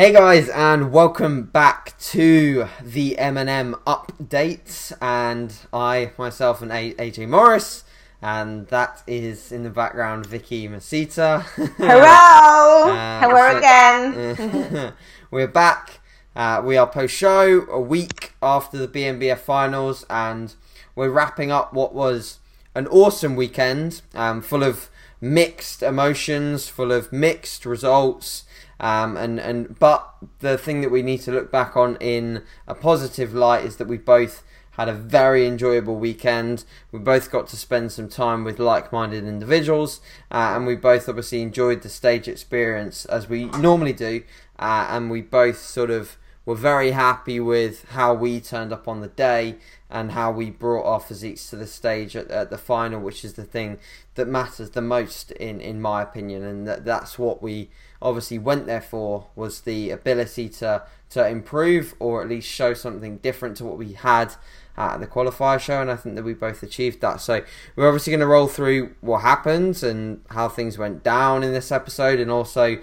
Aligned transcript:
Hey 0.00 0.14
guys, 0.14 0.48
and 0.48 0.92
welcome 0.92 1.42
back 1.42 1.92
to 1.98 2.66
the 2.82 3.18
M&M 3.18 3.74
updates. 3.86 4.94
And 4.98 5.54
I, 5.74 6.12
myself, 6.16 6.62
and 6.62 6.70
AJ 6.70 7.28
Morris, 7.28 7.84
and 8.22 8.66
that 8.68 9.02
is 9.06 9.52
in 9.52 9.62
the 9.62 9.68
background 9.68 10.24
Vicky 10.24 10.66
Masita. 10.68 11.42
Hello, 11.76 12.94
Uh, 12.94 13.20
hello 13.20 13.50
so- 13.50 13.58
again. 13.58 14.92
We're 15.30 15.46
back. 15.46 16.00
Uh, 16.34 16.62
we 16.64 16.78
are 16.78 16.86
post 16.86 17.14
show 17.14 17.66
a 17.70 17.78
week 17.78 18.32
after 18.40 18.78
the 18.78 18.88
BNBF 18.88 19.40
finals, 19.40 20.06
and 20.08 20.54
we're 20.96 21.10
wrapping 21.10 21.50
up 21.50 21.74
what 21.74 21.94
was 21.94 22.38
an 22.74 22.86
awesome 22.86 23.36
weekend, 23.36 24.00
um, 24.14 24.40
full 24.40 24.62
of 24.62 24.88
mixed 25.20 25.82
emotions, 25.82 26.70
full 26.70 26.90
of 26.90 27.12
mixed 27.12 27.66
results. 27.66 28.44
Um, 28.80 29.16
and, 29.16 29.38
and 29.38 29.78
but 29.78 30.08
the 30.40 30.56
thing 30.56 30.80
that 30.80 30.90
we 30.90 31.02
need 31.02 31.18
to 31.22 31.32
look 31.32 31.52
back 31.52 31.76
on 31.76 31.96
in 32.00 32.42
a 32.66 32.74
positive 32.74 33.34
light 33.34 33.64
is 33.64 33.76
that 33.76 33.86
we 33.86 33.98
both 33.98 34.42
had 34.72 34.88
a 34.88 34.94
very 34.94 35.46
enjoyable 35.46 35.96
weekend. 35.96 36.64
We 36.90 37.00
both 37.00 37.30
got 37.30 37.46
to 37.48 37.56
spend 37.56 37.92
some 37.92 38.08
time 38.08 38.44
with 38.44 38.58
like-minded 38.58 39.24
individuals, 39.24 40.00
uh, 40.30 40.54
and 40.56 40.66
we 40.66 40.76
both 40.76 41.08
obviously 41.08 41.42
enjoyed 41.42 41.82
the 41.82 41.90
stage 41.90 42.26
experience 42.26 43.04
as 43.04 43.28
we 43.28 43.44
normally 43.44 43.92
do. 43.92 44.22
Uh, 44.58 44.86
and 44.90 45.10
we 45.10 45.22
both 45.22 45.58
sort 45.58 45.90
of 45.90 46.16
were 46.44 46.54
very 46.54 46.92
happy 46.92 47.38
with 47.38 47.88
how 47.90 48.14
we 48.14 48.40
turned 48.40 48.72
up 48.72 48.88
on 48.88 49.00
the 49.00 49.08
day 49.08 49.56
and 49.90 50.12
how 50.12 50.30
we 50.30 50.50
brought 50.50 50.86
our 50.86 51.00
physiques 51.00 51.50
to 51.50 51.56
the 51.56 51.66
stage 51.66 52.16
at, 52.16 52.30
at 52.30 52.50
the 52.50 52.58
final, 52.58 53.00
which 53.00 53.24
is 53.24 53.34
the 53.34 53.44
thing 53.44 53.78
that 54.14 54.26
matters 54.26 54.70
the 54.70 54.80
most 54.80 55.32
in 55.32 55.60
in 55.60 55.80
my 55.80 56.02
opinion, 56.02 56.42
and 56.42 56.66
that 56.66 56.84
that's 56.84 57.18
what 57.18 57.42
we 57.42 57.70
obviously 58.00 58.38
went 58.38 58.66
there 58.66 58.80
for 58.80 59.26
was 59.34 59.62
the 59.62 59.90
ability 59.90 60.48
to 60.48 60.82
to 61.10 61.26
improve 61.28 61.94
or 61.98 62.22
at 62.22 62.28
least 62.28 62.48
show 62.48 62.72
something 62.72 63.16
different 63.18 63.56
to 63.56 63.64
what 63.64 63.76
we 63.76 63.92
had 63.92 64.34
at 64.76 64.98
the 64.98 65.06
qualifier 65.06 65.58
show, 65.60 65.80
and 65.80 65.90
I 65.90 65.96
think 65.96 66.14
that 66.14 66.24
we 66.24 66.32
both 66.32 66.62
achieved 66.62 67.00
that. 67.00 67.20
So 67.20 67.42
we're 67.76 67.88
obviously 67.88 68.12
going 68.12 68.20
to 68.20 68.26
roll 68.26 68.46
through 68.46 68.94
what 69.00 69.18
happened 69.18 69.82
and 69.82 70.22
how 70.30 70.48
things 70.48 70.78
went 70.78 71.02
down 71.02 71.42
in 71.42 71.52
this 71.52 71.70
episode, 71.70 72.18
and 72.20 72.30
also 72.30 72.78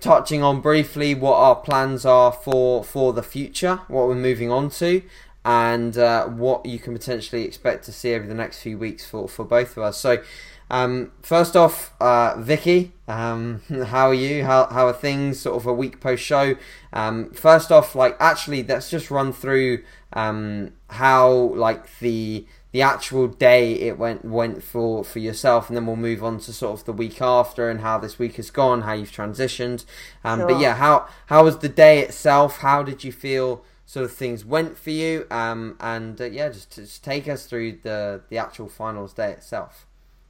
touching 0.00 0.42
on 0.42 0.60
briefly 0.60 1.14
what 1.14 1.36
our 1.36 1.56
plans 1.56 2.04
are 2.04 2.32
for 2.32 2.84
for 2.84 3.12
the 3.12 3.22
future, 3.22 3.80
what 3.88 4.08
we're 4.08 4.14
moving 4.14 4.50
on 4.50 4.70
to, 4.70 5.02
and 5.44 5.96
uh, 5.96 6.26
what 6.26 6.66
you 6.66 6.78
can 6.78 6.92
potentially 6.92 7.44
expect 7.44 7.84
to 7.84 7.92
see 7.92 8.14
over 8.14 8.26
the 8.26 8.34
next 8.34 8.60
few 8.60 8.78
weeks 8.78 9.04
for 9.06 9.28
for 9.28 9.44
both 9.44 9.76
of 9.76 9.82
us. 9.82 9.98
So. 9.98 10.22
Um, 10.68 11.12
first 11.22 11.54
off, 11.54 11.94
uh, 12.00 12.34
Vicky, 12.40 12.92
um, 13.06 13.62
how 13.86 14.08
are 14.08 14.14
you? 14.14 14.44
How, 14.44 14.66
how 14.66 14.88
are 14.88 14.92
things? 14.92 15.38
Sort 15.38 15.56
of 15.56 15.64
a 15.64 15.72
week 15.72 16.00
post 16.00 16.24
show. 16.24 16.56
Um, 16.92 17.30
first 17.30 17.70
off, 17.70 17.94
like 17.94 18.16
actually, 18.18 18.64
let's 18.64 18.90
just 18.90 19.08
run 19.08 19.32
through 19.32 19.84
um, 20.12 20.72
how 20.90 21.30
like 21.30 21.98
the 22.00 22.46
the 22.76 22.82
actual 22.82 23.26
day 23.26 23.72
it 23.88 23.96
went 23.98 24.22
went 24.22 24.62
for 24.62 25.02
for 25.02 25.18
yourself, 25.18 25.68
and 25.68 25.76
then 25.76 25.86
we'll 25.86 25.96
move 26.10 26.22
on 26.22 26.38
to 26.40 26.52
sort 26.52 26.78
of 26.78 26.84
the 26.84 26.92
week 26.92 27.22
after 27.22 27.70
and 27.70 27.80
how 27.80 27.96
this 27.98 28.18
week 28.18 28.36
has 28.36 28.50
gone, 28.50 28.82
how 28.82 28.92
you've 28.92 29.10
transitioned. 29.20 29.80
Um, 30.22 30.40
But 30.48 30.58
yeah, 30.64 30.74
how 30.74 30.94
how 31.32 31.44
was 31.44 31.56
the 31.58 31.70
day 31.84 32.00
itself? 32.00 32.58
How 32.58 32.82
did 32.82 33.02
you 33.02 33.12
feel? 33.12 33.64
Sort 33.86 34.04
of 34.04 34.12
things 34.12 34.44
went 34.44 34.76
for 34.76 34.90
you, 34.90 35.26
um, 35.30 35.76
and 35.80 36.20
uh, 36.20 36.24
yeah, 36.24 36.48
just, 36.56 36.74
just 36.74 37.02
take 37.04 37.26
us 37.34 37.46
through 37.46 37.78
the 37.82 38.20
the 38.30 38.36
actual 38.36 38.68
finals 38.68 39.14
day 39.14 39.30
itself. 39.32 39.85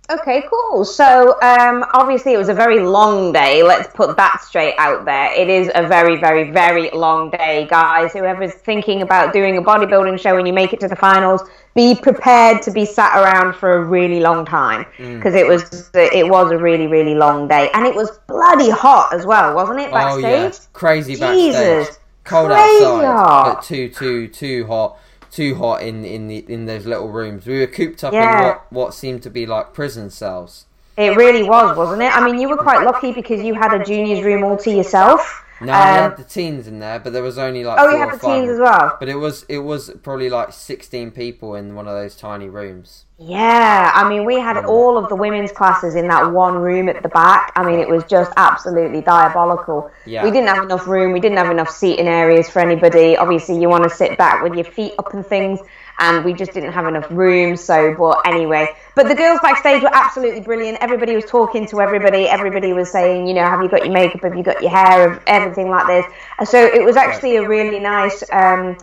Okay, 0.09 0.44
cool. 0.49 0.84
So, 0.84 1.41
um, 1.43 1.84
obviously, 1.93 2.33
it 2.33 2.37
was 2.37 2.49
a 2.49 2.55
very 2.55 2.78
long 2.81 3.33
day. 3.33 3.62
Let's 3.62 3.93
put 3.93 4.17
that 4.17 4.41
straight 4.43 4.75
out 4.78 5.05
there. 5.05 5.33
It 5.33 5.49
is 5.49 5.71
a 5.75 5.87
very, 5.87 6.17
very, 6.21 6.50
very 6.50 6.91
long 6.91 7.31
day, 7.31 7.67
guys. 7.69 8.12
Whoever's 8.12 8.55
thinking 8.55 9.03
about 9.03 9.33
doing 9.33 9.56
a 9.56 9.62
bodybuilding 9.62 10.21
show 10.21 10.37
and 10.37 10.47
you 10.47 10.53
make 10.53 10.72
it 10.72 10.78
to 10.81 10.89
the 10.89 10.95
finals, 10.97 11.43
be 11.75 11.95
prepared 11.95 12.62
to 12.62 12.71
be 12.71 12.84
sat 12.84 13.16
around 13.21 13.55
for 13.55 13.78
a 13.78 13.84
really 13.84 14.21
long 14.21 14.47
time 14.47 14.87
because 14.99 15.34
it 15.34 15.47
was 15.47 15.91
it 15.95 16.28
was 16.28 16.53
a 16.53 16.56
really, 16.59 16.87
really 16.87 17.15
long 17.15 17.49
day, 17.49 17.69
and 17.75 17.84
it 17.84 17.95
was 17.95 18.19
bloody 18.28 18.71
hot 18.71 19.12
as 19.12 19.27
well, 19.27 19.55
wasn't 19.55 19.81
it? 19.81 19.91
Backstage. 19.91 20.25
Oh 20.25 20.28
yeah, 20.28 20.53
crazy 20.72 21.16
backstage. 21.16 21.53
Jesus, 21.53 21.99
Cold 22.25 22.50
crazy 22.50 22.84
outside, 22.84 23.06
hot. 23.06 23.55
but 23.56 23.65
too 23.65 23.89
too 23.89 24.28
too 24.28 24.66
hot, 24.66 24.99
too 25.36 25.54
hot 25.54 25.82
in 25.82 26.04
in 26.04 26.28
the 26.28 26.44
in 26.48 26.64
those 26.64 26.86
little 26.86 27.08
rooms. 27.08 27.47
We 27.47 27.60
were 27.60 27.66
cooped 27.66 28.02
up 28.02 28.14
in 28.14 28.20
what 28.20 28.72
what 28.72 28.94
seemed 28.94 29.22
to 29.24 29.30
be 29.30 29.44
like 29.44 29.74
prison 29.74 30.10
cells. 30.10 30.64
It 30.97 31.14
really 31.14 31.42
was, 31.42 31.76
wasn't 31.76 32.00
it? 32.00 32.16
I 32.16 32.24
mean, 32.24 32.41
you 32.41 32.48
were 32.48 32.56
quite 32.56 32.82
lucky 32.82 33.12
because 33.12 33.42
you 33.42 33.52
had 33.52 33.78
a 33.78 33.84
juniors 33.84 34.24
room 34.24 34.42
all 34.42 34.56
to 34.56 34.70
yourself. 34.70 35.44
No, 35.61 35.87
we 35.87 35.99
Um, 35.99 35.99
had 35.99 36.17
the 36.17 36.25
teens 36.25 36.67
in 36.67 36.78
there, 36.81 36.99
but 36.99 37.12
there 37.12 37.22
was 37.22 37.39
only 37.39 37.65
like 37.65 37.78
Oh, 37.78 37.89
you 37.91 37.97
or 37.97 37.99
had 37.99 38.12
the 38.12 38.19
teens 38.19 38.50
as 38.50 38.59
well. 38.59 38.99
But 38.99 39.09
it 39.09 39.17
was 39.17 39.44
it 39.49 39.59
was 39.59 39.91
probably 40.03 40.31
like 40.31 40.53
sixteen 40.53 41.11
people 41.11 41.55
in 41.55 41.75
one 41.75 41.89
of 41.89 41.94
those 41.94 42.17
tiny 42.17 42.49
rooms. 42.49 43.06
Yeah, 43.19 43.93
I 43.95 44.06
mean, 44.06 44.27
we 44.27 44.39
had 44.39 44.59
all 44.66 44.99
of 44.99 45.09
the 45.09 45.16
women's 45.16 45.50
classes 45.50 45.95
in 45.95 46.06
that 46.09 46.33
one 46.33 46.56
room 46.56 46.91
at 46.91 47.03
the 47.03 47.09
back. 47.09 47.50
I 47.56 47.65
mean, 47.65 47.78
it 47.81 47.89
was 47.89 48.05
just 48.05 48.31
absolutely 48.37 49.00
diabolical. 49.00 49.91
Yeah. 50.05 50.22
We 50.22 50.31
didn't 50.31 50.49
have 50.49 50.62
enough 50.65 50.87
room. 50.87 51.12
We 51.12 51.21
didn't 51.21 51.39
have 51.39 51.50
enough 51.50 51.71
seating 51.71 52.09
areas 52.09 52.50
for 52.50 52.61
anybody. 52.61 53.16
Obviously, 53.16 53.59
you 53.59 53.71
want 53.71 53.84
to 53.84 53.91
sit 53.91 54.19
back 54.19 54.43
with 54.43 54.55
your 54.55 54.66
feet 54.66 54.93
up 54.99 55.15
and 55.15 55.27
things, 55.27 55.61
and 55.99 56.25
we 56.25 56.33
just 56.33 56.53
didn't 56.53 56.73
have 56.73 56.87
enough 56.87 57.07
room. 57.11 57.57
So, 57.57 57.95
but 57.95 58.21
anyway, 58.27 58.69
but 58.95 59.09
the 59.09 59.15
girls 59.15 59.41
backstage 59.43 59.83
were 59.83 59.95
absolutely 59.95 60.41
brilliant. 60.41 60.79
Everybody 60.81 61.15
was 61.15 61.25
talking 61.25 61.67
to 61.69 61.81
everybody. 61.81 62.29
Everybody 62.29 62.73
was 62.73 62.91
saying, 62.91 63.27
you 63.27 63.34
know, 63.34 63.45
have 63.45 63.62
you 63.62 63.69
got 63.69 63.84
your 63.84 63.95
makeup? 63.95 64.23
Have 64.23 64.37
you 64.37 64.43
got 64.43 64.61
your 64.61 64.71
hair? 64.71 65.23
Everything 65.27 65.71
like 65.71 65.87
this. 65.87 66.07
And 66.39 66.49
So 66.49 66.62
it 66.62 66.84
was 66.84 66.97
actually 66.97 67.37
a 67.37 67.49
really 67.49 67.79
nice. 67.81 68.23
Um, 68.33 68.77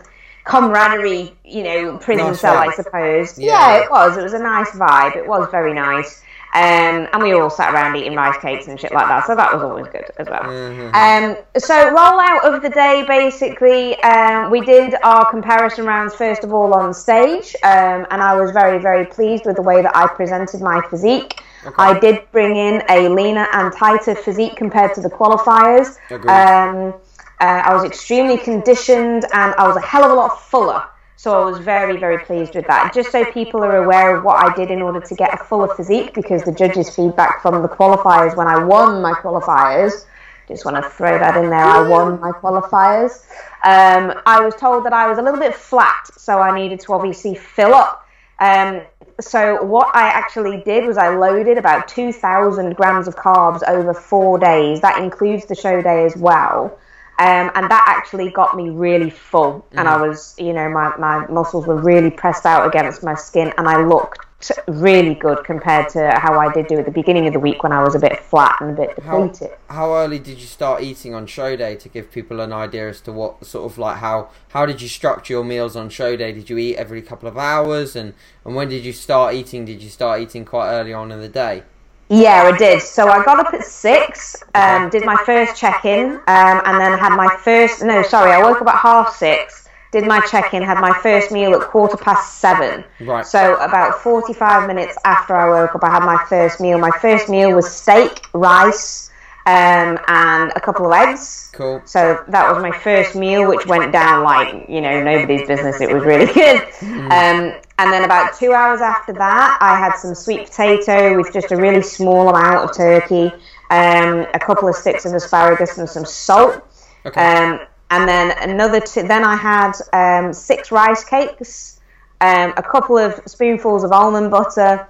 camaraderie, 0.44 1.34
you 1.44 1.62
know, 1.62 1.98
prison 1.98 2.26
Nice 2.26 2.40
cell, 2.40 2.56
I 2.56 2.70
suppose. 2.70 3.38
Yeah. 3.38 3.76
Yeah. 3.76 3.84
it 3.84 3.90
was. 3.90 4.16
It 4.18 4.22
was 4.22 4.34
a 4.34 4.38
nice 4.38 4.70
vibe. 4.70 5.16
It 5.16 5.26
was 5.26 5.48
very 5.50 5.72
nice. 5.72 6.22
Um, 6.54 7.08
and 7.12 7.20
we 7.20 7.32
all 7.32 7.50
sat 7.50 7.74
around 7.74 7.96
eating 7.96 8.14
rice 8.14 8.36
cakes 8.38 8.68
and 8.68 8.78
shit 8.78 8.92
like 8.92 9.08
that, 9.08 9.26
so 9.26 9.34
that 9.34 9.52
was 9.52 9.62
always 9.62 9.88
good 9.88 10.04
as 10.18 10.28
well. 10.28 10.42
Mhm. 10.44 10.94
Um, 10.94 11.36
so 11.58 11.90
rollout 11.90 12.44
of 12.44 12.62
the 12.62 12.68
day, 12.68 13.04
basically, 13.08 14.00
um, 14.04 14.50
we 14.52 14.60
did 14.60 14.94
our 15.02 15.28
comparison 15.28 15.84
rounds 15.84 16.14
first 16.14 16.44
of 16.44 16.54
all 16.54 16.72
on 16.72 16.94
stage, 16.94 17.56
um, 17.64 18.06
and 18.12 18.22
I 18.22 18.40
was 18.40 18.52
very, 18.52 18.78
very 18.78 19.04
pleased 19.04 19.46
with 19.46 19.56
the 19.56 19.62
way 19.62 19.82
that 19.82 19.96
I 19.96 20.06
presented 20.06 20.60
my 20.60 20.80
physique. 20.90 21.40
I 21.78 21.98
did 21.98 22.20
bring 22.30 22.54
in 22.56 22.82
a 22.88 23.08
leaner 23.08 23.48
and 23.52 23.72
tighter 23.72 24.14
physique 24.14 24.54
compared 24.54 24.94
to 24.94 25.00
the 25.00 25.08
qualifiers. 25.10 25.96
Um, 26.30 26.94
uh, 27.40 27.62
I 27.64 27.74
was 27.74 27.82
extremely 27.84 28.38
conditioned 28.38 29.24
and 29.32 29.54
I 29.58 29.66
was 29.66 29.76
a 29.76 29.80
hell 29.80 30.04
of 30.04 30.10
a 30.12 30.14
lot 30.14 30.40
fuller. 30.40 30.82
So 31.16 31.40
I 31.40 31.44
was 31.44 31.58
very, 31.58 31.96
very 31.96 32.18
pleased 32.18 32.54
with 32.54 32.66
that. 32.66 32.92
Just 32.92 33.12
so 33.12 33.24
people 33.24 33.62
are 33.62 33.76
aware 33.84 34.16
of 34.16 34.24
what 34.24 34.44
I 34.44 34.54
did 34.54 34.70
in 34.70 34.82
order 34.82 35.00
to 35.00 35.14
get 35.14 35.32
a 35.32 35.36
fuller 35.36 35.72
physique, 35.74 36.12
because 36.14 36.42
the 36.42 36.52
judges' 36.52 36.94
feedback 36.94 37.40
from 37.40 37.62
the 37.62 37.68
qualifiers 37.68 38.36
when 38.36 38.46
I 38.46 38.62
won 38.62 39.00
my 39.00 39.12
qualifiers, 39.12 40.06
just 40.48 40.64
want 40.64 40.82
to 40.82 40.90
throw 40.90 41.18
that 41.18 41.36
in 41.42 41.48
there, 41.48 41.64
I 41.64 41.88
won 41.88 42.20
my 42.20 42.32
qualifiers. 42.32 43.24
Um, 43.62 44.20
I 44.26 44.40
was 44.40 44.54
told 44.56 44.84
that 44.84 44.92
I 44.92 45.08
was 45.08 45.18
a 45.18 45.22
little 45.22 45.40
bit 45.40 45.54
flat, 45.54 46.10
so 46.16 46.40
I 46.40 46.54
needed 46.54 46.80
to 46.80 46.92
obviously 46.92 47.34
fill 47.34 47.74
up. 47.74 48.06
Um, 48.40 48.82
so 49.20 49.62
what 49.62 49.94
I 49.94 50.08
actually 50.08 50.62
did 50.64 50.84
was 50.84 50.98
I 50.98 51.08
loaded 51.08 51.56
about 51.56 51.88
2,000 51.88 52.74
grams 52.74 53.06
of 53.06 53.16
carbs 53.16 53.66
over 53.66 53.94
four 53.94 54.38
days. 54.38 54.80
That 54.80 55.02
includes 55.02 55.46
the 55.46 55.54
show 55.54 55.80
day 55.80 56.04
as 56.04 56.16
well. 56.16 56.76
Um, 57.18 57.50
and 57.54 57.70
that 57.70 57.84
actually 57.86 58.30
got 58.30 58.56
me 58.56 58.70
really 58.70 59.10
full. 59.10 59.66
And 59.72 59.88
I 59.88 60.00
was, 60.04 60.34
you 60.38 60.52
know, 60.52 60.68
my, 60.68 60.96
my 60.96 61.26
muscles 61.28 61.66
were 61.66 61.80
really 61.80 62.10
pressed 62.10 62.44
out 62.44 62.66
against 62.66 63.04
my 63.04 63.14
skin 63.14 63.52
and 63.56 63.68
I 63.68 63.84
looked 63.84 64.18
really 64.66 65.14
good 65.14 65.44
compared 65.44 65.88
to 65.90 66.10
how 66.18 66.38
I 66.38 66.52
did 66.52 66.66
do 66.66 66.78
at 66.78 66.84
the 66.84 66.90
beginning 66.90 67.26
of 67.26 67.32
the 67.32 67.40
week 67.40 67.62
when 67.62 67.72
I 67.72 67.82
was 67.82 67.94
a 67.94 67.98
bit 67.98 68.18
flat 68.20 68.56
and 68.60 68.70
a 68.70 68.82
bit 68.82 69.02
How, 69.02 69.30
how 69.68 69.94
early 69.94 70.18
did 70.18 70.38
you 70.38 70.46
start 70.46 70.82
eating 70.82 71.14
on 71.14 71.26
show 71.26 71.56
day 71.56 71.76
to 71.76 71.88
give 71.88 72.10
people 72.10 72.40
an 72.40 72.52
idea 72.52 72.88
as 72.88 73.00
to 73.02 73.12
what 73.12 73.44
sort 73.46 73.70
of 73.70 73.78
like 73.78 73.98
how 73.98 74.30
how 74.48 74.66
did 74.66 74.82
you 74.82 74.88
structure 74.88 75.34
your 75.34 75.44
meals 75.44 75.76
on 75.76 75.88
show 75.88 76.16
day? 76.16 76.32
Did 76.32 76.50
you 76.50 76.58
eat 76.58 76.76
every 76.76 77.02
couple 77.02 77.28
of 77.28 77.38
hours 77.38 77.96
and 77.96 78.14
and 78.44 78.54
when 78.54 78.68
did 78.68 78.84
you 78.84 78.92
start 78.92 79.34
eating? 79.34 79.64
Did 79.64 79.82
you 79.82 79.88
start 79.88 80.20
eating 80.20 80.44
quite 80.44 80.70
early 80.70 80.92
on 80.92 81.10
in 81.10 81.20
the 81.20 81.28
day? 81.28 81.62
Yeah, 82.08 82.50
I 82.52 82.56
did. 82.56 82.82
So 82.82 83.08
I 83.08 83.24
got 83.24 83.40
up 83.40 83.54
at 83.54 83.64
six, 83.84 84.42
um, 84.54 84.90
did 84.90 85.04
my 85.04 85.16
first 85.24 85.56
check 85.56 85.84
in, 85.84 86.12
um, 86.12 86.62
and 86.64 86.80
then 86.80 86.98
had 86.98 87.16
my 87.16 87.34
first. 87.42 87.82
No, 87.82 88.02
sorry, 88.02 88.32
I 88.32 88.42
woke 88.42 88.60
up 88.60 88.68
at 88.68 88.78
half 88.78 89.14
six, 89.16 89.68
did 89.92 90.06
my 90.06 90.20
check 90.20 90.54
in, 90.54 90.62
had 90.62 90.80
my 90.80 90.92
first 91.02 91.30
meal 91.30 91.54
at 91.54 91.62
quarter 91.68 91.96
past 91.96 92.38
seven. 92.38 92.84
Right. 93.00 93.24
So 93.24 93.56
about 93.56 94.00
45 94.02 94.66
minutes 94.66 94.96
after 95.04 95.34
I 95.34 95.48
woke 95.48 95.74
up, 95.74 95.84
I 95.84 95.90
had 95.90 96.04
my 96.04 96.22
first 96.28 96.60
meal. 96.60 96.78
My 96.78 96.90
first 97.00 97.28
meal 97.28 97.54
was 97.54 97.70
steak, 97.70 98.26
rice, 98.32 99.10
um, 99.46 99.98
and 100.08 100.52
a 100.56 100.60
couple 100.60 100.86
of 100.86 100.92
eggs. 100.92 101.50
Cool. 101.52 101.82
So 101.84 102.24
that 102.28 102.50
was 102.50 102.62
my 102.62 102.70
first 102.70 103.14
meal, 103.14 103.48
which 103.48 103.66
went 103.66 103.92
down 103.92 104.24
like 104.24 104.68
you 104.68 104.80
know 104.80 105.02
nobody's 105.02 105.46
business. 105.46 105.80
It 105.80 105.92
was 105.92 106.04
really 106.04 106.26
good. 106.32 106.62
Um, 106.82 107.60
and 107.78 107.92
then 107.92 108.04
about 108.04 108.38
two 108.38 108.52
hours 108.52 108.80
after 108.80 109.12
that, 109.12 109.58
I 109.60 109.78
had 109.78 109.96
some 109.96 110.14
sweet 110.14 110.46
potato 110.46 111.16
with 111.16 111.32
just 111.32 111.52
a 111.52 111.56
really 111.56 111.82
small 111.82 112.28
amount 112.28 112.70
of 112.70 112.76
turkey, 112.76 113.32
um, 113.70 114.26
a 114.32 114.38
couple 114.38 114.68
of 114.68 114.76
sticks 114.76 115.04
of 115.04 115.12
asparagus, 115.12 115.76
and 115.76 115.88
some 115.88 116.04
salt. 116.06 116.62
Okay. 117.04 117.20
Um, 117.20 117.60
and 117.90 118.08
then 118.08 118.48
another. 118.48 118.80
T- 118.80 119.02
then 119.02 119.24
I 119.24 119.36
had 119.36 119.72
um, 119.92 120.32
six 120.32 120.72
rice 120.72 121.04
cakes, 121.04 121.80
um, 122.22 122.54
a 122.56 122.62
couple 122.62 122.96
of 122.96 123.20
spoonfuls 123.26 123.84
of 123.84 123.92
almond 123.92 124.30
butter, 124.30 124.88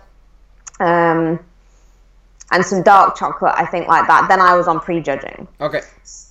um, 0.79 1.41
and 2.55 2.65
some 2.65 2.83
dark 2.83 3.17
chocolate. 3.17 3.53
I 3.57 3.67
think 3.67 3.89
like 3.89 4.07
that. 4.07 4.29
Then 4.29 4.41
I 4.41 4.55
was 4.55 4.69
on 4.69 4.81
prejudging. 4.81 5.47
Okay. 5.61 5.83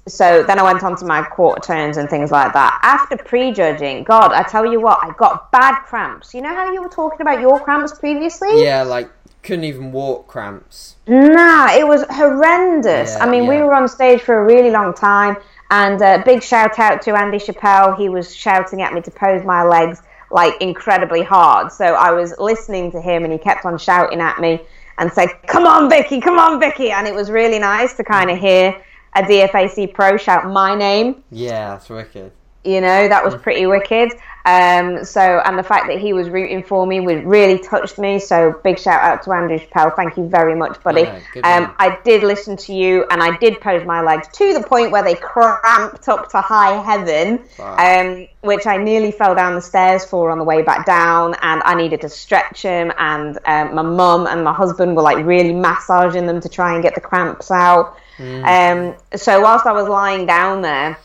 So 0.07 0.43
then 0.43 0.57
I 0.57 0.63
went 0.63 0.83
on 0.83 0.95
to 0.97 1.05
my 1.05 1.21
quarter 1.21 1.61
turns 1.61 1.97
and 1.97 2.09
things 2.09 2.31
like 2.31 2.53
that. 2.53 2.79
After 2.81 3.17
prejudging, 3.17 4.03
God, 4.03 4.31
I 4.31 4.43
tell 4.43 4.65
you 4.65 4.79
what, 4.81 4.99
I 5.01 5.11
got 5.17 5.51
bad 5.51 5.81
cramps. 5.83 6.33
You 6.33 6.41
know 6.41 6.53
how 6.53 6.71
you 6.71 6.81
were 6.81 6.89
talking 6.89 7.21
about 7.21 7.41
your 7.41 7.59
cramps 7.59 7.97
previously? 7.99 8.63
Yeah, 8.63 8.83
like 8.83 9.09
couldn't 9.43 9.65
even 9.65 9.91
walk 9.91 10.27
cramps. 10.27 10.95
Nah, 11.07 11.73
it 11.73 11.85
was 11.85 12.05
horrendous. 12.09 13.15
Yeah, 13.15 13.25
I 13.25 13.29
mean, 13.29 13.45
we 13.45 13.57
were 13.57 13.73
on 13.73 13.87
stage 13.89 14.21
for 14.21 14.39
a 14.39 14.45
really 14.45 14.71
long 14.71 14.93
time, 14.93 15.35
and 15.71 16.01
uh, 16.01 16.21
big 16.25 16.41
shout 16.41 16.79
out 16.79 17.01
to 17.01 17.17
Andy 17.17 17.37
Chappelle. 17.37 17.97
He 17.97 18.07
was 18.07 18.33
shouting 18.33 18.81
at 18.81 18.93
me 18.93 19.01
to 19.01 19.11
pose 19.11 19.43
my 19.45 19.63
legs 19.63 20.01
like 20.31 20.59
incredibly 20.61 21.23
hard. 21.23 21.71
So 21.71 21.85
I 21.85 22.11
was 22.11 22.33
listening 22.39 22.91
to 22.91 23.01
him, 23.01 23.23
and 23.23 23.33
he 23.33 23.39
kept 23.39 23.65
on 23.65 23.77
shouting 23.77 24.21
at 24.21 24.39
me 24.39 24.61
and 24.97 25.11
said, 25.11 25.29
"Come 25.47 25.65
on, 25.65 25.89
Vicky! 25.89 26.19
Come 26.21 26.37
on, 26.39 26.59
Vicky!" 26.59 26.91
And 26.91 27.07
it 27.07 27.13
was 27.13 27.29
really 27.31 27.59
nice 27.59 27.93
to 27.97 28.03
kind 28.03 28.29
of 28.29 28.37
hear 28.37 28.75
a 29.15 29.21
DFAC 29.23 29.93
pro 29.93 30.17
shout 30.17 30.45
my 30.47 30.75
name 30.75 31.23
Yeah, 31.31 31.69
that's 31.71 31.89
wicked. 31.89 32.31
you 32.63 32.81
know 32.81 33.07
that 33.07 33.23
was 33.23 33.35
pretty 33.35 33.65
wicked 33.65 34.11
um 34.45 35.05
so 35.05 35.41
and 35.45 35.57
the 35.57 35.63
fact 35.63 35.87
that 35.87 35.99
he 35.99 36.11
was 36.11 36.29
rooting 36.29 36.61
for 36.63 36.85
me 36.85 36.99
was 36.99 37.23
really 37.23 37.57
touched 37.59 37.97
me. 37.97 38.19
So 38.19 38.59
big 38.63 38.77
shout 38.77 39.01
out 39.01 39.23
to 39.23 39.31
andrew 39.31 39.57
chappelle. 39.57 39.95
Thank 39.95 40.17
you 40.17 40.27
very 40.27 40.53
much 40.55 40.81
buddy. 40.83 41.01
Yeah, 41.01 41.21
um 41.43 41.75
i 41.79 41.97
did 42.03 42.23
listen 42.23 42.57
to 42.57 42.73
you 42.73 43.05
and 43.09 43.23
i 43.23 43.37
did 43.37 43.61
pose 43.61 43.85
my 43.85 44.01
legs 44.01 44.27
to 44.33 44.53
the 44.53 44.61
point 44.61 44.91
where 44.91 45.03
they 45.03 45.15
cramped 45.15 46.09
up 46.09 46.29
to 46.31 46.41
high 46.41 46.81
heaven 46.83 47.39
Wow. 47.57 47.77
um 47.77 48.27
which 48.41 48.67
i 48.67 48.75
nearly 48.75 49.11
fell 49.11 49.33
down 49.33 49.55
the 49.55 49.61
stairs 49.61 50.03
for 50.03 50.29
on 50.29 50.37
the 50.37 50.43
way 50.43 50.61
back 50.61 50.85
down 50.85 51.35
and 51.41 51.61
i 51.63 51.73
needed 51.73 52.01
to 52.01 52.09
stretch 52.09 52.63
them 52.63 52.91
and 52.97 53.37
um, 53.45 53.73
my 53.75 53.81
mum 53.81 54.27
and 54.27 54.43
my 54.43 54.53
husband 54.53 54.95
were 54.97 55.01
like 55.03 55.23
really 55.25 55.53
massaging 55.53 56.25
them 56.25 56.41
to 56.41 56.49
try 56.49 56.73
and 56.73 56.83
get 56.83 56.95
the 56.95 57.01
cramps 57.01 57.49
out. 57.51 57.95
Um 58.19 58.95
so 59.15 59.41
whilst 59.41 59.65
i 59.65 59.71
was 59.71 59.87
lying 59.87 60.25
down 60.25 60.61
there 60.61 60.97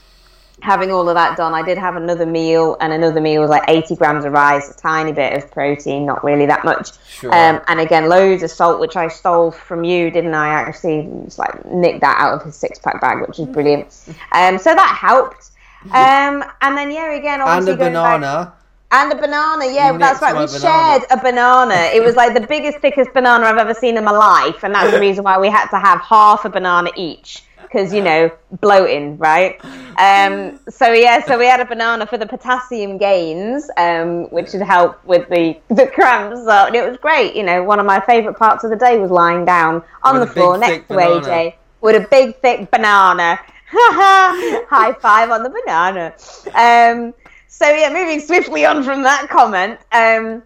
having 0.60 0.90
all 0.90 1.08
of 1.08 1.14
that 1.14 1.36
done, 1.36 1.54
I 1.54 1.62
did 1.62 1.78
have 1.78 1.96
another 1.96 2.26
meal, 2.26 2.76
and 2.80 2.92
another 2.92 3.20
meal 3.20 3.40
was 3.40 3.50
like 3.50 3.62
80 3.68 3.96
grams 3.96 4.24
of 4.24 4.32
rice, 4.32 4.70
a 4.70 4.74
tiny 4.76 5.12
bit 5.12 5.32
of 5.34 5.50
protein, 5.50 6.04
not 6.06 6.22
really 6.24 6.46
that 6.46 6.64
much. 6.64 6.90
Sure. 7.08 7.30
Um, 7.32 7.60
and 7.68 7.80
again, 7.80 8.08
loads 8.08 8.42
of 8.42 8.50
salt, 8.50 8.80
which 8.80 8.96
I 8.96 9.08
stole 9.08 9.50
from 9.50 9.84
you, 9.84 10.10
didn't 10.10 10.34
I? 10.34 10.48
I 10.48 10.60
actually 10.62 11.08
just 11.24 11.38
like 11.38 11.64
nicked 11.66 12.00
that 12.00 12.16
out 12.18 12.34
of 12.34 12.42
his 12.44 12.56
six 12.56 12.78
pack 12.78 13.00
bag, 13.00 13.20
which 13.26 13.38
is 13.38 13.46
brilliant. 13.46 13.86
Um, 14.32 14.58
so 14.58 14.74
that 14.74 14.96
helped. 15.00 15.50
Um, 15.92 16.44
and 16.60 16.76
then 16.76 16.90
yeah, 16.90 17.12
again, 17.12 17.34
And 17.40 17.42
obviously 17.42 17.72
a 17.74 17.76
going 17.76 17.92
back- 17.92 18.20
banana. 18.20 18.52
and 18.90 19.12
a 19.12 19.16
banana, 19.16 19.66
yeah, 19.72 19.92
You 19.92 19.98
that's 19.98 20.20
right. 20.20 20.32
We 20.34 20.46
banana. 20.46 20.58
shared 20.58 21.02
a 21.10 21.16
banana. 21.22 21.74
It 21.94 22.02
was 22.02 22.16
like 22.16 22.34
the 22.34 22.46
biggest, 22.46 22.78
thickest 22.78 23.12
banana 23.14 23.44
I've 23.44 23.58
ever 23.58 23.74
seen 23.74 23.96
in 23.96 24.02
my 24.04 24.10
life, 24.10 24.64
and 24.64 24.74
that's 24.74 24.90
the 24.92 24.98
reason 25.00 25.22
why 25.24 25.38
we 25.38 25.48
had 25.50 25.68
to 25.70 25.78
have 25.78 26.00
half 26.00 26.44
a 26.44 26.48
banana 26.50 26.90
each 26.96 27.44
because 27.70 27.92
you 27.92 28.02
know 28.02 28.30
bloating, 28.60 29.18
right? 29.18 29.60
Um, 29.98 30.58
so 30.68 30.92
yeah, 30.92 31.24
so 31.24 31.38
we 31.38 31.46
had 31.46 31.60
a 31.60 31.64
banana 31.64 32.06
for 32.06 32.18
the 32.18 32.26
potassium 32.26 32.98
gains, 32.98 33.70
um, 33.76 34.24
which 34.30 34.52
would 34.52 34.62
help 34.62 35.04
with 35.04 35.28
the 35.28 35.58
the 35.68 35.86
cramps. 35.86 36.40
So 36.40 36.66
and 36.66 36.74
it 36.74 36.88
was 36.88 36.98
great. 36.98 37.36
You 37.36 37.44
know, 37.44 37.62
one 37.62 37.78
of 37.78 37.86
my 37.86 38.00
favourite 38.00 38.38
parts 38.38 38.64
of 38.64 38.70
the 38.70 38.76
day 38.76 38.98
was 38.98 39.10
lying 39.10 39.44
down 39.44 39.82
on 40.02 40.18
With 40.18 40.28
the 40.28 40.34
floor 40.34 40.54
big, 40.54 40.60
next 40.60 40.88
to 40.88 40.94
banana. 40.94 41.20
AJ 41.20 41.54
with 41.80 41.96
a 41.96 42.08
big 42.08 42.36
thick 42.40 42.70
banana. 42.70 43.38
High 43.70 44.94
five 45.00 45.30
on 45.30 45.42
the 45.42 45.50
banana. 45.50 46.14
Um, 46.54 47.14
so 47.48 47.68
yeah, 47.68 47.92
moving 47.92 48.20
swiftly 48.20 48.64
on 48.64 48.82
from 48.82 49.02
that 49.02 49.28
comment. 49.28 49.78
Um, 49.92 50.42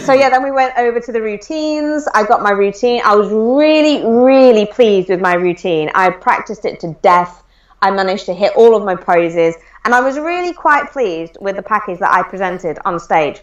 so 0.00 0.12
yeah, 0.12 0.30
then 0.30 0.44
we 0.44 0.52
went 0.52 0.76
over 0.78 1.00
to 1.00 1.12
the 1.12 1.20
routines. 1.20 2.06
I 2.14 2.24
got 2.24 2.42
my 2.42 2.52
routine. 2.52 3.02
I 3.04 3.16
was 3.16 3.30
really, 3.30 4.04
really 4.06 4.66
pleased 4.66 5.08
with 5.08 5.20
my 5.20 5.34
routine. 5.34 5.90
I 5.94 6.10
practiced 6.10 6.64
it 6.64 6.78
to 6.80 6.94
death. 7.02 7.42
I 7.80 7.90
managed 7.90 8.26
to 8.26 8.34
hit 8.34 8.52
all 8.54 8.76
of 8.76 8.84
my 8.84 8.94
poses, 8.94 9.56
and 9.84 9.92
I 9.92 10.00
was 10.00 10.16
really 10.18 10.52
quite 10.52 10.92
pleased 10.92 11.36
with 11.40 11.56
the 11.56 11.62
package 11.62 11.98
that 11.98 12.12
I 12.12 12.22
presented 12.22 12.78
on 12.84 13.00
stage. 13.00 13.40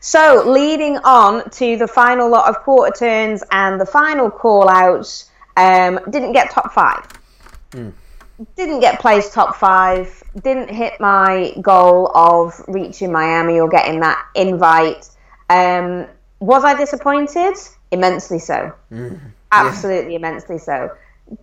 So, 0.00 0.44
leading 0.46 0.96
on 0.98 1.50
to 1.50 1.76
the 1.76 1.86
final 1.86 2.30
lot 2.30 2.48
of 2.48 2.62
quarter 2.62 2.96
turns 2.96 3.42
and 3.50 3.78
the 3.78 3.84
final 3.84 4.30
call 4.30 4.68
outs, 4.70 5.30
um, 5.58 6.00
didn't 6.08 6.32
get 6.32 6.50
top 6.50 6.72
five. 6.72 7.06
Didn't 8.56 8.80
get 8.80 9.00
placed 9.00 9.34
top 9.34 9.56
five. 9.56 10.22
Didn't 10.42 10.70
hit 10.70 10.94
my 11.00 11.52
goal 11.60 12.12
of 12.14 12.54
reaching 12.68 13.12
Miami 13.12 13.60
or 13.60 13.68
getting 13.68 14.00
that 14.00 14.24
invite. 14.34 15.10
Um, 15.48 16.06
was 16.40 16.64
I 16.64 16.74
disappointed? 16.76 17.54
Immensely 17.90 18.38
so. 18.38 18.72
Absolutely 19.52 20.14
immensely 20.14 20.58
so. 20.58 20.90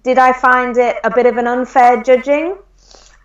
Did 0.03 0.17
I 0.17 0.33
find 0.33 0.77
it 0.77 0.97
a 1.03 1.11
bit 1.11 1.25
of 1.25 1.37
an 1.37 1.47
unfair 1.47 2.01
judging? 2.01 2.57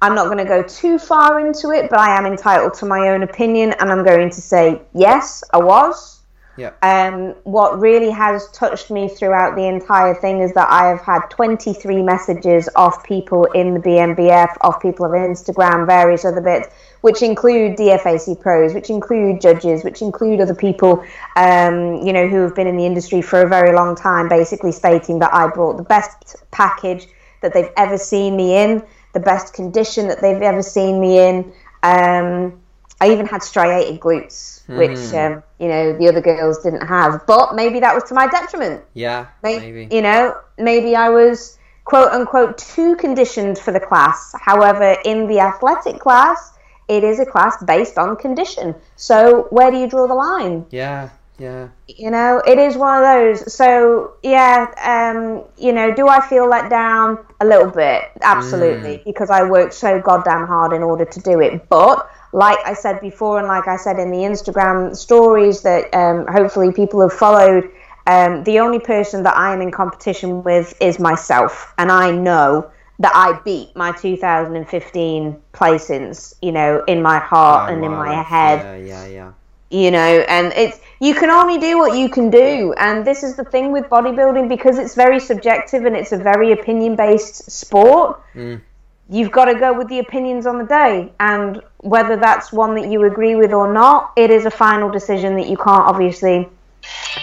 I'm 0.03 0.15
not 0.15 0.27
going 0.27 0.39
to 0.39 0.45
go 0.45 0.63
too 0.63 0.99
far 0.99 1.47
into 1.47 1.71
it, 1.73 1.91
but 1.91 1.99
I 1.99 2.17
am 2.17 2.25
entitled 2.25 2.75
to 2.75 2.87
my 2.87 3.11
own 3.11 3.23
opinion, 3.23 3.75
and 3.79 3.93
I'm 3.93 4.05
going 4.05 4.31
to 4.31 4.41
say 4.41 4.81
yes, 4.95 5.45
I 5.53 5.59
was. 5.59 6.21
Yeah. 6.57 6.73
Um, 6.83 7.35
what 7.45 7.79
really 7.79 8.11
has 8.11 8.51
touched 8.51 8.91
me 8.91 9.09
throughout 9.09 9.57
the 9.57 9.67
entire 9.67 10.15
thing 10.15 10.41
is 10.41 10.53
that 10.55 10.69
I 10.71 10.89
have 10.89 11.01
had 11.01 11.29
23 11.31 12.03
messages 12.03 12.69
of 12.77 13.03
people 13.05 13.45
in 13.47 13.75
the 13.75 13.81
BNBF, 13.81 14.57
of 14.63 14.81
people 14.81 15.07
on 15.07 15.13
Instagram, 15.13 15.87
various 15.87 16.25
other 16.25 16.41
bits, 16.41 16.69
which 17.01 17.23
include 17.23 17.77
DFAC 17.77 18.41
pros, 18.41 18.75
which 18.75 18.91
include 18.91 19.41
judges, 19.41 19.85
which 19.85 20.03
include 20.03 20.41
other 20.41 20.55
people, 20.55 21.05
um, 21.37 21.95
you 22.03 22.13
know, 22.13 22.29
who 22.29 22.43
have 22.43 22.55
been 22.55 22.67
in 22.67 22.77
the 22.77 22.87
industry 22.87 23.23
for 23.23 23.41
a 23.43 23.49
very 23.49 23.75
long 23.75 23.97
time, 23.97 24.29
basically 24.29 24.73
stating 24.73 25.19
that 25.21 25.33
I 25.33 25.49
brought 25.49 25.77
the 25.77 25.83
best 25.83 26.37
package 26.51 27.07
that 27.43 27.55
they've 27.55 27.73
ever 27.77 27.97
seen 27.97 28.37
me 28.37 28.57
in, 28.57 28.83
the 29.15 29.21
best 29.21 29.55
condition 29.55 30.09
that 30.09 30.21
they've 30.21 30.43
ever 30.43 30.63
seen 30.63 31.01
me 31.01 31.19
in. 31.19 31.53
Um, 31.83 32.61
I 33.01 33.11
even 33.13 33.25
had 33.25 33.43
striated 33.43 33.99
glutes, 33.99 34.69
which 34.69 35.15
um, 35.15 35.43
you 35.59 35.69
know 35.69 35.97
the 35.97 36.07
other 36.07 36.21
girls 36.21 36.63
didn't 36.63 36.87
have. 36.87 37.27
But 37.27 37.55
maybe 37.55 37.81
that 37.81 37.95
was 37.95 38.05
to 38.05 38.15
my 38.15 38.27
detriment. 38.27 38.85
Yeah, 38.93 39.29
Maybe, 39.43 39.73
maybe. 39.73 39.95
you 39.95 40.03
know, 40.03 40.37
maybe 40.59 40.95
I 40.95 41.09
was 41.09 41.59
quote 41.85 42.13
unquote 42.13 42.59
too 42.59 42.97
conditioned 42.97 43.59
for 43.59 43.73
the 43.73 43.81
class. 43.81 44.35
However, 44.39 44.97
in 45.07 45.27
the 45.29 45.41
athletic 45.41 45.99
class, 45.99 46.53
it 46.91 47.05
is 47.05 47.21
a 47.21 47.27
class 47.27 47.63
based 47.65 47.97
on 47.97 48.17
condition. 48.17 48.75
So 48.97 49.47
where 49.51 49.71
do 49.71 49.79
you 49.79 49.89
draw 49.89 50.07
the 50.07 50.15
line? 50.15 50.67
Yeah, 50.71 51.11
yeah. 51.41 51.69
you 51.89 52.11
know 52.11 52.43
it 52.47 52.59
is 52.59 52.77
one 52.77 53.03
of 53.03 53.05
those 53.05 53.53
so 53.53 54.13
yeah 54.23 54.67
um 54.85 55.43
you 55.57 55.73
know 55.73 55.93
do 55.95 56.07
i 56.07 56.21
feel 56.21 56.47
let 56.47 56.69
down 56.69 57.19
a 57.41 57.47
little 57.47 57.71
bit 57.71 58.03
absolutely 58.21 59.03
because 59.07 59.31
i 59.31 59.43
worked 59.43 59.73
so 59.73 60.01
goddamn 60.01 60.47
hard 60.47 60.73
in 60.75 60.83
order 60.83 61.07
to 61.07 61.19
do 61.21 61.41
it 61.41 61.67
but 61.71 62.11
like 62.33 62.59
i 62.67 62.75
said 62.75 63.01
before 63.01 63.39
and 63.39 63.49
like 63.49 63.67
i 63.67 63.77
said 63.77 63.99
in 63.99 64.11
the 64.11 64.19
instagram 64.19 64.95
stories 64.95 65.63
that 65.63 65.93
um, 65.95 66.27
hopefully 66.27 66.71
people 66.73 67.01
have 67.01 67.13
followed 67.13 67.71
um, 68.07 68.45
the 68.45 68.59
only 68.59 68.79
person 68.79 69.23
that 69.23 69.35
i 69.35 69.53
am 69.53 69.63
in 69.63 69.71
competition 69.71 70.43
with 70.43 70.75
is 70.81 70.99
myself 70.99 71.73
and 71.79 71.91
i 71.91 72.11
know 72.11 72.71
that 73.01 73.13
i 73.15 73.39
beat 73.45 73.75
my 73.75 73.91
2015 73.93 75.43
placings 75.53 76.35
you 76.41 76.53
know 76.53 76.85
in 76.87 77.03
my 77.03 77.19
heart 77.19 77.51
Oh, 77.51 77.73
and 77.73 77.85
in 77.85 77.93
my 77.93 78.23
head. 78.23 78.87
Yeah, 78.87 79.07
yeah, 79.07 79.07
yeah. 79.07 79.33
you 79.71 79.91
know 79.91 80.25
and 80.29 80.53
it's 80.55 80.81
you 81.01 81.15
can 81.15 81.31
only 81.31 81.59
do 81.59 81.79
what 81.79 81.97
you 81.97 82.11
can 82.11 82.29
do. 82.29 82.75
And 82.77 83.07
this 83.07 83.23
is 83.23 83.35
the 83.35 83.45
thing 83.45 83.73
with 83.73 83.87
bodybuilding 83.87 84.51
because 84.51 84.77
it's 84.79 84.95
very 84.95 85.19
subjective 85.19 85.87
and 85.87 85.97
it's 85.97 86.13
a 86.13 86.19
very 86.19 86.53
opinion 86.53 86.95
based 86.95 87.51
sport 87.51 88.21
mm. 88.35 88.61
you've 89.09 89.31
got 89.31 89.47
to 89.47 89.55
go 89.55 89.73
with 89.73 89.89
the 89.89 89.99
opinions 89.99 90.47
on 90.47 90.59
the 90.59 90.65
day. 90.65 91.13
And 91.21 91.63
whether 91.79 92.17
that's 92.17 92.53
one 92.53 92.75
that 92.75 92.91
you 92.91 93.05
agree 93.05 93.35
with 93.35 93.53
or 93.53 93.73
not 93.73 94.13
it 94.17 94.31
is 94.31 94.45
a 94.45 94.51
final 94.51 94.91
decision 94.91 95.37
that 95.37 95.49
you 95.49 95.57
can't 95.57 95.87
obviously 95.93 96.49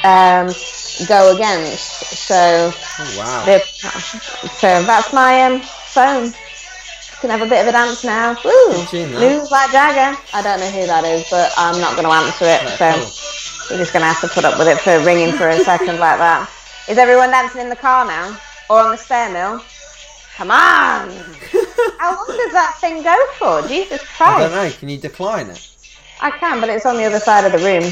um, 0.03 0.47
go 1.07 1.35
against 1.35 2.17
so 2.27 2.71
Oh, 2.99 3.15
wow. 3.17 3.45
the, 3.45 3.59
so 3.59 4.83
that's 4.83 5.13
my 5.13 5.43
um, 5.43 5.59
phone 5.61 6.33
can 7.21 7.29
have 7.31 7.41
a 7.41 7.49
bit 7.49 7.61
of 7.61 7.67
a 7.67 7.71
dance 7.71 8.03
now. 8.03 8.33
Woo! 8.45 8.73
that. 8.73 9.17
Moves 9.19 9.51
like 9.51 9.71
Jagger. 9.71 10.17
I 10.33 10.41
don't 10.41 10.59
know 10.59 10.69
who 10.69 10.85
that 10.85 11.03
is, 11.03 11.27
but 11.29 11.51
I'm 11.57 11.79
not 11.81 11.95
going 11.95 12.05
to 12.05 12.13
answer 12.13 12.45
it. 12.45 12.61
That's 12.77 12.77
so 12.77 12.91
cool. 12.93 13.75
we're 13.77 13.81
just 13.81 13.93
going 13.93 14.01
to 14.01 14.07
have 14.07 14.21
to 14.21 14.27
put 14.27 14.45
up 14.45 14.59
with 14.59 14.67
it 14.67 14.79
for 14.79 14.99
ringing 15.03 15.33
for 15.33 15.49
a 15.49 15.57
second 15.59 15.99
like 15.99 16.19
that. 16.19 16.49
Is 16.87 16.97
everyone 16.97 17.31
dancing 17.31 17.61
in 17.61 17.69
the 17.69 17.75
car 17.75 18.05
now? 18.05 18.37
Or 18.69 18.81
on 18.81 18.91
the 18.91 18.97
stair 18.97 19.31
mill? 19.31 19.63
Come 20.35 20.51
on! 20.51 21.09
How 21.97 22.15
long 22.15 22.27
does 22.27 22.53
that 22.53 22.77
thing 22.79 23.01
go 23.01 23.17
for? 23.39 23.67
Jesus 23.67 24.03
Christ! 24.05 24.21
I 24.21 24.39
don't 24.39 24.51
know. 24.51 24.69
Can 24.77 24.89
you 24.89 24.97
decline 24.97 25.47
it? 25.47 25.67
I 26.19 26.31
can, 26.31 26.59
but 26.59 26.69
it's 26.69 26.85
on 26.85 26.97
the 26.97 27.03
other 27.05 27.19
side 27.19 27.45
of 27.45 27.51
the 27.51 27.59
room. 27.59 27.83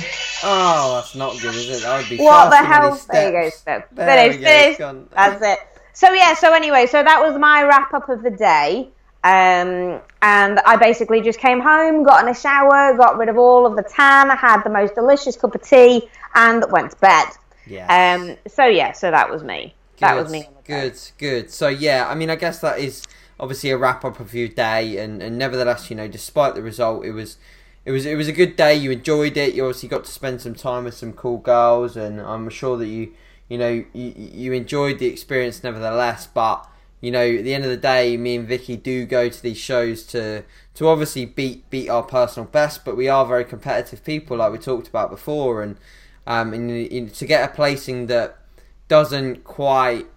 Oh, 0.44 0.96
that's 0.96 1.16
not 1.16 1.34
good, 1.42 1.56
is 1.56 1.70
it? 1.70 1.84
That 1.84 1.98
would 2.00 2.10
be 2.10 2.18
What 2.18 2.50
the 2.50 2.58
hell? 2.58 3.00
There 3.12 3.28
you 3.28 3.44
go. 3.44 3.50
Steph. 3.50 3.86
There 3.92 4.30
we 4.30 4.34
Finished, 4.34 4.42
go, 4.42 4.48
it's 4.48 4.62
finished. 4.64 4.80
gone. 4.80 5.08
That's 5.14 5.44
it. 5.44 5.60
So 5.94 6.12
yeah, 6.12 6.34
so 6.34 6.54
anyway, 6.54 6.88
so 6.88 7.04
that 7.04 7.22
was 7.22 7.38
my 7.38 7.64
wrap 7.64 7.94
up 7.94 8.10
of 8.10 8.24
the 8.24 8.32
day. 8.32 8.90
Um, 9.24 10.02
and 10.22 10.60
I 10.60 10.76
basically 10.80 11.22
just 11.22 11.40
came 11.40 11.60
home, 11.60 12.04
got 12.04 12.24
in 12.24 12.30
a 12.30 12.36
shower, 12.36 12.96
got 12.96 13.18
rid 13.18 13.30
of 13.30 13.38
all 13.38 13.66
of 13.66 13.76
the 13.76 13.82
tan, 13.84 14.30
had 14.30 14.62
the 14.64 14.70
most 14.70 14.94
delicious 14.94 15.36
cup 15.36 15.56
of 15.56 15.64
tea, 15.64 16.10
and 16.36 16.64
went 16.70 16.92
to 16.92 16.98
bed. 16.98 17.26
Yeah. 17.66 17.88
Um, 18.20 18.38
so 18.48 18.66
yeah, 18.66 18.92
so 18.92 19.10
that 19.10 19.30
was 19.30 19.44
me. 19.44 19.74
That 20.00 20.16
was 20.16 20.32
me. 20.32 20.42
day. 20.42 20.50
Good, 20.66 21.00
good. 21.18 21.52
So 21.52 21.70
yeah, 21.70 22.08
I 22.08 22.14
mean, 22.14 22.30
I 22.30 22.36
guess 22.36 22.60
that 22.60 22.78
is 22.80 23.04
obviously 23.40 23.72
a 23.72 23.78
wrap 23.78 24.06
up 24.06 24.20
of 24.20 24.34
your 24.34 24.48
day, 24.48 24.98
and, 24.98 25.22
and 25.24 25.38
nevertheless, 25.38 25.90
you 25.90 25.96
know, 25.96 26.08
despite 26.08 26.56
the 26.56 26.62
result, 26.62 27.06
it 27.06 27.12
was. 27.12 27.38
It 27.86 27.92
was 27.92 28.06
it 28.06 28.16
was 28.16 28.28
a 28.28 28.34
good 28.34 28.56
day. 28.56 28.76
You 28.76 28.92
enjoyed 28.92 29.38
it. 29.38 29.54
You 29.54 29.66
obviously 29.66 29.90
got 29.90 30.06
to 30.06 30.12
spend 30.12 30.42
some 30.42 30.56
time 30.56 30.86
with 30.86 30.96
some 30.96 31.14
cool 31.14 31.38
girls, 31.38 31.96
and 31.96 32.20
I'm 32.20 32.50
sure 32.50 32.78
that 32.78 32.88
you 32.88 33.14
you 33.48 33.60
know 33.60 33.86
you, 33.94 34.14
you 34.16 34.54
enjoyed 34.54 34.98
the 34.98 35.06
experience 35.06 35.64
nevertheless. 35.64 36.26
But 36.26 36.68
you 37.00 37.12
know, 37.12 37.24
at 37.24 37.44
the 37.44 37.54
end 37.54 37.64
of 37.64 37.70
the 37.70 37.78
day, 37.78 38.18
me 38.18 38.38
and 38.38 38.48
Vicky 38.48 38.76
do 38.76 39.06
go 39.06 39.30
to 39.30 39.42
these 39.42 39.60
shows 39.60 40.04
to 40.08 40.44
to 40.74 40.88
obviously 40.88 41.26
beat 41.26 41.70
beat 41.70 41.88
our 41.88 42.02
personal 42.02 42.50
best, 42.50 42.84
but 42.84 42.98
we 42.98 43.08
are 43.08 43.24
very 43.24 43.46
competitive 43.46 44.04
people, 44.04 44.38
like 44.38 44.52
we 44.52 44.58
talked 44.58 44.88
about 44.88 45.12
before, 45.12 45.62
and 45.62 45.78
um, 46.26 46.54
and 46.54 46.68
know, 46.68 47.08
to 47.08 47.26
get 47.28 47.48
a 47.48 47.54
placing 47.54 48.08
that 48.08 48.40
doesn't 48.88 49.44
quite 49.44 50.08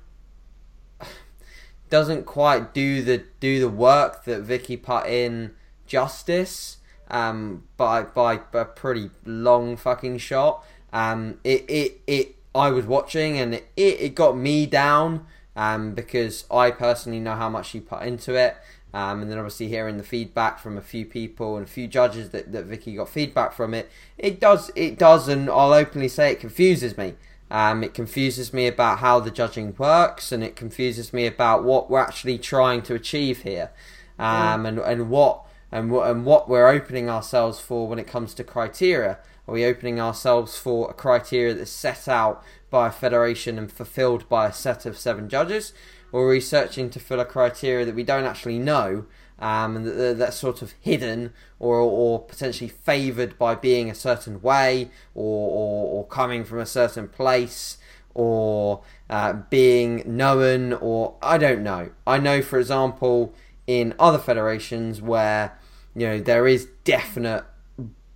doesn't 1.90 2.24
quite 2.24 2.72
do 2.72 3.02
the 3.02 3.24
do 3.40 3.60
the 3.60 3.68
work 3.68 4.24
that 4.24 4.40
Vicky 4.40 4.78
put 4.78 5.06
in 5.06 5.50
justice 5.86 6.77
um, 7.10 7.64
by 7.76 8.02
by 8.02 8.40
a 8.52 8.64
pretty 8.64 9.10
long 9.24 9.76
fucking 9.76 10.18
shot. 10.18 10.64
Um, 10.92 11.38
it, 11.44 11.64
it 11.68 12.00
it 12.06 12.36
I 12.54 12.70
was 12.70 12.86
watching 12.86 13.38
and 13.38 13.54
it, 13.54 13.66
it 13.76 14.14
got 14.14 14.36
me 14.36 14.66
down 14.66 15.26
um, 15.54 15.94
because 15.94 16.44
I 16.50 16.70
personally 16.70 17.20
know 17.20 17.34
how 17.34 17.48
much 17.48 17.70
she 17.70 17.80
put 17.80 18.02
into 18.02 18.34
it. 18.34 18.56
Um, 18.94 19.20
and 19.20 19.30
then 19.30 19.36
obviously 19.36 19.68
hearing 19.68 19.98
the 19.98 20.02
feedback 20.02 20.58
from 20.58 20.78
a 20.78 20.80
few 20.80 21.04
people 21.04 21.58
and 21.58 21.66
a 21.66 21.68
few 21.68 21.86
judges 21.86 22.30
that, 22.30 22.52
that 22.52 22.64
Vicky 22.64 22.94
got 22.94 23.10
feedback 23.10 23.52
from 23.52 23.74
it, 23.74 23.90
it 24.16 24.40
does 24.40 24.70
it 24.74 24.98
does 24.98 25.28
and 25.28 25.50
I'll 25.50 25.74
openly 25.74 26.08
say 26.08 26.32
it 26.32 26.40
confuses 26.40 26.96
me. 26.96 27.14
Um, 27.50 27.82
it 27.82 27.94
confuses 27.94 28.52
me 28.52 28.66
about 28.66 28.98
how 28.98 29.20
the 29.20 29.30
judging 29.30 29.74
works, 29.78 30.32
and 30.32 30.44
it 30.44 30.54
confuses 30.54 31.14
me 31.14 31.26
about 31.26 31.64
what 31.64 31.88
we're 31.88 31.98
actually 31.98 32.36
trying 32.38 32.82
to 32.82 32.94
achieve 32.94 33.42
here, 33.42 33.70
um, 34.18 34.66
and 34.66 34.78
and 34.78 35.08
what 35.08 35.44
and 35.70 35.90
what 35.90 36.10
and 36.10 36.24
what 36.24 36.48
we're 36.48 36.68
opening 36.68 37.08
ourselves 37.08 37.60
for 37.60 37.86
when 37.86 37.98
it 37.98 38.06
comes 38.06 38.34
to 38.34 38.44
criteria. 38.44 39.18
Are 39.46 39.54
we 39.54 39.64
opening 39.64 39.98
ourselves 40.00 40.58
for 40.58 40.90
a 40.90 40.94
criteria 40.94 41.54
that's 41.54 41.70
set 41.70 42.06
out 42.06 42.42
by 42.70 42.88
a 42.88 42.92
federation 42.92 43.58
and 43.58 43.72
fulfilled 43.72 44.28
by 44.28 44.46
a 44.46 44.52
set 44.52 44.84
of 44.84 44.98
seven 44.98 45.28
judges, 45.28 45.72
or 46.12 46.26
are 46.26 46.30
we 46.30 46.40
searching 46.40 46.90
to 46.90 47.00
fill 47.00 47.20
a 47.20 47.24
criteria 47.24 47.86
that 47.86 47.94
we 47.94 48.02
don't 48.02 48.24
actually 48.24 48.58
know? 48.58 49.06
Um, 49.38 49.76
and 49.76 49.86
that, 49.86 50.18
that's 50.18 50.36
sort 50.36 50.62
of 50.62 50.74
hidden 50.80 51.32
or, 51.60 51.76
or 51.76 52.20
potentially 52.20 52.68
favoured 52.68 53.38
by 53.38 53.54
being 53.54 53.88
a 53.88 53.94
certain 53.94 54.42
way 54.42 54.90
or, 55.14 55.50
or, 55.50 55.98
or 55.98 56.06
coming 56.08 56.44
from 56.44 56.58
a 56.58 56.66
certain 56.66 57.08
place 57.08 57.78
or 58.14 58.82
uh, 59.08 59.34
being 59.48 60.02
known 60.04 60.72
or 60.72 61.14
I 61.22 61.38
don't 61.38 61.62
know. 61.62 61.90
I 62.04 62.18
know, 62.18 62.42
for 62.42 62.58
example, 62.58 63.32
in 63.68 63.94
other 63.98 64.18
federations 64.18 65.00
where 65.00 65.56
you 65.94 66.08
know 66.08 66.18
there 66.18 66.48
is 66.48 66.66
definite 66.82 67.44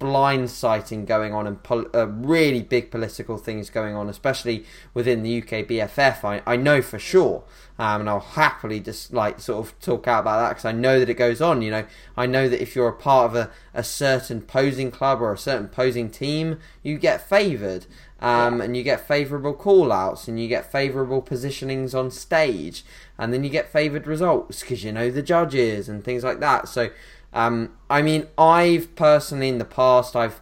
blindsighting 0.02 1.06
going 1.06 1.32
on 1.32 1.46
and 1.46 1.62
pol- 1.62 1.86
uh, 1.94 2.08
really 2.08 2.60
big 2.60 2.90
political 2.90 3.38
things 3.38 3.70
going 3.70 3.94
on, 3.94 4.08
especially 4.08 4.64
within 4.94 5.22
the 5.22 5.38
UK 5.40 5.66
BFF. 5.68 6.24
I, 6.24 6.42
I 6.44 6.56
know 6.56 6.82
for 6.82 6.98
sure, 6.98 7.44
um, 7.78 8.00
and 8.00 8.10
I'll 8.10 8.18
happily 8.18 8.80
just 8.80 9.12
like 9.12 9.38
sort 9.40 9.64
of 9.64 9.78
talk 9.78 10.08
out 10.08 10.20
about 10.20 10.40
that 10.40 10.48
because 10.50 10.64
I 10.64 10.72
know 10.72 10.98
that 10.98 11.08
it 11.08 11.14
goes 11.14 11.40
on. 11.40 11.62
You 11.62 11.70
know, 11.70 11.86
I 12.16 12.26
know 12.26 12.48
that 12.48 12.60
if 12.60 12.74
you're 12.74 12.88
a 12.88 12.92
part 12.92 13.30
of 13.30 13.36
a, 13.36 13.50
a 13.72 13.84
certain 13.84 14.42
posing 14.42 14.90
club 14.90 15.22
or 15.22 15.32
a 15.32 15.38
certain 15.38 15.68
posing 15.68 16.10
team, 16.10 16.58
you 16.82 16.98
get 16.98 17.26
favoured. 17.28 17.86
Um, 18.20 18.60
and 18.60 18.76
you 18.76 18.84
get 18.84 19.08
favourable 19.08 19.52
call 19.52 19.90
outs 19.90 20.28
and 20.28 20.38
you 20.38 20.46
get 20.46 20.70
favourable 20.70 21.20
positionings 21.20 21.92
on 21.92 22.08
stage 22.12 22.84
and 23.18 23.34
then 23.34 23.42
you 23.42 23.50
get 23.50 23.72
favoured 23.72 24.06
results 24.06 24.60
because 24.60 24.84
you 24.84 24.92
know 24.92 25.10
the 25.10 25.22
judges 25.22 25.88
and 25.88 26.04
things 26.04 26.22
like 26.22 26.38
that 26.38 26.68
so 26.68 26.90
um, 27.32 27.76
I 27.88 28.02
mean 28.02 28.28
I've 28.36 28.94
personally 28.96 29.48
in 29.48 29.58
the 29.58 29.64
past 29.64 30.16
I've 30.16 30.40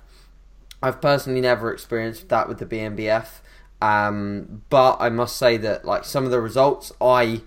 I've 0.82 1.00
personally 1.00 1.40
never 1.40 1.72
experienced 1.72 2.28
that 2.28 2.48
with 2.48 2.58
the 2.58 2.66
BNBF 2.66 3.40
um, 3.82 4.62
but 4.70 4.96
I 5.00 5.08
must 5.08 5.36
say 5.36 5.56
that 5.58 5.84
like 5.84 6.04
some 6.04 6.24
of 6.24 6.30
the 6.30 6.40
results 6.40 6.92
I 7.00 7.42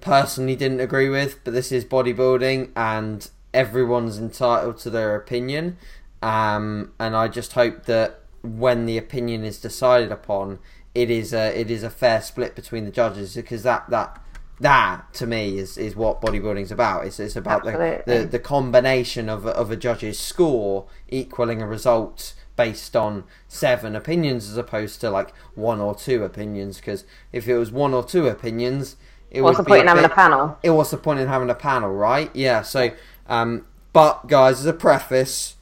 personally 0.00 0.56
didn't 0.56 0.80
agree 0.80 1.08
with 1.08 1.42
but 1.44 1.54
this 1.54 1.70
is 1.70 1.84
bodybuilding 1.84 2.70
and 2.74 3.30
everyone's 3.54 4.18
entitled 4.18 4.78
to 4.78 4.90
their 4.90 5.14
opinion. 5.14 5.76
Um, 6.22 6.92
and 6.98 7.16
I 7.16 7.28
just 7.28 7.52
hope 7.52 7.84
that 7.86 8.20
when 8.42 8.86
the 8.86 8.98
opinion 8.98 9.44
is 9.44 9.58
decided 9.58 10.12
upon, 10.12 10.58
it 10.94 11.10
is 11.10 11.32
a 11.32 11.58
it 11.58 11.70
is 11.70 11.82
a 11.82 11.90
fair 11.90 12.20
split 12.20 12.54
between 12.54 12.84
the 12.84 12.90
judges 12.90 13.34
because 13.34 13.62
that 13.62 13.88
that 13.90 14.21
that 14.62 15.12
to 15.14 15.26
me 15.26 15.58
is, 15.58 15.76
is 15.76 15.94
what 15.94 16.20
bodybuilding's 16.20 16.72
about. 16.72 17.04
It's 17.06 17.20
it's 17.20 17.36
about 17.36 17.64
the, 17.64 18.02
the 18.06 18.24
the 18.24 18.38
combination 18.38 19.28
of 19.28 19.46
a, 19.46 19.50
of 19.50 19.70
a 19.70 19.76
judge's 19.76 20.18
score 20.18 20.86
equaling 21.08 21.60
a 21.60 21.66
result 21.66 22.34
based 22.56 22.94
on 22.94 23.24
seven 23.48 23.96
opinions 23.96 24.48
as 24.48 24.56
opposed 24.56 25.00
to 25.00 25.10
like 25.10 25.34
one 25.54 25.80
or 25.80 25.94
two 25.94 26.24
opinions. 26.24 26.76
Because 26.76 27.04
if 27.32 27.48
it 27.48 27.56
was 27.56 27.70
one 27.70 27.94
or 27.94 28.04
two 28.04 28.26
opinions, 28.26 28.96
it 29.30 29.42
What's 29.42 29.58
the 29.58 29.64
point 29.64 29.82
in 29.82 29.88
having 29.88 30.04
a 30.04 30.08
panel? 30.08 30.58
it 30.62 30.70
what's 30.70 30.90
the 30.90 30.96
point 30.96 31.20
in 31.20 31.28
having 31.28 31.50
a 31.50 31.54
panel, 31.54 31.90
right? 31.90 32.30
Yeah. 32.34 32.62
So, 32.62 32.90
um, 33.28 33.66
but 33.92 34.26
guys, 34.28 34.60
as 34.60 34.66
a 34.66 34.72
preface, 34.72 35.56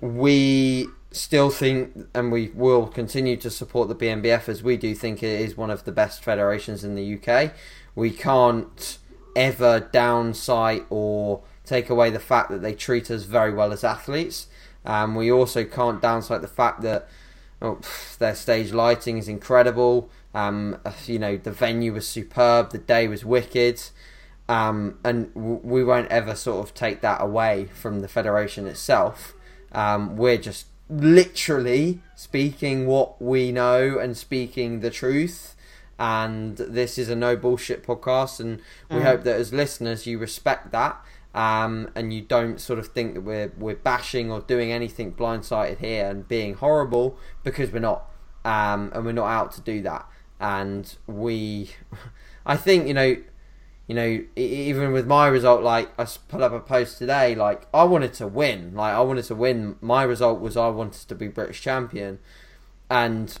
we 0.00 0.88
still 1.12 1.50
think, 1.50 2.08
and 2.14 2.32
we 2.32 2.50
will 2.54 2.86
continue 2.86 3.36
to 3.36 3.50
support 3.50 3.88
the 3.88 3.94
BNBF 3.94 4.48
as 4.48 4.62
we 4.62 4.76
do 4.76 4.94
think 4.94 5.22
it 5.22 5.40
is 5.40 5.56
one 5.56 5.70
of 5.70 5.84
the 5.84 5.92
best 5.92 6.24
federations 6.24 6.84
in 6.84 6.94
the 6.94 7.14
UK. 7.14 7.52
We 7.94 8.10
can't 8.10 8.98
ever 9.34 9.80
downside 9.80 10.84
or 10.90 11.42
take 11.64 11.88
away 11.88 12.10
the 12.10 12.18
fact 12.18 12.50
that 12.50 12.62
they 12.62 12.74
treat 12.74 13.10
us 13.10 13.24
very 13.24 13.52
well 13.52 13.72
as 13.72 13.84
athletes. 13.84 14.48
Um, 14.84 15.14
we 15.14 15.30
also 15.30 15.64
can't 15.64 16.02
downside 16.02 16.42
the 16.42 16.48
fact 16.48 16.82
that 16.82 17.08
oh, 17.60 17.80
their 18.18 18.34
stage 18.34 18.72
lighting 18.72 19.18
is 19.18 19.28
incredible. 19.28 20.10
Um, 20.34 20.78
you 21.06 21.18
know, 21.18 21.36
the 21.36 21.52
venue 21.52 21.92
was 21.92 22.08
superb. 22.08 22.70
The 22.70 22.78
day 22.78 23.08
was 23.08 23.24
wicked. 23.24 23.80
Um, 24.48 24.98
and 25.04 25.30
we 25.34 25.84
won't 25.84 26.10
ever 26.10 26.34
sort 26.34 26.66
of 26.66 26.74
take 26.74 27.00
that 27.00 27.22
away 27.22 27.68
from 27.72 28.00
the 28.00 28.08
federation 28.08 28.66
itself. 28.66 29.34
Um, 29.72 30.16
we're 30.16 30.38
just 30.38 30.66
literally 30.90 32.00
speaking 32.16 32.86
what 32.86 33.22
we 33.22 33.52
know 33.52 33.98
and 33.98 34.16
speaking 34.16 34.80
the 34.80 34.90
truth. 34.90 35.54
And 35.98 36.56
this 36.56 36.98
is 36.98 37.08
a 37.08 37.16
no 37.16 37.36
bullshit 37.36 37.84
podcast, 37.84 38.40
and 38.40 38.60
we 38.90 39.02
hope 39.02 39.22
that 39.24 39.38
as 39.38 39.52
listeners 39.52 40.06
you 40.06 40.18
respect 40.18 40.72
that, 40.72 41.00
um, 41.34 41.90
and 41.94 42.12
you 42.12 42.22
don't 42.22 42.60
sort 42.60 42.78
of 42.78 42.88
think 42.88 43.14
that 43.14 43.20
we're 43.22 43.52
we're 43.56 43.76
bashing 43.76 44.30
or 44.30 44.40
doing 44.40 44.72
anything 44.72 45.12
blindsided 45.12 45.78
here 45.78 46.06
and 46.08 46.26
being 46.28 46.54
horrible 46.54 47.16
because 47.42 47.70
we're 47.70 47.78
not, 47.78 48.10
um, 48.44 48.90
and 48.94 49.04
we're 49.04 49.12
not 49.12 49.28
out 49.28 49.52
to 49.52 49.60
do 49.60 49.80
that. 49.82 50.06
And 50.40 50.94
we, 51.06 51.70
I 52.46 52.56
think 52.56 52.88
you 52.88 52.94
know, 52.94 53.16
you 53.86 53.94
know, 53.94 54.24
even 54.36 54.92
with 54.92 55.06
my 55.06 55.26
result, 55.26 55.62
like 55.62 55.90
I 55.98 56.06
put 56.28 56.42
up 56.42 56.52
a 56.52 56.60
post 56.60 56.98
today, 56.98 57.34
like 57.34 57.66
I 57.72 57.84
wanted 57.84 58.14
to 58.14 58.26
win, 58.26 58.74
like 58.74 58.94
I 58.94 59.00
wanted 59.00 59.24
to 59.26 59.34
win. 59.34 59.76
My 59.80 60.02
result 60.02 60.40
was 60.40 60.56
I 60.56 60.68
wanted 60.68 61.08
to 61.08 61.14
be 61.14 61.28
British 61.28 61.60
champion, 61.60 62.18
and 62.90 63.38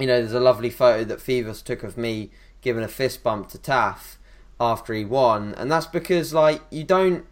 you 0.00 0.06
know, 0.06 0.20
there's 0.20 0.32
a 0.32 0.40
lovely 0.40 0.70
photo 0.70 1.04
that 1.04 1.20
Phoebus 1.20 1.62
took 1.62 1.82
of 1.82 1.96
me 1.96 2.30
giving 2.62 2.82
a 2.82 2.88
fist 2.88 3.22
bump 3.22 3.48
to 3.50 3.58
Taff 3.58 4.18
after 4.58 4.94
he 4.94 5.04
won, 5.04 5.54
and 5.56 5.70
that's 5.70 5.86
because 5.86 6.34
like 6.34 6.62
you 6.70 6.84
don't. 6.84 7.26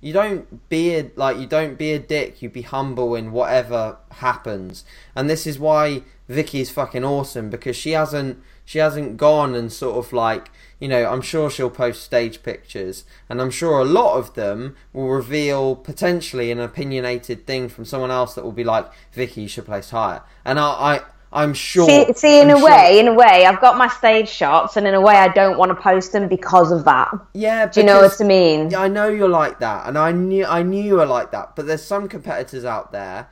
You 0.00 0.12
don't 0.12 0.68
be 0.68 0.94
a, 0.94 1.10
like 1.16 1.38
you 1.38 1.46
don't 1.48 1.76
be 1.76 1.90
a 1.90 1.98
dick. 1.98 2.40
You 2.40 2.48
be 2.48 2.62
humble 2.62 3.16
in 3.16 3.32
whatever 3.32 3.96
happens, 4.12 4.84
and 5.16 5.28
this 5.28 5.44
is 5.44 5.58
why 5.58 6.04
Vicky 6.28 6.60
is 6.60 6.70
fucking 6.70 7.04
awesome 7.04 7.50
because 7.50 7.74
she 7.74 7.90
hasn't 7.90 8.40
she 8.64 8.78
hasn't 8.78 9.16
gone 9.16 9.56
and 9.56 9.72
sort 9.72 9.96
of 9.96 10.12
like 10.12 10.52
you 10.78 10.86
know 10.86 11.10
I'm 11.10 11.20
sure 11.20 11.50
she'll 11.50 11.68
post 11.68 12.04
stage 12.04 12.44
pictures, 12.44 13.06
and 13.28 13.40
I'm 13.42 13.50
sure 13.50 13.80
a 13.80 13.84
lot 13.84 14.18
of 14.18 14.34
them 14.34 14.76
will 14.92 15.08
reveal 15.08 15.74
potentially 15.74 16.52
an 16.52 16.60
opinionated 16.60 17.44
thing 17.44 17.68
from 17.68 17.84
someone 17.84 18.12
else 18.12 18.34
that 18.34 18.44
will 18.44 18.52
be 18.52 18.62
like 18.62 18.88
Vicky 19.12 19.42
you 19.42 19.48
should 19.48 19.66
place 19.66 19.90
higher, 19.90 20.22
and 20.44 20.60
I, 20.60 20.68
I 20.70 21.00
I'm 21.32 21.52
sure. 21.52 21.86
See, 21.86 22.12
see, 22.14 22.40
in 22.40 22.50
I'm 22.50 22.56
a 22.56 22.58
sure- 22.60 22.70
way, 22.70 22.98
in 23.00 23.08
a 23.08 23.12
way, 23.14 23.44
I've 23.44 23.60
got 23.60 23.76
my 23.76 23.88
stage 23.88 24.28
shots, 24.28 24.76
and 24.78 24.86
in 24.86 24.94
a 24.94 25.00
way, 25.00 25.14
I 25.14 25.28
don't 25.28 25.58
want 25.58 25.70
to 25.70 25.74
post 25.74 26.12
them 26.12 26.26
because 26.26 26.72
of 26.72 26.84
that. 26.86 27.10
yeah. 27.34 27.66
Do 27.66 27.80
you 27.80 27.86
know 27.86 28.00
what 28.00 28.18
I 28.20 28.24
mean? 28.24 28.70
Yeah, 28.70 28.80
I 28.80 28.88
know 28.88 29.08
you're 29.08 29.28
like 29.28 29.58
that, 29.60 29.86
and 29.86 29.98
I 29.98 30.12
knew 30.12 30.46
I 30.46 30.62
knew 30.62 30.82
you 30.82 30.94
were 30.96 31.06
like 31.06 31.30
that. 31.32 31.54
But 31.54 31.66
there's 31.66 31.82
some 31.84 32.08
competitors 32.08 32.64
out 32.64 32.92
there 32.92 33.28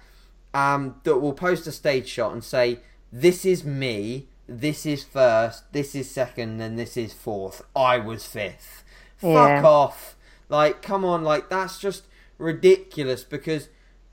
um, 0.52 0.96
that 1.04 1.16
will 1.18 1.32
post 1.32 1.66
a 1.66 1.72
stage 1.72 2.06
shot 2.06 2.32
and 2.32 2.44
say, 2.44 2.80
"This 3.12 3.44
is 3.46 3.64
me. 3.64 4.28
This 4.46 4.84
is 4.84 5.02
first. 5.02 5.72
This 5.72 5.94
is 5.94 6.10
second, 6.10 6.60
and 6.60 6.78
this 6.78 6.96
is 6.98 7.12
fourth. 7.14 7.62
I 7.74 7.96
was 7.98 8.26
fifth. 8.26 8.84
Fuck 9.16 9.64
off." 9.64 10.16
Like, 10.50 10.82
come 10.82 11.04
on, 11.04 11.24
like 11.24 11.48
that's 11.48 11.78
just 11.78 12.04
ridiculous 12.38 13.24
because 13.24 13.68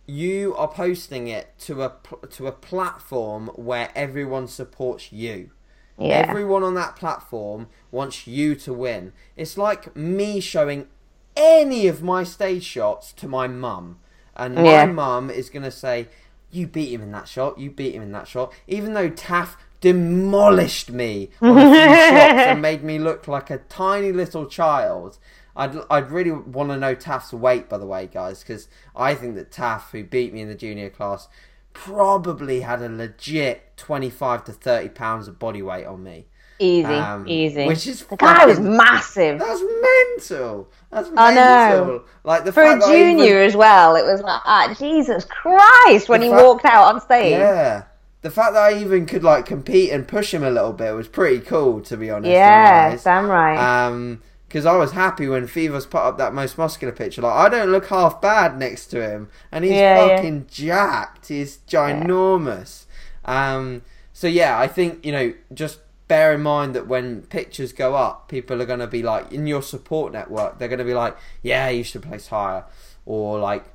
you 0.05 0.53
are 0.55 0.67
posting 0.67 1.27
it 1.27 1.57
to 1.59 1.83
a 1.83 1.93
to 2.31 2.47
a 2.47 2.51
platform 2.51 3.47
where 3.55 3.89
everyone 3.95 4.47
supports 4.47 5.11
you. 5.11 5.51
Yeah. 5.97 6.25
Everyone 6.27 6.63
on 6.63 6.73
that 6.75 6.95
platform 6.95 7.67
wants 7.91 8.25
you 8.27 8.55
to 8.55 8.73
win. 8.73 9.13
It's 9.37 9.57
like 9.57 9.95
me 9.95 10.39
showing 10.39 10.87
any 11.35 11.87
of 11.87 12.01
my 12.01 12.23
stage 12.23 12.63
shots 12.63 13.13
to 13.13 13.27
my 13.27 13.47
mum, 13.47 13.99
and 14.35 14.55
my 14.55 14.85
mum 14.85 15.29
is 15.29 15.49
gonna 15.49 15.71
say, 15.71 16.07
"You 16.51 16.67
beat 16.67 16.91
him 16.91 17.01
in 17.01 17.11
that 17.11 17.27
shot. 17.27 17.59
You 17.59 17.69
beat 17.69 17.95
him 17.95 18.01
in 18.01 18.11
that 18.11 18.27
shot." 18.27 18.53
Even 18.67 18.93
though 18.93 19.09
Taff 19.09 19.57
demolished 19.83 20.91
me 20.91 21.29
on 21.41 21.57
a 21.57 21.61
few 21.61 21.73
shots 21.83 22.47
and 22.47 22.61
made 22.61 22.83
me 22.83 22.97
look 22.97 23.27
like 23.27 23.49
a 23.49 23.57
tiny 23.57 24.11
little 24.11 24.45
child. 24.45 25.17
I'd, 25.55 25.75
I'd 25.89 26.09
really 26.11 26.31
want 26.31 26.69
to 26.71 26.77
know 26.77 26.95
Taff's 26.95 27.31
weight, 27.33 27.69
by 27.69 27.77
the 27.77 27.85
way, 27.85 28.07
guys, 28.11 28.39
because 28.39 28.67
I 28.95 29.13
think 29.15 29.35
that 29.35 29.51
Taff, 29.51 29.91
who 29.91 30.03
beat 30.03 30.33
me 30.33 30.41
in 30.41 30.47
the 30.47 30.55
junior 30.55 30.89
class, 30.89 31.27
probably 31.73 32.61
had 32.61 32.81
a 32.81 32.89
legit 32.89 33.75
25 33.77 34.45
to 34.45 34.51
30 34.53 34.89
pounds 34.89 35.27
of 35.27 35.37
body 35.39 35.61
weight 35.61 35.85
on 35.85 36.03
me. 36.03 36.25
Easy, 36.59 36.85
Um, 36.93 37.27
easy. 37.27 37.65
which 37.65 37.87
is 37.87 38.05
the 38.05 38.15
guy 38.15 38.45
was 38.45 38.59
massive. 38.59 39.39
That's 39.39 39.61
mental. 39.61 40.69
That's 40.91 41.09
mental. 41.09 41.23
I 41.23 41.33
know. 41.33 42.03
Like 42.23 42.45
the 42.45 42.51
For 42.51 42.61
a 42.63 42.69
I 42.73 42.75
even- 42.77 43.17
junior 43.17 43.41
as 43.41 43.55
well, 43.55 43.95
it 43.95 44.05
was 44.05 44.21
like, 44.21 44.39
ah, 44.45 44.73
Jesus 44.77 45.25
Christ, 45.25 46.07
when 46.09 46.21
he 46.21 46.29
fact- 46.29 46.41
walked 46.41 46.65
out 46.65 46.93
on 46.93 47.01
stage. 47.01 47.31
Yeah. 47.31 47.83
The 48.21 48.31
fact 48.31 48.53
that 48.53 48.61
I 48.63 48.75
even 48.79 49.05
could 49.05 49.23
like 49.23 49.45
compete 49.45 49.91
and 49.91 50.07
push 50.07 50.33
him 50.33 50.43
a 50.43 50.49
little 50.49 50.71
bit 50.71 50.93
was 50.95 51.09
pretty 51.09 51.41
cool, 51.41 51.81
to 51.81 51.97
be 51.97 52.09
honest. 52.09 52.31
Yeah, 52.31 52.95
damn 53.03 53.27
right. 53.27 53.57
Um, 53.87 54.21
because 54.53 54.67
I 54.67 54.77
was 54.77 54.91
happy 54.91 55.27
when 55.27 55.47
Fevers 55.47 55.87
put 55.87 56.01
up 56.01 56.19
that 56.19 56.31
most 56.31 56.59
muscular 56.59 56.93
picture. 56.93 57.23
Like 57.23 57.33
I 57.33 57.49
don't 57.49 57.71
look 57.71 57.87
half 57.87 58.21
bad 58.21 58.55
next 58.59 58.85
to 58.87 59.01
him, 59.01 59.29
and 59.51 59.65
he's 59.65 59.73
Yeah, 59.73 60.05
yeah. 60.05 60.15
fucking 60.17 60.45
jacked. 60.47 61.29
He's 61.29 61.57
ginormous. 61.67 62.85
Um, 63.25 63.81
so 64.13 64.27
yeah, 64.27 64.59
I 64.59 64.67
think 64.67 65.03
you 65.03 65.11
know 65.11 65.33
just 65.55 65.79
bear 66.07 66.35
in 66.35 66.43
mind 66.43 66.75
that 66.75 66.85
when 66.85 67.23
pictures 67.23 67.73
go 67.73 67.95
up, 67.95 68.27
people 68.27 68.61
are 68.61 68.65
going 68.67 68.77
to 68.77 68.85
be 68.85 69.01
like 69.01 69.31
in 69.31 69.47
your 69.47 69.63
support 69.63 70.13
network. 70.13 70.59
They're 70.59 70.67
going 70.67 70.77
to 70.77 70.85
be 70.85 70.93
like, 70.93 71.17
yeah, 71.41 71.69
you 71.69 71.83
should 71.83 72.03
place 72.03 72.27
higher, 72.27 72.65
or 73.07 73.39
like. 73.39 73.65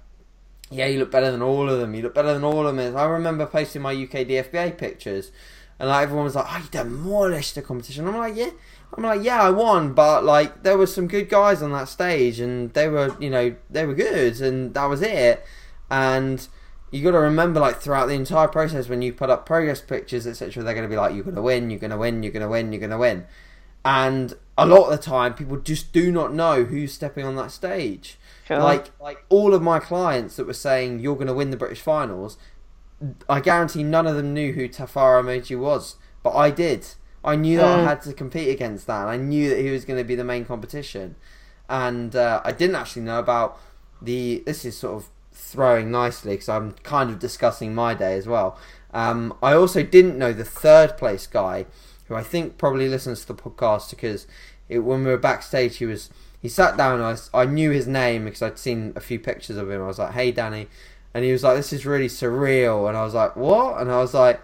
Yeah, 0.71 0.87
you 0.87 0.99
look 0.99 1.11
better 1.11 1.31
than 1.31 1.41
all 1.41 1.69
of 1.71 1.81
them. 1.81 1.95
You 1.95 2.03
look 2.03 2.15
better 2.15 2.35
than 2.35 2.45
all 2.45 2.67
of 2.67 2.77
them. 2.77 2.95
I 2.95 3.05
remember 3.05 3.47
posting 3.47 3.81
my 3.81 3.93
UK 3.93 4.27
DFBA 4.29 4.77
pictures, 4.77 5.33
and 5.79 5.89
like 5.89 6.03
everyone 6.03 6.25
was 6.25 6.35
like, 6.35 6.45
"Oh, 6.47 6.59
you 6.59 6.69
demolished 6.71 7.55
the 7.55 7.63
competition." 7.63 8.07
I'm 8.07 8.17
like, 8.17 8.37
"Yeah." 8.37 8.51
I'm 8.99 9.05
like, 9.05 9.25
"Yeah, 9.25 9.41
I 9.41 9.51
won, 9.51 9.95
but 9.95 10.25
like 10.25 10.65
there 10.65 10.77
were 10.77 10.87
some 10.87 11.07
good 11.07 11.29
guys 11.29 11.63
on 11.63 11.73
that 11.73 11.89
stage, 11.89 12.41
and 12.41 12.73
they 12.75 12.89
were, 12.89 13.17
you 13.21 13.31
know, 13.31 13.55
they 13.71 13.87
were 13.87 13.95
good, 13.95 14.41
and 14.41 14.75
that 14.75 14.87
was 14.87 15.03
it." 15.03 15.45
And 15.91 16.47
you 16.91 17.05
got 17.05 17.13
to 17.13 17.19
remember, 17.19 17.61
like 17.61 17.81
throughout 17.81 18.07
the 18.07 18.15
entire 18.15 18.49
process, 18.49 18.89
when 18.89 19.01
you 19.01 19.13
put 19.13 19.31
up 19.31 19.47
progress 19.47 19.81
pictures, 19.81 20.27
etc., 20.27 20.63
they're 20.63 20.75
going 20.75 20.89
to 20.89 20.91
be 20.91 20.97
like, 20.97 21.15
"You're 21.15 21.25
going 21.25 21.37
to 21.37 21.43
win. 21.43 21.71
You're 21.71 21.79
going 21.79 21.93
to 21.93 21.97
win. 21.97 22.23
You're 22.23 22.33
going 22.33 22.43
to 22.43 22.49
win. 22.49 22.73
You're 22.73 22.81
going 22.81 22.91
to 22.91 22.99
win." 22.99 23.25
And 23.85 24.35
a 24.59 24.67
lot 24.67 24.87
of 24.87 24.91
the 24.91 25.03
time, 25.03 25.35
people 25.35 25.59
just 25.59 25.93
do 25.93 26.11
not 26.11 26.35
know 26.35 26.65
who's 26.65 26.93
stepping 26.93 27.25
on 27.25 27.37
that 27.37 27.53
stage. 27.53 28.19
Sure. 28.47 28.59
Like, 28.59 28.91
like 29.01 29.25
all 29.29 29.55
of 29.55 29.63
my 29.63 29.79
clients 29.79 30.37
that 30.37 30.47
were 30.47 30.53
saying 30.53 30.99
you're 30.99 31.15
going 31.15 31.29
to 31.29 31.35
win 31.35 31.51
the 31.51 31.57
British 31.57 31.81
finals, 31.81 32.37
I 33.29 33.41
guarantee 33.41 33.85
none 33.85 34.07
of 34.07 34.17
them 34.17 34.35
knew 34.35 34.53
who 34.53 34.69
Tafara 34.69 35.23
Moji 35.23 35.57
was, 35.57 35.97
but 36.23 36.35
I 36.35 36.51
did. 36.51 36.89
I 37.25 37.37
knew 37.37 37.57
that 37.59 37.67
I 37.67 37.79
Mm. 37.79 37.85
had 37.85 38.03
to 38.03 38.13
compete 38.13 38.49
against 38.49 38.87
that, 38.87 39.03
and 39.03 39.11
I 39.11 39.17
knew 39.17 39.49
that 39.51 39.59
he 39.59 39.71
was 39.71 39.85
going 39.85 39.99
to 39.99 40.05
be 40.05 40.15
the 40.15 40.25
main 40.25 40.45
competition. 40.45 41.17
And 41.69 42.15
uh, 42.17 42.41
I 42.45 42.53
didn't 42.53 42.77
actually 42.77 43.03
know 43.03 43.19
about 43.19 43.59
the. 44.01 44.43
This 44.47 44.65
is 44.65 44.77
sort 44.77 44.95
of 44.97 45.09
throwing 45.33 45.91
nicely 45.91 46.33
because 46.35 46.49
I'm 46.49 46.73
kind 46.83 47.11
of 47.11 47.19
discussing 47.19 47.75
my 47.75 47.95
day 47.95 48.15
as 48.17 48.27
well. 48.27 48.59
Um, 48.93 49.35
I 49.43 49.53
also 49.53 49.83
didn't 49.83 50.17
know 50.19 50.33
the 50.33 50.45
third 50.45 50.97
place 50.97 51.27
guy, 51.27 51.67
who 52.07 52.15
I 52.15 52.23
think 52.23 52.57
probably 52.59 52.89
listens 52.89 53.21
to 53.23 53.27
the 53.33 53.35
podcast 53.43 53.91
because 53.91 54.27
it, 54.69 54.81
when 54.81 55.05
we 55.05 55.11
were 55.11 55.19
backstage, 55.19 55.77
he 55.77 55.87
was 55.87 56.11
he 56.41 56.49
sat 56.49 56.77
down. 56.77 57.01
And 57.01 57.19
I, 57.35 57.43
I 57.43 57.45
knew 57.45 57.71
his 57.71 57.87
name 57.87 58.25
because 58.25 58.43
I'd 58.43 58.59
seen 58.59 58.93
a 58.97 59.01
few 59.01 59.19
pictures 59.19 59.57
of 59.57 59.71
him. 59.71 59.83
I 59.83 59.87
was 59.87 59.99
like, 59.99 60.13
"Hey, 60.15 60.33
Danny," 60.33 60.69
and 61.13 61.25
he 61.25 61.33
was 61.33 61.43
like, 61.45 61.57
"This 61.57 61.73
is 61.73 61.85
really 61.85 62.09
surreal." 62.09 62.89
And 62.89 62.97
I 62.97 63.03
was 63.05 63.13
like, 63.15 63.37
"What?" 63.37 63.81
And 63.81 63.91
I 63.91 63.99
was 63.99 64.15
like, 64.15 64.41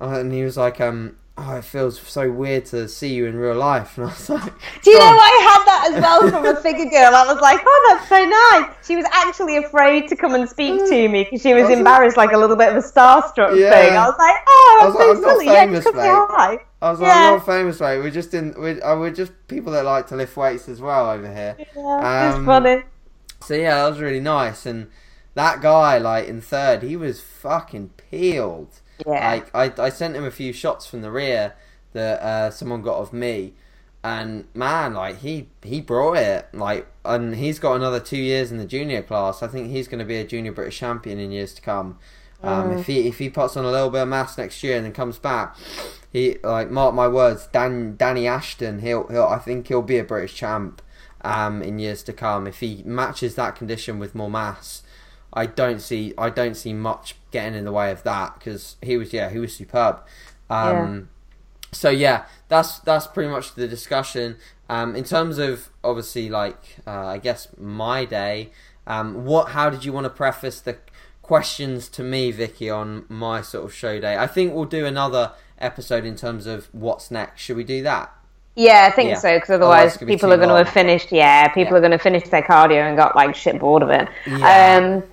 uh, 0.00 0.18
and 0.20 0.32
he 0.32 0.42
was 0.42 0.56
like, 0.56 0.80
"Um, 0.80 1.16
oh, 1.40 1.56
it 1.56 1.64
feels 1.64 1.98
so 2.00 2.30
weird 2.30 2.66
to 2.66 2.86
see 2.88 3.14
you 3.14 3.26
in 3.26 3.36
real 3.36 3.54
life." 3.56 3.96
And 3.98 4.06
I 4.06 4.10
was 4.10 4.28
like, 4.30 4.52
Do 4.82 4.90
you 4.90 4.98
know. 4.98 5.04
I 5.18 5.32
had 5.48 5.64
that 5.66 5.92
as 5.94 6.02
well 6.02 6.30
from 6.30 6.44
a 6.46 6.60
figure 6.60 6.84
girl? 6.90 7.14
I 7.14 7.24
was 7.32 7.40
like, 7.40 7.60
oh, 7.64 7.86
that's 7.88 8.08
so 8.08 8.24
nice. 8.24 8.86
She 8.86 8.96
was 8.96 9.06
actually 9.12 9.56
afraid 9.56 10.08
to 10.08 10.16
come 10.16 10.34
and 10.34 10.48
speak 10.48 10.78
to 10.88 11.08
me 11.08 11.24
because 11.24 11.42
she 11.42 11.54
was 11.54 11.64
was 11.64 11.70
embarrassed, 11.70 12.16
like 12.16 12.32
a 12.32 12.38
little 12.38 12.56
bit 12.56 12.68
of 12.68 12.76
a 12.76 12.86
starstruck 12.86 13.58
Yeah. 13.58 13.70
thing. 13.70 13.96
I 13.96 14.06
was 14.06 14.16
like, 14.18 14.36
oh, 14.46 14.78
I 14.80 14.84
I'm 14.84 14.86
was 14.86 14.94
like, 14.94 15.04
so 15.04 15.10
I'm 15.10 15.22
silly. 15.22 15.46
Yeah, 15.46 15.60
famous, 15.64 15.84
come 15.84 15.96
mate. 15.96 16.60
I 16.82 16.90
was 16.90 17.00
like, 17.00 17.08
Yeah. 17.08 17.30
I'm 17.30 17.36
not 17.36 17.46
famous, 17.46 17.80
mate. 17.80 17.98
We're 17.98 18.10
just 18.10 18.32
in. 18.34 18.54
We're, 18.56 18.82
uh, 18.84 18.98
we're 18.98 19.10
just 19.10 19.32
people 19.48 19.72
that 19.72 19.84
like 19.84 20.06
to 20.08 20.16
lift 20.16 20.36
weights 20.36 20.68
as 20.68 20.80
well 20.80 21.10
over 21.10 21.26
here. 21.32 21.56
Yeah, 21.76 22.32
Um, 22.32 22.40
it's 22.40 22.46
funny. 22.46 22.82
So 23.42 23.54
yeah, 23.54 23.74
that 23.82 23.88
was 23.90 24.00
really 24.00 24.20
nice. 24.20 24.66
And 24.66 24.88
that 25.34 25.60
guy, 25.60 25.98
like 25.98 26.26
in 26.26 26.40
third, 26.40 26.82
he 26.82 26.96
was 26.96 27.20
fucking 27.20 27.90
peeled. 28.10 28.80
Yeah. 29.06 29.30
Like 29.30 29.54
I, 29.54 29.84
I 29.84 29.88
sent 29.88 30.16
him 30.16 30.24
a 30.24 30.30
few 30.30 30.52
shots 30.52 30.86
from 30.86 31.02
the 31.02 31.10
rear 31.10 31.54
that 31.92 32.20
uh, 32.20 32.50
someone 32.50 32.82
got 32.82 32.98
of 32.98 33.12
me, 33.12 33.54
and 34.02 34.46
man, 34.54 34.94
like 34.94 35.18
he 35.18 35.48
he 35.62 35.80
brought 35.80 36.16
it. 36.16 36.48
Like, 36.52 36.86
and 37.04 37.36
he's 37.36 37.58
got 37.58 37.74
another 37.74 38.00
two 38.00 38.18
years 38.18 38.50
in 38.52 38.58
the 38.58 38.66
junior 38.66 39.02
class. 39.02 39.42
I 39.42 39.48
think 39.48 39.70
he's 39.70 39.88
going 39.88 40.00
to 40.00 40.04
be 40.04 40.16
a 40.16 40.26
junior 40.26 40.52
British 40.52 40.78
champion 40.78 41.18
in 41.18 41.30
years 41.30 41.54
to 41.54 41.62
come. 41.62 41.98
Um, 42.42 42.72
If 42.72 42.86
he 42.86 43.06
if 43.06 43.18
he 43.18 43.28
puts 43.28 43.56
on 43.56 43.64
a 43.64 43.70
little 43.70 43.90
bit 43.90 44.02
of 44.02 44.08
mass 44.08 44.38
next 44.38 44.62
year 44.62 44.76
and 44.76 44.84
then 44.84 44.92
comes 44.92 45.18
back, 45.18 45.56
he 46.12 46.38
like 46.42 46.70
mark 46.70 46.94
my 46.94 47.08
words, 47.08 47.48
Dan 47.52 47.96
Danny 47.96 48.26
Ashton. 48.26 48.80
He'll 48.80 49.06
he'll 49.08 49.24
I 49.24 49.38
think 49.38 49.68
he'll 49.68 49.82
be 49.82 49.98
a 49.98 50.04
British 50.04 50.34
champ. 50.34 50.82
Um, 51.22 51.60
in 51.60 51.78
years 51.78 52.02
to 52.04 52.14
come, 52.14 52.46
if 52.46 52.60
he 52.60 52.82
matches 52.86 53.34
that 53.34 53.54
condition 53.54 53.98
with 53.98 54.14
more 54.14 54.30
mass, 54.30 54.82
I 55.32 55.46
don't 55.46 55.80
see 55.80 56.12
I 56.18 56.30
don't 56.30 56.54
see 56.56 56.72
much 56.72 57.14
getting 57.30 57.54
in 57.58 57.64
the 57.64 57.72
way 57.72 57.90
of 57.90 58.02
that 58.02 58.34
because 58.38 58.76
he 58.82 58.96
was 58.96 59.12
yeah 59.12 59.30
he 59.30 59.38
was 59.38 59.54
superb. 59.54 60.00
Um, 60.48 61.08
So 61.72 61.88
yeah, 61.88 62.24
that's 62.48 62.80
that's 62.80 63.06
pretty 63.06 63.30
much 63.30 63.54
the 63.54 63.68
discussion. 63.68 64.36
Um, 64.68 64.96
in 64.96 65.04
terms 65.04 65.38
of 65.38 65.68
obviously 65.84 66.28
like 66.28 66.78
uh, 66.86 67.06
I 67.06 67.18
guess 67.18 67.48
my 67.58 68.04
day, 68.04 68.50
um, 68.86 69.24
what 69.24 69.50
how 69.50 69.70
did 69.70 69.84
you 69.84 69.92
want 69.92 70.04
to 70.04 70.10
preface 70.10 70.60
the 70.60 70.78
questions 71.22 71.88
to 71.90 72.02
me, 72.02 72.32
Vicky, 72.32 72.68
on 72.68 73.04
my 73.08 73.40
sort 73.42 73.64
of 73.64 73.72
show 73.72 74.00
day? 74.00 74.16
I 74.16 74.26
think 74.26 74.52
we'll 74.54 74.64
do 74.64 74.84
another 74.84 75.32
episode 75.60 76.04
in 76.04 76.16
terms 76.16 76.46
of 76.46 76.68
what's 76.72 77.10
next. 77.10 77.40
Should 77.42 77.56
we 77.56 77.64
do 77.64 77.82
that? 77.84 78.12
Yeah, 78.56 78.88
I 78.90 78.94
think 78.94 79.10
Yeah. 79.10 79.18
so. 79.18 79.34
Because 79.36 79.50
Otherwise 79.50 79.92
otherwise, 79.92 79.96
be 79.98 80.06
people 80.06 80.32
are 80.32 80.36
going 80.36 80.48
to 80.48 80.56
have 80.56 80.68
finished. 80.68 81.12
Yeah, 81.12 81.46
people 81.48 81.72
Yeah. 81.74 81.78
are 81.78 81.80
going 81.80 81.92
to 81.92 81.98
finish 81.98 82.28
their 82.28 82.42
cardio 82.42 82.86
and 82.88 82.96
got 82.96 83.14
like 83.14 83.36
shit 83.36 83.60
bored 83.60 83.82
of 83.84 83.90
it. 83.90 84.08
Yeah. 84.26 84.76
Um, 84.76 85.04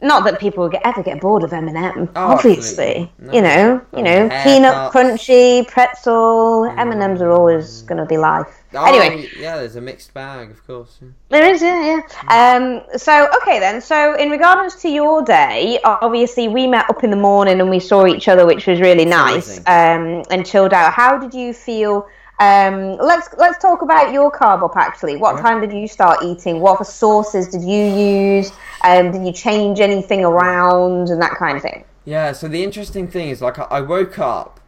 not 0.00 0.24
that 0.24 0.38
people 0.38 0.70
ever 0.84 1.02
get 1.02 1.20
bored 1.20 1.42
of 1.42 1.52
M&M, 1.52 2.08
Oh, 2.14 2.32
obviously. 2.32 3.10
No. 3.18 3.32
You 3.32 3.42
know, 3.42 3.80
you 3.96 4.02
know, 4.02 4.28
Haircuts. 4.28 4.44
peanut 4.44 4.92
crunchy, 4.92 5.66
pretzel, 5.66 6.66
M&Ms 6.76 7.20
are 7.20 7.32
always 7.32 7.82
going 7.82 7.98
to 7.98 8.06
be 8.06 8.16
life. 8.16 8.46
Oh, 8.74 8.84
Anyway, 8.84 9.28
yeah, 9.38 9.56
there's 9.56 9.76
a 9.76 9.80
mixed 9.80 10.12
bag, 10.14 10.50
of 10.50 10.64
course. 10.66 10.98
yeah. 11.02 11.08
there 11.30 11.50
is, 11.50 11.62
yeah, 11.62 12.00
yeah. 12.28 12.56
Um, 12.56 12.82
so, 12.98 13.28
okay 13.42 13.58
then. 13.58 13.80
So, 13.80 14.14
in 14.14 14.30
regards 14.30 14.76
to 14.82 14.88
your 14.88 15.22
day, 15.22 15.80
obviously 15.84 16.48
we 16.48 16.66
met 16.66 16.88
up 16.90 17.02
in 17.02 17.10
the 17.10 17.16
morning 17.16 17.60
and 17.60 17.68
we 17.70 17.80
saw 17.80 18.06
each 18.06 18.28
other, 18.28 18.46
which 18.46 18.66
was 18.66 18.80
really 18.80 19.06
nice, 19.06 19.58
um, 19.66 20.22
and 20.30 20.44
chilled 20.46 20.72
out. 20.74 20.92
How 20.92 21.18
did 21.18 21.34
you 21.34 21.52
feel? 21.52 22.06
Um, 22.40 22.96
let's 22.98 23.28
let's 23.36 23.58
talk 23.58 23.82
about 23.82 24.12
your 24.12 24.30
carb 24.30 24.62
up. 24.62 24.76
Actually, 24.76 25.16
what 25.16 25.34
Right. 25.34 25.42
time 25.42 25.60
did 25.60 25.72
you 25.72 25.88
start 25.88 26.22
eating? 26.22 26.60
What 26.60 26.86
sauces 26.86 27.48
did 27.48 27.62
you 27.62 27.84
use? 27.84 28.52
Um, 28.84 29.10
did 29.10 29.26
you 29.26 29.32
change 29.32 29.80
anything 29.80 30.24
around 30.24 31.08
and 31.08 31.20
that 31.20 31.32
kind 31.32 31.56
of 31.56 31.62
thing? 31.62 31.84
Yeah, 32.04 32.32
so 32.32 32.48
the 32.48 32.62
interesting 32.62 33.08
thing 33.08 33.28
is, 33.28 33.42
like, 33.42 33.58
I- 33.58 33.66
I 33.70 33.80
woke 33.80 34.18
up 34.18 34.60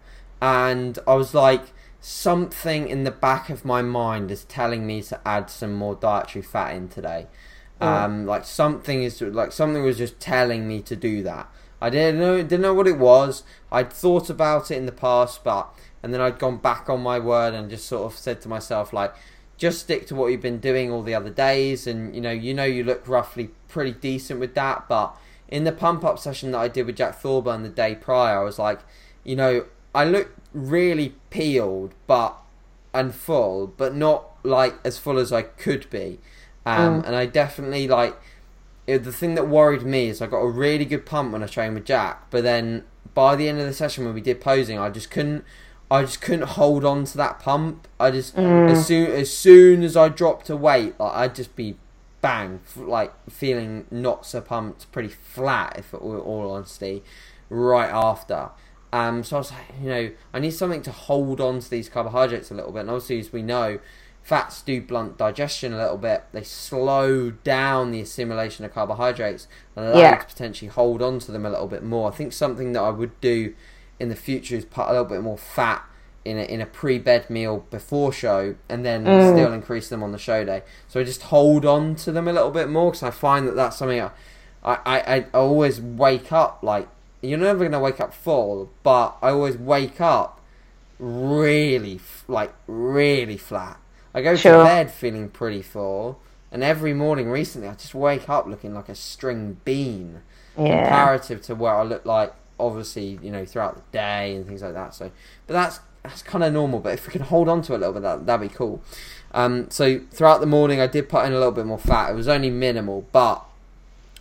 and 0.43 0.99
I 1.07 1.15
was 1.15 1.33
like, 1.35 1.73
something 2.01 2.89
in 2.89 3.05
the 3.05 3.11
back 3.11 3.51
of 3.51 3.65
my 3.65 3.83
mind 3.83 4.31
is 4.31 4.45
telling 4.45 4.87
me 4.87 5.03
to 5.03 5.21
add 5.27 5.51
some 5.51 5.75
more 5.75 5.95
dietary 5.95 6.43
fat 6.43 6.75
in 6.75 6.89
today. 6.89 7.27
Um, 7.81 8.27
like 8.27 8.45
something 8.45 9.03
is 9.03 9.23
like 9.23 9.53
something 9.53 9.83
was 9.83 9.97
just 9.97 10.21
telling 10.21 10.69
me 10.69 10.83
to 10.83 10.95
do 10.97 11.23
that. 11.23 11.49
I 11.81 11.89
didn't 11.89 12.21
know 12.21 12.37
didn't 12.43 12.61
know 12.61 12.75
what 12.75 12.87
it 12.87 12.99
was. 12.99 13.43
I'd 13.73 13.91
thought 13.91 14.29
about 14.29 14.71
it 14.71 14.77
in 14.77 14.85
the 14.85 14.93
past, 14.93 15.43
but 15.45 15.69
and 16.03 16.13
then 16.13 16.21
I'd 16.21 16.39
gone 16.39 16.59
back 16.59 16.89
on 16.89 17.01
my 17.03 17.19
word 17.19 17.55
and 17.55 17.71
just 17.71 17.87
sort 17.87 18.11
of 18.11 18.19
said 18.19 18.41
to 18.43 18.49
myself 18.49 18.93
like, 18.93 19.15
just 19.57 19.81
stick 19.81 20.07
to 20.07 20.15
what 20.15 20.29
you've 20.29 20.41
been 20.41 20.59
doing 20.59 20.91
all 20.91 21.03
the 21.03 21.15
other 21.15 21.31
days, 21.31 21.87
and 21.87 22.15
you 22.15 22.21
know 22.21 22.31
you 22.31 22.55
know 22.55 22.65
you 22.65 22.83
look 22.83 23.07
roughly 23.07 23.51
pretty 23.69 23.93
decent 23.93 24.41
with 24.41 24.55
that, 24.55 24.89
but 24.89 25.15
in 25.49 25.65
the 25.65 25.73
pump 25.73 26.05
up 26.05 26.19
session 26.19 26.53
that 26.53 26.59
I 26.59 26.69
did 26.69 26.87
with 26.87 26.97
Jack 26.97 27.17
Thorburn 27.17 27.63
the 27.63 27.69
day 27.69 27.95
prior, 27.95 28.41
I 28.41 28.45
was 28.45 28.59
like, 28.59 28.81
you 29.25 29.37
know, 29.37 29.67
I 29.95 30.05
look 30.05 30.35
really 30.55 31.15
peeled, 31.31 31.93
but 32.07 32.37
and 32.95 33.15
full, 33.15 33.67
but 33.67 33.95
not 33.95 34.25
like 34.45 34.75
as 34.85 34.97
full 34.99 35.19
as 35.19 35.33
I 35.33 35.43
could 35.43 35.89
be. 35.91 36.19
Um, 36.67 37.03
And 37.05 37.15
I 37.17 37.27
definitely 37.27 37.87
like 37.89 38.17
it, 38.87 39.05
the 39.05 39.13
thing 39.13 39.35
that 39.35 39.47
worried 39.49 39.83
me 39.83 40.09
is 40.09 40.23
I 40.23 40.27
got 40.27 40.39
a 40.39 40.49
really 40.49 40.85
good 40.85 41.05
pump 41.07 41.33
when 41.33 41.43
I 41.43 41.47
trained 41.47 41.75
with 41.75 41.85
Jack, 41.85 42.31
but 42.31 42.43
then 42.45 42.85
by 43.15 43.37
the 43.37 43.49
end 43.49 43.61
of 43.61 43.67
the 43.67 43.75
session 43.75 44.05
when 44.05 44.15
we 44.15 44.21
did 44.21 44.41
posing, 44.41 44.79
I 44.79 44.89
just 44.91 45.11
couldn't. 45.11 45.45
I 45.91 46.03
just 46.03 46.21
couldn't 46.21 46.49
hold 46.51 46.85
on 46.85 47.05
to 47.05 47.17
that 47.19 47.41
pump. 47.41 47.89
I 47.99 48.11
just 48.13 48.37
as 48.39 48.87
soon 48.87 49.11
as 49.11 49.37
soon 49.37 49.83
as 49.83 49.97
I 49.97 50.09
dropped 50.09 50.49
a 50.51 50.57
weight, 50.57 50.99
like 51.01 51.13
I'd 51.15 51.35
just 51.35 51.57
be 51.57 51.77
bang, 52.23 52.61
f- 52.65 52.77
like 52.77 53.13
feeling 53.31 53.87
not 53.91 54.25
so 54.27 54.41
pumped, 54.41 54.91
pretty 54.93 55.09
flat. 55.09 55.75
If 55.79 55.93
it 55.93 56.03
were 56.03 56.21
all 56.21 56.53
honesty, 56.53 57.03
right 57.49 57.91
after. 57.91 58.51
Um, 58.93 59.23
so 59.25 59.37
I 59.37 59.39
was 59.39 59.53
like, 59.53 59.61
you 59.83 59.89
know, 59.89 60.11
I 60.35 60.39
need 60.41 60.51
something 60.53 60.83
to 60.83 60.91
hold 60.93 61.41
on 61.41 61.61
to 61.61 61.71
these 61.71 61.89
carbohydrates 61.89 62.51
a 62.51 62.55
little 62.55 62.73
bit. 62.73 62.81
And 62.81 62.91
obviously, 62.91 63.21
as 63.21 63.33
we 63.33 63.43
know, 63.43 63.79
fats 64.23 64.63
do 64.63 64.81
blunt 64.83 65.17
digestion 65.17 65.73
a 65.73 65.77
little 65.77 65.97
bit. 65.97 66.25
They 66.33 66.43
slow 66.43 67.31
down 67.31 67.91
the 67.93 68.01
assimilation 68.01 68.65
of 68.65 68.75
carbohydrates 68.75 69.47
and 69.77 69.87
allow 69.87 69.99
Yeah. 69.99 70.15
you 70.17 70.21
to 70.23 70.27
potentially 70.27 70.69
hold 70.69 71.03
on 71.03 71.19
to 71.21 71.33
them 71.33 71.47
a 71.47 71.51
little 71.51 71.69
bit 71.69 71.83
more. 71.85 72.11
I 72.11 72.15
think 72.15 72.33
something 72.33 72.73
that 72.73 72.83
I 72.83 72.91
would 72.91 73.19
do 73.21 73.55
in 74.01 74.09
the 74.09 74.17
future 74.17 74.57
is 74.57 74.65
put 74.65 74.87
a 74.87 74.91
little 74.91 75.05
bit 75.05 75.21
more 75.21 75.39
fat 75.39 75.85
in 76.25 76.39
a, 76.39 76.43
in 76.43 76.61
a 76.61 76.67
pre-bed 76.67 77.31
meal 77.31 77.65
before 77.71 78.13
show 78.13 78.55
and 78.69 78.85
then 78.85 79.05
mm. 79.05 79.33
still 79.33 79.53
increase 79.53 79.89
them 79.89 80.03
on 80.03 80.13
the 80.13 80.19
show 80.19 80.45
day. 80.45 80.63
So 80.89 81.01
I 81.01 81.05
just 81.05 81.23
hold 81.23 81.65
on 81.65 81.95
to 81.97 82.13
them 82.13 82.27
a 82.27 82.33
little 82.33 82.51
bit 82.51 82.69
more 82.69 82.91
because 82.91 83.03
I 83.03 83.11
find 83.11 83.47
that 83.47 83.57
that's 83.57 83.77
something 83.77 84.01
I, 84.01 84.11
I, 84.65 84.79
I, 84.85 85.17
I 85.17 85.27
always 85.33 85.81
wake 85.81 86.33
up 86.33 86.61
like 86.63 86.89
you're 87.23 87.39
never 87.39 87.61
going 87.61 87.73
to 87.73 87.79
wake 87.79 88.01
up 88.01 88.15
full, 88.15 88.71
but 88.83 89.17
I 89.23 89.31
always 89.31 89.57
wake 89.57 90.01
up 90.01 90.41
really 90.99 92.01
like 92.29 92.53
really 92.67 93.37
flat. 93.37 93.79
I 94.15 94.23
go 94.23 94.37
Sure. 94.37 94.59
to 94.59 94.65
bed 94.65 94.91
feeling 94.91 95.29
pretty 95.29 95.63
full, 95.63 96.19
and 96.51 96.63
every 96.63 96.93
morning 96.95 97.31
recently 97.31 97.69
I 97.69 97.75
just 97.75 97.95
wake 97.95 98.29
up 98.29 98.47
looking 98.47 98.75
like 98.75 98.89
a 98.89 98.95
string 98.95 99.59
bean 99.65 100.23
Yeah. 100.59 100.83
comparative 100.83 101.43
to 101.43 101.55
where 101.55 101.75
I 101.75 101.83
look 101.85 102.05
like 102.05 102.35
obviously 102.61 103.19
you 103.23 103.31
know 103.31 103.45
throughout 103.45 103.77
the 103.77 103.83
day 103.93 104.35
and 104.37 104.47
things 104.47 104.63
like 104.63 104.75
that. 104.75 104.95
So, 104.95 105.11
but 105.47 105.55
that's 105.55 105.81
that's 106.03 106.23
kind 106.23 106.45
of 106.45 106.53
normal. 106.53 106.81
But 106.81 106.95
if 106.95 107.07
we 107.07 107.13
can 107.13 107.23
hold 107.23 107.49
on 107.49 107.63
to 107.63 107.73
it 107.73 107.77
a 107.77 107.79
little 107.79 107.95
bit, 107.95 108.03
that 108.03 108.27
that'd 108.27 108.49
be 108.49 108.55
cool. 108.55 108.83
Um, 109.33 109.71
so 109.71 110.01
throughout 110.11 110.41
the 110.41 110.47
morning 110.47 110.81
I 110.81 110.87
did 110.87 111.09
put 111.09 111.25
in 111.25 111.33
a 111.33 111.37
little 111.37 111.53
bit 111.53 111.67
more 111.67 111.79
fat. 111.79 112.11
It 112.11 112.15
was 112.15 112.29
only 112.29 112.51
minimal, 112.51 113.07
but 113.13 113.45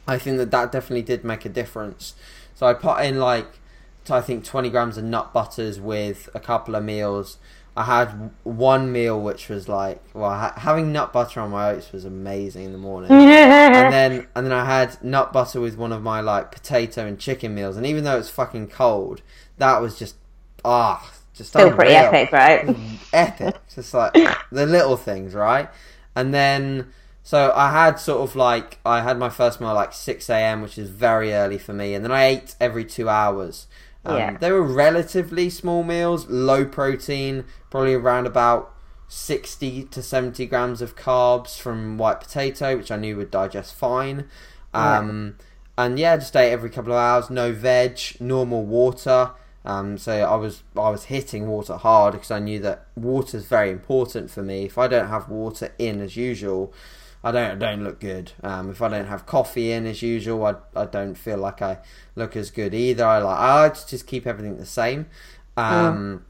I 0.08 0.17
think 0.17 0.38
that 0.38 0.52
that 0.52 0.71
definitely 0.71 1.02
did 1.02 1.23
make 1.23 1.45
a 1.45 1.49
difference. 1.49 2.15
So 2.56 2.67
I 2.67 2.73
put 2.73 3.02
in 3.04 3.19
like 3.19 3.47
I 4.12 4.21
think 4.21 4.43
20 4.43 4.69
grams 4.69 4.97
of 4.97 5.04
nut 5.04 5.34
butters 5.34 5.80
with 5.80 6.30
a 6.34 6.39
couple 6.39 6.75
of 6.75 6.84
meals. 6.84 7.38
I 7.79 7.83
had 7.83 8.07
one 8.43 8.91
meal 8.91 9.19
which 9.21 9.47
was 9.47 9.69
like 9.69 10.01
well 10.13 10.31
ha- 10.31 10.53
having 10.57 10.91
nut 10.91 11.13
butter 11.13 11.39
on 11.39 11.51
my 11.51 11.69
oats 11.71 11.91
was 11.91 12.03
amazing 12.05 12.65
in 12.65 12.71
the 12.73 12.77
morning. 12.89 13.09
and 13.11 13.93
then 13.93 14.27
and 14.35 14.45
then 14.45 14.53
I 14.53 14.65
had 14.65 15.01
nut 15.03 15.31
butter 15.31 15.61
with 15.61 15.77
one 15.77 15.93
of 15.93 16.01
my 16.03 16.19
like 16.19 16.51
potato 16.51 17.05
and 17.05 17.17
chicken 17.17 17.55
meals 17.55 17.77
and 17.77 17.85
even 17.85 18.03
though 18.03 18.17
it's 18.17 18.29
fucking 18.29 18.67
cold 18.67 19.21
that 19.57 19.81
was 19.81 19.97
just 19.97 20.15
ah 20.65 21.09
just 21.39 21.51
Still 21.51 21.71
pretty 21.71 21.93
epic, 21.93 22.33
right? 22.33 22.75
epic. 23.13 23.55
Just 23.73 23.93
like 23.93 24.13
the 24.51 24.65
little 24.65 24.97
things, 24.97 25.33
right? 25.33 25.69
And 26.13 26.33
then, 26.33 26.91
so 27.23 27.53
I 27.55 27.71
had 27.71 27.97
sort 27.97 28.19
of 28.29 28.35
like 28.35 28.77
I 28.85 29.01
had 29.01 29.17
my 29.17 29.29
first 29.29 29.61
meal 29.61 29.73
like 29.73 29.93
six 29.93 30.29
a.m., 30.29 30.61
which 30.61 30.77
is 30.77 30.89
very 30.89 31.31
early 31.33 31.57
for 31.57 31.71
me, 31.71 31.93
and 31.93 32.03
then 32.03 32.11
I 32.11 32.25
ate 32.25 32.55
every 32.59 32.83
two 32.83 33.07
hours. 33.07 33.67
Um, 34.05 34.17
Yeah. 34.17 34.38
They 34.39 34.51
were 34.51 34.63
relatively 34.63 35.49
small 35.49 35.83
meals, 35.83 36.27
low 36.29 36.65
protein, 36.65 37.45
probably 37.69 37.93
around 37.93 38.27
about 38.27 38.73
sixty 39.07 39.83
to 39.85 40.01
seventy 40.03 40.45
grams 40.45 40.81
of 40.81 40.95
carbs 40.95 41.59
from 41.59 41.97
white 41.97 42.19
potato, 42.21 42.77
which 42.77 42.91
I 42.91 42.95
knew 42.97 43.17
would 43.17 43.31
digest 43.31 43.75
fine. 43.75 44.25
Um, 44.73 45.35
And 45.77 45.97
yeah, 45.97 46.17
just 46.17 46.35
ate 46.35 46.51
every 46.51 46.69
couple 46.69 46.91
of 46.91 46.97
hours. 46.99 47.29
No 47.29 47.53
veg, 47.53 47.99
normal 48.19 48.65
water. 48.65 49.31
Um, 49.65 49.97
so 49.97 50.12
I 50.13 50.35
was 50.35 50.63
I 50.75 50.89
was 50.89 51.05
hitting 51.05 51.47
water 51.47 51.77
hard 51.77 52.13
because 52.13 52.31
I 52.31 52.39
knew 52.39 52.59
that 52.59 52.88
water 52.95 53.38
is 53.38 53.45
very 53.45 53.71
important 53.71 54.29
for 54.31 54.41
me. 54.43 54.65
If 54.65 54.77
I 54.77 54.88
don't 54.88 55.07
have 55.07 55.29
water 55.29 55.71
in 55.77 56.01
as 56.01 56.15
usual, 56.17 56.73
I 57.23 57.32
don't 57.32 57.51
I 57.51 57.55
don't 57.55 57.84
look 57.84 57.99
good. 57.99 58.32
Um, 58.43 58.69
if 58.71 58.82
I 58.82 58.88
don't 58.89 59.08
have 59.08 59.25
coffee 59.25 59.71
in 59.71 59.86
as 59.86 60.01
usual, 60.01 60.45
I, 60.45 60.55
I 60.75 60.86
don't 60.86 61.15
feel 61.15 61.38
like 61.38 61.62
I 61.62 61.79
look 62.15 62.36
as 62.36 62.51
good 62.51 62.73
either. 62.73 63.05
I 63.05 63.19
like 63.19 63.38
I 63.38 63.63
like 63.63 63.88
just 63.88 64.08
keep 64.08 64.25
everything 64.27 64.58
the 64.58 64.65
same. 64.65 65.08
Um, 65.58 66.25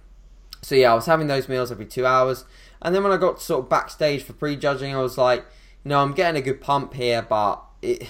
So 0.61 0.75
yeah, 0.75 0.91
I 0.91 0.95
was 0.95 1.05
having 1.05 1.27
those 1.27 1.47
meals 1.49 1.71
every 1.71 1.85
two 1.85 2.05
hours, 2.05 2.45
and 2.81 2.93
then 2.95 3.03
when 3.03 3.11
I 3.13 3.17
got 3.17 3.41
sort 3.41 3.63
of 3.65 3.69
backstage 3.69 4.23
for 4.23 4.33
prejudging, 4.33 4.95
I 4.95 4.99
was 5.01 5.17
like, 5.17 5.45
you 5.83 5.89
know, 5.89 6.01
I'm 6.01 6.13
getting 6.13 6.41
a 6.41 6.45
good 6.45 6.61
pump 6.61 6.93
here, 6.95 7.21
but 7.21 7.63
it. 7.81 8.09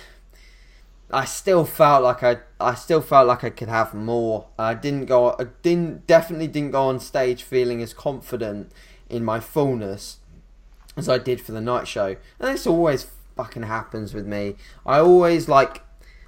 I 1.11 1.25
still 1.25 1.65
felt 1.65 2.03
like 2.03 2.21
I, 2.23 2.37
I 2.59 2.75
still 2.75 3.01
felt 3.01 3.27
like 3.27 3.43
I 3.43 3.49
could 3.49 3.67
have 3.67 3.93
more. 3.95 4.47
I 4.59 4.75
didn't 4.75 5.05
go, 5.05 5.31
I 5.39 5.45
didn't 5.63 6.05
definitely 6.05 6.47
didn't 6.47 6.71
go 6.71 6.83
on 6.83 6.99
stage 6.99 7.41
feeling 7.43 7.81
as 7.81 7.93
confident 7.95 8.71
in 9.09 9.25
my 9.25 9.39
fullness 9.39 10.18
as 10.99 11.09
I 11.09 11.17
did 11.17 11.41
for 11.41 11.51
the 11.51 11.61
night 11.61 11.87
show. 11.87 12.15
And 12.39 12.53
this 12.53 12.67
always 12.67 13.07
fucking 13.35 13.63
happens 13.63 14.13
with 14.13 14.27
me. 14.27 14.55
I 14.85 14.99
always 14.99 15.47
like, 15.47 15.81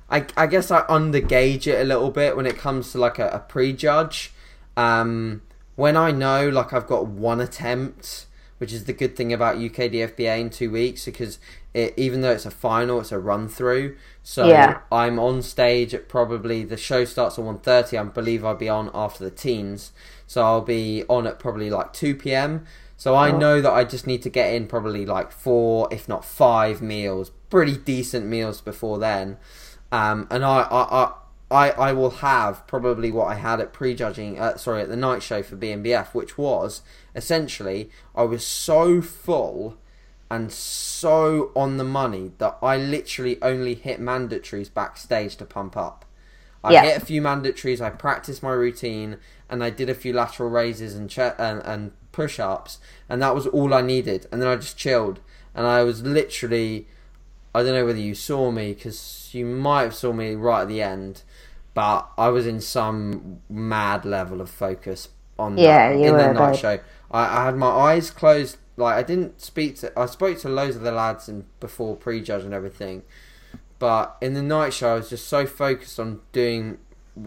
I, 0.10 0.26
I 0.36 0.48
guess 0.48 0.72
I 0.72 0.82
undergauge 0.84 1.68
it 1.68 1.80
a 1.82 1.84
little 1.84 2.10
bit 2.10 2.36
when 2.36 2.46
it 2.46 2.58
comes 2.58 2.92
to 2.92 2.98
like 2.98 3.20
a, 3.20 3.30
a 3.30 3.40
prejudge. 3.40 4.34
Um, 4.78 5.42
when 5.76 5.96
I 5.98 6.12
know 6.12 6.50
like 6.50 6.74
I've 6.74 6.88
got 6.88 7.08
one 7.08 7.40
attempt, 7.42 8.26
which 8.58 8.72
is 8.74 8.86
the 8.86 8.94
good 8.94 9.16
thing 9.16 9.34
about 9.34 9.58
UKDFBA 9.58 10.40
in 10.40 10.50
two 10.50 10.70
weeks, 10.72 11.06
because 11.06 11.40
it, 11.74 11.94
even 11.98 12.22
though 12.22 12.32
it's 12.32 12.46
a 12.46 12.52
final, 12.52 13.00
it's 13.00 13.12
a 13.12 13.20
run 13.20 13.48
through. 13.48 13.96
So 14.24 14.48
Yeah. 14.48 14.80
I'm 14.92 15.18
on 15.20 15.42
stage 15.42 15.94
at 15.94 16.08
probably 16.08 16.64
the 16.64 16.78
show 16.78 17.06
starts 17.06 17.40
at 17.40 17.46
1.30. 17.46 18.00
I 18.00 18.04
believe 18.04 18.46
I'll 18.46 18.56
be 18.56 18.70
on 18.70 18.92
after 18.94 19.24
the 19.24 19.32
teens, 19.32 19.92
so 20.32 20.42
I'll 20.44 20.62
be 20.62 21.04
on 21.10 21.28
at 21.28 21.40
probably 21.40 21.70
like 21.70 21.92
two 21.92 22.16
p.m. 22.16 22.66
So 22.96 23.16
I 23.16 23.32
know 23.32 23.60
that 23.60 23.72
I 23.74 23.84
just 23.84 24.08
need 24.08 24.22
to 24.22 24.30
get 24.30 24.54
in 24.54 24.66
probably 24.66 25.06
like 25.06 25.30
four, 25.34 25.90
if 25.92 26.08
not 26.08 26.24
five 26.24 26.82
meals, 26.82 27.32
pretty 27.50 27.76
decent 27.76 28.28
meals 28.28 28.62
before 28.62 28.98
then, 28.98 29.36
um, 29.92 30.26
and 30.32 30.46
I, 30.46 30.62
I, 30.62 31.04
I 31.04 31.12
I, 31.52 31.70
I 31.72 31.92
will 31.92 32.12
have 32.12 32.66
probably 32.66 33.12
what 33.12 33.26
I 33.28 33.36
had 33.36 33.60
at 33.60 33.74
prejudging, 33.74 34.40
uh, 34.40 34.56
sorry, 34.56 34.84
at 34.84 34.88
the 34.88 34.96
night 34.96 35.22
show 35.22 35.44
for 35.44 35.58
BNBF, 35.58 36.14
which 36.14 36.38
was 36.38 36.82
essentially 37.14 37.90
I 38.16 38.24
was 38.24 38.48
so 38.48 39.02
full 39.02 39.76
and 40.30 40.50
so 40.50 41.52
on 41.58 41.76
the 41.76 41.84
money 41.84 42.32
that 42.38 42.58
I 42.62 42.78
literally 42.78 43.38
only 43.42 43.74
hit 43.74 44.00
mandatories 44.00 44.74
backstage 44.74 45.36
to 45.38 45.46
pump 45.46 45.76
up. 45.76 46.06
I 46.64 46.74
Yeah. 46.74 46.84
hit 46.84 47.02
a 47.02 47.06
few 47.06 47.22
mandatories, 47.22 47.82
I 47.82 47.90
practiced 47.90 48.44
my 48.44 48.52
routine, 48.52 49.18
and 49.52 49.64
I 49.64 49.72
did 49.72 49.90
a 49.90 49.96
few 49.96 50.14
lateral 50.14 50.50
raises 50.50 50.96
and, 50.96 51.10
che- 51.10 51.34
and, 51.40 51.62
and 51.66 51.94
push 52.14 52.40
ups, 52.40 52.80
and 53.10 53.22
that 53.22 53.36
was 53.36 53.48
all 53.48 53.74
I 53.76 53.82
needed. 53.82 54.28
And 54.32 54.42
then 54.42 54.50
I 54.50 54.58
just 54.58 54.78
chilled, 54.78 55.22
and 55.56 55.68
I 55.68 55.84
was 55.84 56.04
literally. 56.04 56.88
I 57.54 57.64
don't 57.64 57.74
know 57.74 57.86
whether 57.86 58.00
you 58.00 58.16
saw 58.16 58.52
me 58.52 58.74
because 58.74 59.30
you 59.34 59.46
might 59.46 59.84
have 59.84 59.96
saw 59.96 60.14
me 60.14 60.36
right 60.36 60.62
at 60.62 60.68
the 60.70 60.82
end, 60.82 61.24
but 61.74 62.10
I 62.18 62.30
was 62.30 62.48
in 62.48 62.62
some 62.62 63.42
mad 63.50 64.06
level 64.06 64.42
of 64.42 64.50
focus 64.50 65.10
on 65.38 65.58
Yeah, 65.58 65.90
that, 65.90 66.02
in 66.02 66.18
the 66.18 66.28
night 66.28 66.56
show. 66.56 66.80
I, 67.12 67.42
I 67.42 67.46
had 67.46 67.58
my 67.58 67.68
eyes 67.70 68.10
closed. 68.12 68.58
Like 68.78 68.96
I 68.96 69.04
didn't 69.04 69.42
speak 69.42 69.78
to. 69.78 69.98
I 70.00 70.06
spoke 70.06 70.40
to 70.40 70.50
loads 70.50 70.76
of 70.78 70.82
the 70.84 70.92
lads 70.94 71.28
and 71.28 71.46
before 71.60 71.96
prejudge 71.98 72.44
and 72.44 72.54
everything, 72.54 73.04
but 73.80 74.18
in 74.22 74.34
the 74.34 74.44
night 74.44 74.74
show 74.74 74.92
I 74.94 74.96
was 74.96 75.10
just 75.10 75.28
so 75.28 75.46
focused 75.46 76.00
on 76.00 76.22
doing, 76.32 76.78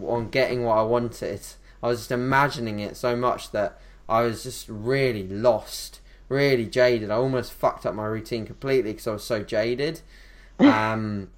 on 0.03 0.29
getting 0.29 0.63
what 0.63 0.77
I 0.77 0.83
wanted. 0.83 1.41
I 1.85 1.89
was 1.89 1.99
just 1.99 2.11
imagining 2.11 2.79
it 2.79 2.97
so 2.97 3.15
much 3.15 3.51
that 3.51 3.79
I 4.09 4.23
was 4.23 4.41
just 4.41 4.67
really 4.67 5.27
lost, 5.27 5.99
really 6.29 6.65
jaded. 6.65 7.11
I 7.11 7.15
almost 7.15 7.53
fucked 7.53 7.85
up 7.85 7.93
my 7.93 8.05
routine 8.05 8.43
completely 8.45 8.91
because 8.93 9.05
I 9.07 9.11
was 9.11 9.23
so 9.23 9.43
jaded. 9.43 10.01
Um, 10.59 11.29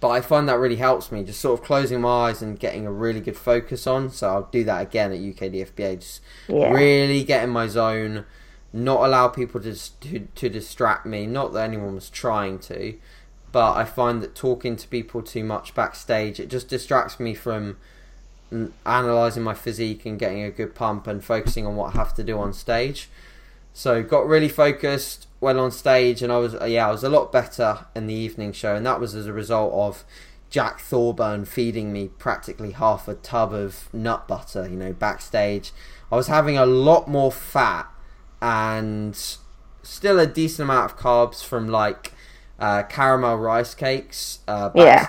but 0.00 0.08
I 0.08 0.20
find 0.22 0.48
that 0.48 0.58
really 0.58 0.76
helps 0.76 1.12
me, 1.12 1.22
just 1.24 1.40
sort 1.40 1.60
of 1.60 1.64
closing 1.64 2.00
my 2.00 2.28
eyes 2.28 2.42
and 2.42 2.58
getting 2.58 2.86
a 2.86 2.90
really 2.92 3.20
good 3.20 3.36
focus 3.36 3.86
on. 3.86 4.10
So 4.10 4.28
I'll 4.28 4.48
do 4.50 4.64
that 4.64 4.82
again 4.82 5.12
at 5.12 5.18
UKDFBA. 5.18 6.00
Just 6.00 6.20
Yeah. 6.48 6.70
really 6.72 7.22
get 7.22 7.44
in 7.44 7.50
my 7.50 7.66
zone, 7.66 8.24
not 8.72 9.04
allow 9.06 9.28
people 9.28 9.60
to, 9.60 9.74
to 10.00 10.20
to 10.34 10.48
distract 10.48 11.06
me. 11.06 11.26
Not 11.26 11.52
that 11.52 11.64
anyone 11.64 11.94
was 11.94 12.10
trying 12.10 12.58
to, 12.60 12.94
but 13.52 13.74
I 13.76 13.84
find 13.84 14.22
that 14.22 14.34
talking 14.34 14.76
to 14.76 14.88
people 14.88 15.22
too 15.22 15.44
much 15.44 15.74
backstage 15.74 16.40
it 16.40 16.48
just 16.48 16.68
distracts 16.68 17.18
me 17.20 17.34
from 17.34 17.76
analyzing 18.84 19.42
my 19.42 19.54
physique 19.54 20.06
and 20.06 20.18
getting 20.18 20.42
a 20.42 20.50
good 20.50 20.74
pump 20.74 21.06
and 21.06 21.24
focusing 21.24 21.66
on 21.66 21.76
what 21.76 21.94
I 21.94 21.98
have 21.98 22.14
to 22.14 22.24
do 22.24 22.38
on 22.38 22.52
stage. 22.52 23.08
So 23.72 24.02
got 24.02 24.26
really 24.26 24.48
focused, 24.48 25.26
went 25.40 25.58
on 25.58 25.70
stage, 25.70 26.22
and 26.22 26.32
I 26.32 26.38
was 26.38 26.56
yeah 26.66 26.88
I 26.88 26.90
was 26.90 27.04
a 27.04 27.10
lot 27.10 27.30
better 27.32 27.86
in 27.94 28.06
the 28.06 28.14
evening 28.14 28.52
show, 28.52 28.74
and 28.74 28.86
that 28.86 29.00
was 29.00 29.14
as 29.14 29.26
a 29.26 29.32
result 29.32 29.72
of 29.74 30.04
Jack 30.48 30.80
Thorburn 30.80 31.44
feeding 31.44 31.92
me 31.92 32.08
practically 32.08 32.70
half 32.70 33.08
a 33.08 33.14
tub 33.14 33.52
of 33.52 33.92
nut 33.92 34.26
butter. 34.26 34.68
You 34.68 34.76
know, 34.76 34.92
backstage, 34.92 35.72
I 36.10 36.16
was 36.16 36.28
having 36.28 36.56
a 36.56 36.66
lot 36.66 37.08
more 37.08 37.32
fat 37.32 37.86
and 38.40 39.16
still 39.82 40.18
a 40.18 40.26
decent 40.26 40.68
amount 40.68 40.92
of 40.92 40.98
carbs 40.98 41.44
from 41.44 41.68
like 41.68 42.12
uh, 42.58 42.82
caramel 42.84 43.36
rice 43.36 43.74
cakes 43.74 44.40
uh, 44.48 44.70
Yeah. 44.74 45.06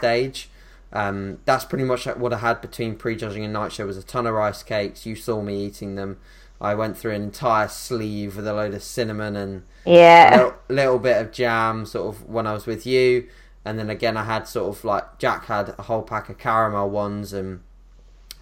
Um, 0.94 1.40
that's 1.46 1.66
pretty 1.66 1.84
much 1.84 2.06
what 2.06 2.34
I 2.34 2.38
had 2.38 2.62
between 2.62 2.96
prejudging 2.96 3.44
and 3.44 3.54
night 3.54 3.72
show 3.74 3.86
was 3.86 3.98
a 3.98 4.04
ton 4.04 4.26
of 4.26 4.34
rice 4.34 4.64
cakes. 4.64 5.06
You 5.06 5.16
saw 5.16 5.42
me 5.42 5.66
eating 5.66 5.96
them. 5.96 6.18
I 6.60 6.74
went 6.76 6.98
through 6.98 7.12
an 7.14 7.22
entire 7.22 7.68
sleeve 7.68 8.36
with 8.38 8.48
a 8.48 8.54
load 8.54 8.74
of 8.74 8.82
cinnamon 8.82 9.36
and 9.36 9.64
a 9.86 9.92
Yeah. 9.92 10.30
little, 10.36 10.54
little 10.70 11.00
bit 11.00 11.22
of 11.22 11.32
jam 11.32 11.86
sort 11.86 12.16
of 12.16 12.28
when 12.28 12.48
I 12.48 12.54
was 12.54 12.66
with 12.66 12.86
you. 12.86 13.28
And 13.66 13.78
then 13.78 13.90
again, 13.90 14.16
I 14.18 14.24
had 14.24 14.48
sort 14.48 14.76
of 14.76 14.84
like 14.86 15.20
Jack 15.20 15.46
had 15.46 15.76
a 15.78 15.84
whole 15.84 16.02
pack 16.02 16.30
of 16.30 16.38
caramel 16.38 16.90
ones, 16.90 17.34
and 17.34 17.60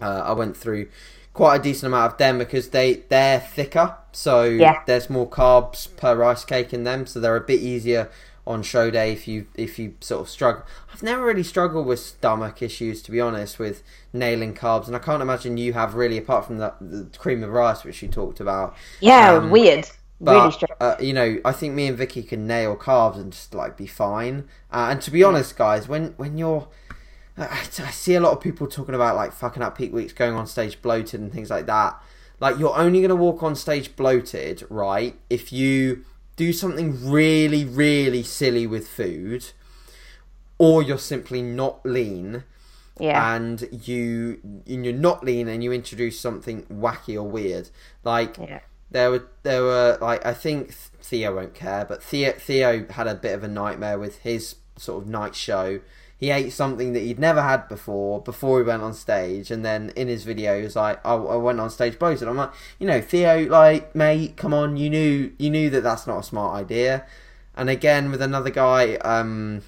uh, 0.00 0.22
I 0.24 0.32
went 0.32 0.56
through 0.56 0.86
quite 1.34 1.56
a 1.56 1.62
decent 1.62 1.92
amount 1.92 2.12
of 2.12 2.18
them 2.18 2.38
because 2.38 2.68
they 2.68 3.02
they're 3.08 3.40
thicker, 3.40 3.96
so 4.12 4.44
Yeah. 4.44 4.80
there's 4.86 5.10
more 5.10 5.28
carbs 5.28 5.88
per 5.96 6.14
rice 6.14 6.44
cake 6.44 6.72
in 6.72 6.84
them, 6.84 7.06
so 7.06 7.18
they're 7.20 7.36
a 7.36 7.40
bit 7.40 7.60
easier 7.60 8.08
on 8.46 8.62
show 8.62 8.90
day 8.90 9.12
if 9.12 9.26
you 9.26 9.46
if 9.54 9.78
you 9.78 9.94
sort 10.00 10.22
of 10.22 10.28
struggle. 10.28 10.64
I've 10.92 11.02
never 11.02 11.24
really 11.24 11.42
struggled 11.42 11.86
with 11.86 11.98
stomach 11.98 12.62
issues 12.62 13.02
to 13.02 13.10
be 13.10 13.20
honest 13.20 13.58
with 13.58 13.82
nailing 14.12 14.54
carbs, 14.54 14.86
and 14.86 14.96
I 14.96 15.00
can't 15.00 15.22
imagine 15.22 15.56
you 15.56 15.72
have 15.72 15.94
really 15.94 16.18
apart 16.18 16.46
from 16.46 16.58
the, 16.58 16.74
the 16.80 17.10
cream 17.18 17.42
of 17.42 17.50
rice 17.50 17.84
which 17.84 18.02
you 18.02 18.08
talked 18.08 18.40
about. 18.40 18.74
Yeah, 19.00 19.36
Um, 19.36 19.50
weird. 19.50 19.86
But 20.20 20.34
really 20.34 20.72
uh, 20.80 20.96
you 21.00 21.12
know, 21.12 21.38
I 21.44 21.52
think 21.52 21.74
me 21.74 21.88
and 21.88 21.96
Vicky 21.96 22.22
can 22.22 22.46
nail 22.46 22.76
carbs 22.76 23.16
and 23.16 23.32
just 23.32 23.54
like 23.54 23.76
be 23.76 23.86
fine. 23.86 24.48
Uh, 24.70 24.88
and 24.90 25.00
to 25.02 25.10
be 25.10 25.22
honest, 25.22 25.56
guys, 25.56 25.88
when 25.88 26.14
when 26.16 26.38
you're, 26.38 26.68
I, 27.36 27.44
I 27.60 27.90
see 27.90 28.14
a 28.14 28.20
lot 28.20 28.32
of 28.32 28.40
people 28.40 28.66
talking 28.66 28.94
about 28.94 29.16
like 29.16 29.32
fucking 29.32 29.62
up 29.62 29.76
peak 29.76 29.92
weeks, 29.92 30.12
going 30.12 30.34
on 30.34 30.46
stage 30.46 30.80
bloated 30.80 31.20
and 31.20 31.32
things 31.32 31.50
like 31.50 31.66
that. 31.66 32.00
Like 32.40 32.58
you're 32.58 32.76
only 32.76 33.02
gonna 33.02 33.16
walk 33.16 33.42
on 33.42 33.54
stage 33.56 33.94
bloated, 33.96 34.64
right? 34.70 35.18
If 35.28 35.52
you 35.52 36.04
do 36.36 36.52
something 36.52 37.10
really, 37.10 37.64
really 37.64 38.22
silly 38.22 38.66
with 38.66 38.86
food, 38.86 39.52
or 40.58 40.82
you're 40.82 40.98
simply 40.98 41.42
not 41.42 41.84
lean 41.84 42.44
Yeah. 42.98 43.34
and 43.34 43.68
you 43.86 44.38
and 44.66 44.84
you're 44.84 44.94
not 44.94 45.22
lean 45.24 45.48
and 45.48 45.62
you 45.62 45.72
introduce 45.72 46.18
something 46.18 46.62
wacky 46.64 47.14
or 47.14 47.24
weird 47.24 47.68
like 48.04 48.38
Yeah. 48.38 48.60
there 48.90 49.10
were 49.10 49.28
there 49.42 49.62
were 49.62 49.98
like 50.00 50.24
I 50.24 50.32
think 50.32 50.72
Theo 51.02 51.34
won't 51.36 51.52
care 51.54 51.84
but 51.84 52.02
Theo 52.02 52.32
Theo 52.32 52.86
had 52.88 53.06
a 53.06 53.14
bit 53.14 53.34
of 53.34 53.44
a 53.44 53.48
nightmare 53.48 53.98
with 53.98 54.18
his 54.20 54.56
sort 54.78 55.02
of 55.02 55.08
night 55.10 55.34
show 55.34 55.80
he 56.18 56.30
ate 56.30 56.52
something 56.52 56.92
that 56.92 57.00
he'd 57.00 57.18
never 57.18 57.42
had 57.42 57.68
before 57.68 58.20
before 58.22 58.58
he 58.58 58.64
went 58.66 58.82
on 58.82 58.94
stage 58.94 59.50
and 59.50 59.64
then 59.64 59.92
in 59.96 60.08
his 60.08 60.24
video 60.24 60.56
he 60.56 60.64
was 60.64 60.76
like 60.76 61.04
I, 61.04 61.14
I 61.14 61.36
went 61.36 61.60
on 61.60 61.70
stage 61.70 61.98
bloated 61.98 62.28
I'm 62.28 62.36
like 62.36 62.52
you 62.78 62.86
know 62.86 63.00
Theo 63.00 63.46
like 63.48 63.94
mate 63.94 64.36
come 64.36 64.54
on 64.54 64.76
you 64.76 64.88
knew 64.90 65.32
you 65.38 65.50
knew 65.50 65.70
that 65.70 65.82
that's 65.82 66.06
not 66.06 66.20
a 66.20 66.22
smart 66.22 66.56
idea 66.56 67.04
and 67.54 67.68
again 67.68 68.10
with 68.10 68.22
another 68.22 68.50
guy 68.50 68.96
um 68.96 69.62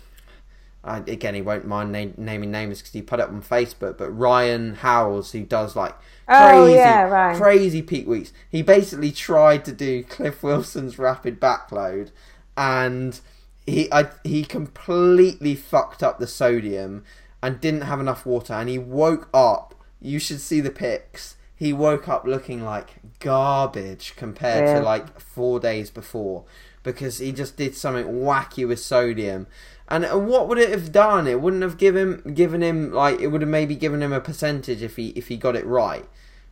I, 0.84 0.98
again, 0.98 1.34
he 1.34 1.42
won't 1.42 1.66
mind 1.66 1.92
na- 1.92 2.12
naming 2.16 2.50
names 2.50 2.78
because 2.78 2.92
he 2.92 3.02
put 3.02 3.18
it 3.20 3.24
up 3.24 3.30
on 3.30 3.42
Facebook. 3.42 3.98
But 3.98 4.10
Ryan 4.10 4.76
Howells, 4.76 5.32
who 5.32 5.44
does 5.44 5.76
like 5.76 5.94
Oh, 6.28 6.66
crazy, 6.66 6.74
yeah, 6.74 7.02
Ryan. 7.02 7.36
crazy 7.38 7.82
peak 7.82 8.06
weeks, 8.06 8.32
he 8.50 8.62
basically 8.62 9.10
tried 9.10 9.64
to 9.64 9.72
do 9.72 10.02
Cliff 10.04 10.42
Wilson's 10.42 10.98
rapid 10.98 11.40
backload, 11.40 12.10
and 12.56 13.20
he 13.68 13.92
I, 13.92 14.08
he 14.24 14.44
completely 14.44 15.54
fucked 15.54 16.02
up 16.02 16.18
the 16.18 16.26
sodium 16.26 17.04
and 17.42 17.60
didn't 17.60 17.82
have 17.82 18.00
enough 18.00 18.26
water, 18.26 18.52
and 18.54 18.68
he 18.68 18.78
woke 18.78 19.28
up. 19.32 19.74
You 20.00 20.18
should 20.18 20.40
see 20.40 20.60
the 20.60 20.70
pics. 20.70 21.36
He 21.54 21.72
woke 21.72 22.08
up 22.08 22.24
looking 22.24 22.62
like 22.64 22.96
garbage 23.18 24.14
compared 24.16 24.64
Yeah. 24.68 24.78
to 24.78 24.84
like 24.84 25.18
four 25.20 25.58
days 25.60 25.90
before 25.90 26.44
because 26.84 27.18
he 27.18 27.32
just 27.32 27.56
did 27.56 27.74
something 27.76 28.06
wacky 28.06 28.66
with 28.66 28.78
sodium. 28.80 29.46
And 29.88 30.04
uh, 30.04 30.18
what 30.18 30.48
would 30.48 30.58
it 30.58 30.70
have 30.70 30.92
done? 30.92 31.26
It 31.26 31.40
wouldn't 31.40 31.62
have 31.62 31.76
given 31.78 32.22
given 32.34 32.62
him 32.62 32.92
like 32.92 33.20
it 33.20 33.28
would 33.28 33.40
have 33.40 33.50
maybe 33.50 33.74
given 33.74 34.02
him 34.02 34.12
a 34.12 34.20
percentage 34.20 34.82
if 34.82 34.96
he 34.96 35.08
if 35.10 35.28
he 35.28 35.36
got 35.36 35.56
it 35.56 35.66
right. 35.66 36.06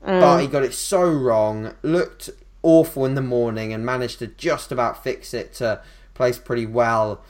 But 0.04 0.38
he 0.40 0.46
got 0.46 0.62
it 0.62 0.72
so 0.74 1.02
wrong, 1.02 1.74
looked 1.82 2.30
awful 2.62 3.04
in 3.06 3.14
the 3.14 3.22
morning, 3.22 3.72
and 3.72 3.84
managed 3.84 4.18
to 4.20 4.26
just 4.28 4.70
about 4.70 5.02
fix 5.02 5.34
it 5.34 5.52
to 5.54 5.80
place 6.16 6.38
pretty 6.38 6.66
well 6.66 7.22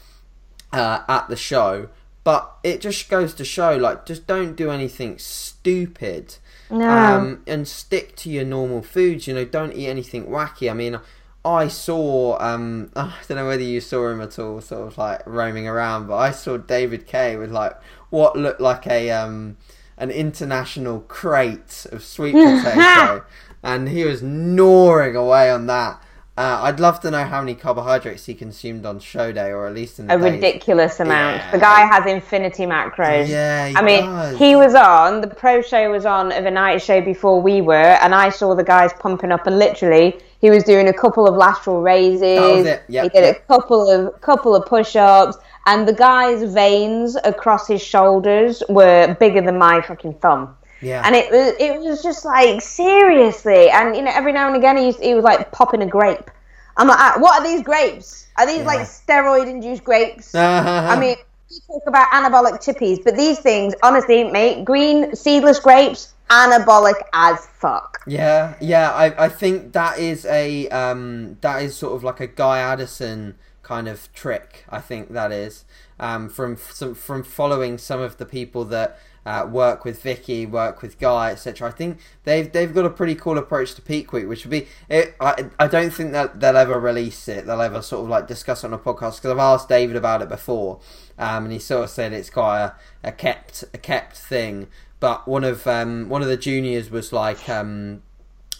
uh, 0.72 1.02
at 1.08 1.28
the 1.28 1.36
show. 1.36 1.88
But 2.24 2.56
it 2.64 2.80
just 2.80 3.08
goes 3.08 3.34
to 3.34 3.44
show, 3.44 3.76
like, 3.76 4.04
just 4.04 4.26
don't 4.26 4.56
do 4.56 4.70
anything 4.70 5.18
stupid. 5.18 6.36
No. 6.70 6.88
Um, 6.88 7.42
and 7.46 7.68
stick 7.68 8.16
to 8.16 8.30
your 8.30 8.44
normal 8.44 8.82
foods. 8.82 9.28
You 9.28 9.34
know, 9.34 9.44
don't 9.44 9.72
eat 9.72 9.86
anything 9.86 10.26
wacky. 10.26 10.68
I 10.68 10.74
mean, 10.74 10.98
I 11.44 11.68
saw. 11.68 12.36
Um, 12.40 12.90
I 12.96 13.14
don't 13.28 13.36
know 13.36 13.46
whether 13.46 13.62
you 13.62 13.80
saw 13.80 14.08
him 14.08 14.20
at 14.20 14.38
all, 14.38 14.60
sort 14.60 14.88
of 14.88 14.98
like 14.98 15.24
roaming 15.26 15.68
around, 15.68 16.08
but 16.08 16.16
I 16.16 16.32
saw 16.32 16.56
David 16.56 17.06
Kay 17.06 17.36
with 17.36 17.52
like 17.52 17.80
what 18.10 18.36
looked 18.36 18.60
like 18.60 18.86
a 18.86 19.10
um, 19.12 19.56
an 19.96 20.10
international 20.10 21.00
crate 21.00 21.86
of 21.92 22.02
sweet 22.02 22.32
potato, 22.64 23.24
and 23.62 23.88
he 23.88 24.04
was 24.04 24.22
gnawing 24.22 25.14
away 25.14 25.50
on 25.50 25.66
that. 25.66 26.02
Uh, 26.38 26.60
I'd 26.64 26.80
love 26.80 27.00
to 27.00 27.10
know 27.10 27.24
how 27.24 27.40
many 27.40 27.54
carbohydrates 27.54 28.26
he 28.26 28.34
consumed 28.34 28.84
on 28.84 29.00
show 29.00 29.32
day, 29.32 29.52
or 29.52 29.66
at 29.66 29.74
least 29.74 29.98
in 29.98 30.06
the 30.06 30.16
a 30.16 30.18
days. 30.18 30.32
ridiculous 30.32 31.00
amount. 31.00 31.38
Yeah. 31.38 31.50
The 31.50 31.58
guy 31.58 31.86
has 31.86 32.04
infinity 32.04 32.66
macros. 32.66 33.26
Yeah, 33.26 33.68
he 33.68 33.76
I 33.76 33.80
mean, 33.80 34.04
does. 34.04 34.38
he 34.38 34.54
was 34.54 34.74
on 34.74 35.22
the 35.22 35.28
pro 35.28 35.62
show 35.62 35.90
was 35.90 36.04
on 36.04 36.32
of 36.32 36.44
a 36.44 36.50
night 36.50 36.82
show 36.82 37.00
before 37.00 37.40
we 37.40 37.62
were, 37.62 37.74
and 38.02 38.14
I 38.14 38.28
saw 38.28 38.54
the 38.54 38.64
guys 38.64 38.92
pumping 38.98 39.32
up, 39.32 39.46
and 39.46 39.58
literally 39.58 40.20
he 40.38 40.50
was 40.50 40.62
doing 40.64 40.88
a 40.88 40.92
couple 40.92 41.26
of 41.26 41.36
lateral 41.36 41.80
raises. 41.80 42.20
That 42.20 42.54
was 42.54 42.66
it. 42.66 42.82
Yep, 42.88 43.02
he 43.04 43.08
did 43.08 43.24
yep. 43.24 43.36
a 43.38 43.46
couple 43.46 43.90
of 43.90 44.20
couple 44.20 44.54
of 44.54 44.66
push-ups, 44.66 45.38
and 45.64 45.88
the 45.88 45.94
guy's 45.94 46.52
veins 46.52 47.16
across 47.24 47.66
his 47.66 47.82
shoulders 47.82 48.62
were 48.68 49.16
bigger 49.18 49.40
than 49.40 49.56
my 49.56 49.80
fucking 49.80 50.12
thumb. 50.14 50.54
Yeah. 50.80 51.02
And 51.04 51.14
it 51.14 51.30
was 51.30 51.54
it 51.58 51.80
was 51.80 52.02
just 52.02 52.24
like 52.24 52.60
seriously, 52.60 53.70
and 53.70 53.96
you 53.96 54.02
know 54.02 54.10
every 54.14 54.32
now 54.32 54.46
and 54.46 54.56
again 54.56 54.76
he 54.76 54.86
used, 54.86 55.00
he 55.00 55.14
was 55.14 55.24
like 55.24 55.50
popping 55.52 55.82
a 55.82 55.86
grape. 55.86 56.30
I'm 56.76 56.88
like, 56.88 56.98
ah, 56.98 57.14
what 57.18 57.40
are 57.40 57.44
these 57.44 57.62
grapes? 57.62 58.26
Are 58.36 58.46
these 58.46 58.64
like 58.64 58.80
steroid 58.80 59.48
induced 59.48 59.82
grapes? 59.82 60.34
I 60.34 60.98
mean, 60.98 61.16
we 61.50 61.60
talk 61.66 61.82
about 61.86 62.08
anabolic 62.10 62.62
chippies, 62.62 63.02
but 63.02 63.16
these 63.16 63.38
things, 63.38 63.74
honestly, 63.82 64.24
mate, 64.24 64.64
green 64.64 65.14
seedless 65.16 65.58
grapes, 65.58 66.14
anabolic 66.28 67.00
as 67.12 67.46
fuck. 67.46 67.98
Yeah, 68.06 68.56
yeah, 68.60 68.90
I, 68.90 69.24
I 69.24 69.28
think 69.28 69.72
that 69.72 69.98
is 69.98 70.26
a 70.26 70.68
um, 70.68 71.38
that 71.40 71.62
is 71.62 71.76
sort 71.76 71.94
of 71.94 72.04
like 72.04 72.20
a 72.20 72.26
Guy 72.26 72.58
Addison 72.58 73.36
kind 73.62 73.88
of 73.88 74.12
trick. 74.12 74.64
I 74.68 74.80
think 74.80 75.12
that 75.12 75.32
is 75.32 75.64
um, 75.98 76.28
from 76.28 76.56
some 76.56 76.94
from 76.94 77.22
following 77.22 77.78
some 77.78 78.00
of 78.00 78.18
the 78.18 78.26
people 78.26 78.64
that 78.66 78.98
uh, 79.26 79.44
work 79.44 79.84
with 79.84 80.00
Vicky, 80.00 80.46
work 80.46 80.80
with 80.82 81.00
Guy, 81.00 81.32
etc. 81.32 81.68
I 81.68 81.72
think 81.72 81.98
they've 82.22 82.50
they've 82.50 82.72
got 82.72 82.86
a 82.86 82.90
pretty 82.90 83.16
cool 83.16 83.36
approach 83.36 83.74
to 83.74 83.82
Peak 83.82 84.12
Week, 84.12 84.28
which 84.28 84.44
would 84.44 84.52
be. 84.52 84.68
It, 84.88 85.16
I 85.20 85.50
I 85.58 85.66
don't 85.66 85.90
think 85.90 86.12
that 86.12 86.38
they'll 86.38 86.56
ever 86.56 86.78
release 86.78 87.26
it. 87.26 87.44
They'll 87.44 87.60
ever 87.60 87.82
sort 87.82 88.04
of 88.04 88.08
like 88.08 88.28
discuss 88.28 88.62
it 88.62 88.68
on 88.68 88.72
a 88.72 88.78
podcast 88.78 89.16
because 89.16 89.32
I've 89.32 89.38
asked 89.38 89.68
David 89.68 89.96
about 89.96 90.22
it 90.22 90.28
before, 90.28 90.78
um, 91.18 91.44
and 91.44 91.52
he 91.52 91.58
sort 91.58 91.84
of 91.84 91.90
said 91.90 92.12
it's 92.12 92.30
quite 92.30 92.62
a, 92.62 92.74
a 93.02 93.10
kept 93.10 93.64
a 93.74 93.78
kept 93.78 94.16
thing. 94.16 94.68
But 95.00 95.26
one 95.26 95.42
of 95.42 95.66
um, 95.66 96.08
one 96.08 96.22
of 96.22 96.28
the 96.28 96.36
juniors 96.36 96.88
was 96.88 97.12
like 97.12 97.48
um, 97.48 98.02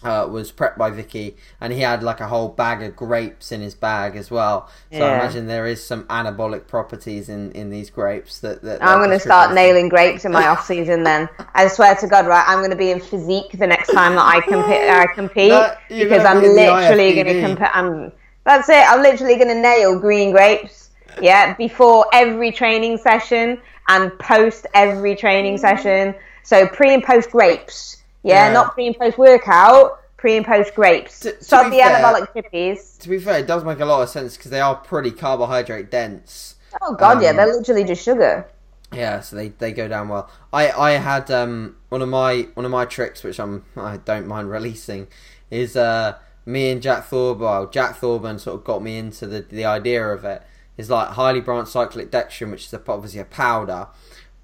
uh, 0.03 0.27
was 0.29 0.51
prepped 0.51 0.77
by 0.77 0.89
Vicky, 0.89 1.35
and 1.59 1.73
he 1.73 1.81
had 1.81 2.03
like 2.03 2.19
a 2.19 2.27
whole 2.27 2.49
bag 2.49 2.83
of 2.83 2.95
grapes 2.95 3.51
in 3.51 3.61
his 3.61 3.75
bag 3.75 4.15
as 4.15 4.29
well. 4.29 4.69
So 4.91 5.05
I 5.05 5.15
imagine 5.15 5.47
there 5.47 5.65
is 5.65 5.83
some 5.83 6.03
anabolic 6.05 6.67
properties 6.67 7.29
in, 7.29 7.51
in 7.53 7.69
these 7.69 7.89
grapes 7.89 8.39
that. 8.41 8.61
that 8.61 8.83
I'm 8.83 8.99
going 8.99 9.09
to 9.11 9.19
start 9.19 9.53
nailing 9.53 9.89
grapes 9.89 10.25
in 10.25 10.31
my 10.31 10.47
off 10.47 10.65
season. 10.65 11.03
Then 11.03 11.27
I 11.55 11.67
swear 11.67 11.95
to 11.95 12.07
God, 12.07 12.27
right? 12.27 12.45
I'm 12.47 12.59
going 12.59 12.71
to 12.71 12.77
be 12.77 12.91
in 12.91 12.99
physique 12.99 13.57
the 13.57 13.67
next 13.67 13.91
time 13.91 14.15
that 14.15 14.25
I 14.25 14.41
compete. 14.41 14.89
I 14.89 15.07
compete 15.13 15.49
That- 15.49 15.79
because 15.89 16.25
I'm 16.25 16.41
be 16.41 16.47
literally 16.49 17.13
going 17.15 17.27
to 17.27 17.41
compete. 17.41 17.69
I'm. 17.73 18.11
That's 18.45 18.69
it. 18.69 18.89
I'm 18.89 19.01
literally 19.01 19.35
going 19.35 19.49
to 19.49 19.61
nail 19.61 19.99
green 19.99 20.31
grapes. 20.31 20.91
Yeah, 21.21 21.55
before 21.55 22.05
every 22.13 22.51
training 22.51 22.97
session 22.97 23.59
and 23.87 24.17
post 24.19 24.67
every 24.73 25.15
training 25.15 25.57
session. 25.57 26.13
So 26.43 26.67
pre 26.67 26.93
and 26.93 27.03
post 27.03 27.31
grapes. 27.31 27.96
Yeah, 28.27 28.47
Yeah. 28.47 28.53
not 28.53 28.73
pre 28.73 28.87
and 28.87 28.97
post 28.97 29.17
workout. 29.17 29.99
Pre 30.17 30.35
and 30.37 30.45
post 30.45 30.73
grapes. 30.73 31.19
To- 31.21 31.31
to 31.31 31.63
be 31.65 31.69
the 31.69 31.77
fair- 31.77 31.89
anabolic 32.03 32.27
chippies. 32.33 32.97
To 32.99 33.09
be 33.09 33.19
fair, 33.19 33.39
it 33.39 33.47
does 33.47 33.63
make 33.63 33.79
a 33.79 33.85
lot 33.85 34.01
of 34.01 34.09
sense 34.09 34.35
because 34.35 34.49
they 34.49 34.59
are 34.59 34.75
pretty 34.75 35.11
carbohydrate 35.11 35.91
dense. 35.91 36.55
Oh 36.81 36.95
God, 36.95 37.21
yeah, 37.21 37.29
Um, 37.29 37.37
they're 37.37 37.53
literally 37.55 37.83
just 37.83 38.03
sugar. 38.03 38.45
Yeah, 38.91 39.19
so 39.19 39.35
they, 39.35 39.49
they 39.49 39.71
go 39.73 39.87
down 39.87 40.09
well. 40.09 40.29
I, 40.51 40.71
I 40.71 40.91
had 40.93 41.29
um 41.29 41.75
one 41.89 42.01
of 42.01 42.09
my 42.09 42.47
one 42.55 42.65
of 42.65 42.71
my 42.71 42.85
tricks 42.85 43.21
which 43.23 43.39
I'm 43.39 43.63
I 43.75 43.97
don't 43.97 44.25
mind 44.27 44.49
releasing 44.49 45.07
is 45.51 45.75
uh 45.75 46.15
me 46.45 46.71
and 46.71 46.81
Jack 46.81 47.05
Thorburn 47.05 47.43
well, 47.45 47.67
Jack 47.67 47.97
Thorburn 47.97 48.39
sort 48.39 48.55
of 48.55 48.63
got 48.63 48.81
me 48.81 48.97
into 48.97 49.27
the 49.27 49.41
the 49.41 49.65
idea 49.65 50.05
of 50.07 50.23
it 50.25 50.41
is 50.77 50.89
like 50.89 51.09
highly 51.09 51.41
branched 51.41 51.71
cyclic 51.73 52.09
dextrin 52.11 52.49
which 52.51 52.65
is 52.65 52.73
a, 52.73 52.81
obviously 52.87 53.19
a 53.19 53.25
powder 53.25 53.87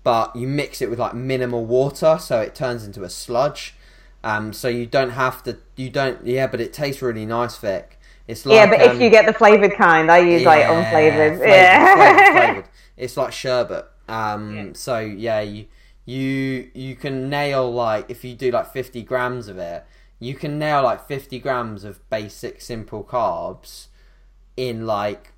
but 0.04 0.36
you 0.36 0.48
mix 0.48 0.82
it 0.82 0.90
with 0.90 1.00
like 1.00 1.14
minimal 1.14 1.66
water 1.66 2.18
so 2.20 2.40
it 2.40 2.54
turns 2.54 2.86
into 2.86 3.04
a 3.04 3.10
sludge 3.10 3.76
um 4.24 4.54
so 4.54 4.68
you 4.68 4.86
don't 4.86 5.12
have 5.12 5.44
to 5.44 5.58
you 5.76 5.90
don't 5.90 6.26
yeah 6.26 6.48
but 6.48 6.60
it 6.60 6.74
tastes 6.74 7.02
really 7.02 7.26
nice 7.26 7.58
Vic 7.58 8.00
It's 8.28 8.46
like 8.46 8.56
yeah, 8.56 8.70
but 8.70 8.82
um, 8.82 8.96
if 8.96 9.02
you 9.02 9.10
get 9.10 9.26
the 9.26 9.34
flavored 9.34 9.76
kind, 9.76 10.10
I 10.10 10.20
use 10.20 10.44
like 10.44 10.64
unflavored. 10.64 11.38
flavored, 11.38 11.48
yeah. 11.48 11.96
flavored, 11.96 12.32
flavored. 12.42 12.70
It's 12.96 13.18
like 13.18 13.34
sherbet. 13.34 13.86
Um, 14.08 14.74
so 14.76 15.00
yeah, 15.00 15.42
you 15.42 15.68
you 16.06 16.72
you 16.74 16.96
can 16.96 17.30
nail 17.30 17.72
like 17.72 18.10
if 18.10 18.24
you 18.24 18.34
do 18.34 18.52
like 18.52 18.72
fifty 18.72 19.04
grams 19.04 19.50
of 19.50 19.58
it, 19.58 19.86
you 20.20 20.36
can 20.36 20.58
nail 20.58 20.84
like 20.84 21.06
fifty 21.06 21.38
grams 21.38 21.84
of 21.84 22.08
basic 22.10 22.62
simple 22.62 23.04
carbs 23.04 23.88
in 24.56 24.86
like 24.86 25.33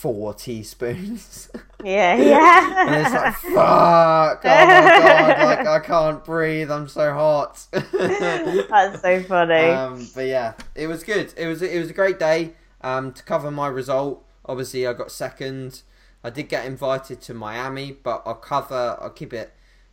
four 0.00 0.32
teaspoons. 0.32 1.50
yeah, 1.84 2.16
yeah. 2.16 2.86
and 2.86 3.06
it's 3.06 3.14
like 3.14 3.34
fuck, 3.34 4.40
oh 4.44 4.48
my 4.48 4.74
god, 4.74 5.44
like 5.44 5.66
I 5.66 5.78
can't 5.80 6.24
breathe. 6.24 6.70
I'm 6.70 6.88
so 6.88 7.12
hot. 7.12 7.66
That's 7.72 9.02
so 9.02 9.22
funny. 9.24 9.54
Um, 9.54 10.08
but 10.14 10.26
yeah, 10.26 10.54
it 10.74 10.86
was 10.86 11.04
good. 11.04 11.34
It 11.36 11.46
was 11.46 11.60
it 11.60 11.78
was 11.78 11.90
a 11.90 11.94
great 11.94 12.18
day. 12.18 12.52
Um, 12.80 13.12
to 13.12 13.22
cover 13.22 13.50
my 13.50 13.68
result, 13.68 14.24
obviously 14.46 14.86
I 14.86 14.94
got 14.94 15.12
second. 15.12 15.82
I 16.24 16.30
did 16.30 16.48
get 16.48 16.64
invited 16.64 17.20
to 17.22 17.34
Miami, 17.34 17.92
but 17.92 18.22
I'll 18.24 18.34
cover. 18.34 18.96
I'll 19.00 19.10
keep 19.10 19.34
it 19.34 19.52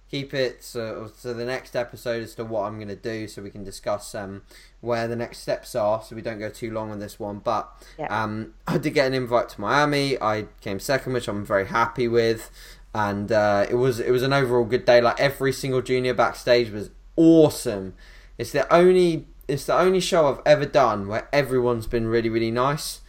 keep 0.10 0.34
it 0.34 0.64
so, 0.64 1.12
to 1.22 1.34
the 1.34 1.46
next 1.46 1.76
episode 1.76 2.24
as 2.24 2.36
to 2.36 2.46
what 2.46 2.62
I'm 2.62 2.76
going 2.78 2.88
to 2.88 2.96
do, 2.96 3.28
so 3.28 3.42
we 3.42 3.50
can 3.50 3.64
discuss 3.64 4.16
um, 4.16 4.42
where 4.82 5.08
the 5.08 5.16
next 5.16 5.40
steps 5.40 5.76
are, 5.76 6.02
so 6.02 6.16
we 6.16 6.22
don't 6.22 6.40
go 6.40 6.50
too 6.50 6.72
long 6.72 6.92
on 6.92 7.00
this 7.00 7.20
one. 7.20 7.40
But 7.40 7.70
Yeah. 7.98 8.08
um, 8.24 8.54
I 8.68 8.78
did 8.78 8.94
get 8.94 9.08
an 9.08 9.14
invite 9.14 9.50
to 9.50 9.62
Miami. 9.62 10.20
I 10.22 10.46
came 10.62 10.80
second, 10.80 11.14
which 11.14 11.28
I'm 11.28 11.46
very 11.46 11.68
happy 11.68 12.08
with, 12.08 12.50
and 12.94 13.32
uh, 13.32 13.66
it 13.70 13.76
was 13.76 14.00
it 14.00 14.12
was 14.12 14.24
an 14.24 14.34
overall 14.34 14.66
good 14.66 14.86
day. 14.86 15.02
Like 15.02 15.20
every 15.20 15.52
single 15.54 15.82
junior 15.82 16.14
backstage 16.14 16.70
was 16.72 16.90
awesome. 17.16 17.94
It's 18.38 18.52
the 18.52 18.72
only 18.74 19.28
it's 19.48 19.66
the 19.66 19.78
only 19.78 20.00
show 20.00 20.28
I've 20.28 20.42
ever 20.46 20.66
done 20.66 21.08
where 21.08 21.28
everyone's 21.34 21.88
been 21.88 22.08
really 22.08 22.30
really 22.30 22.52
nice. 22.52 23.02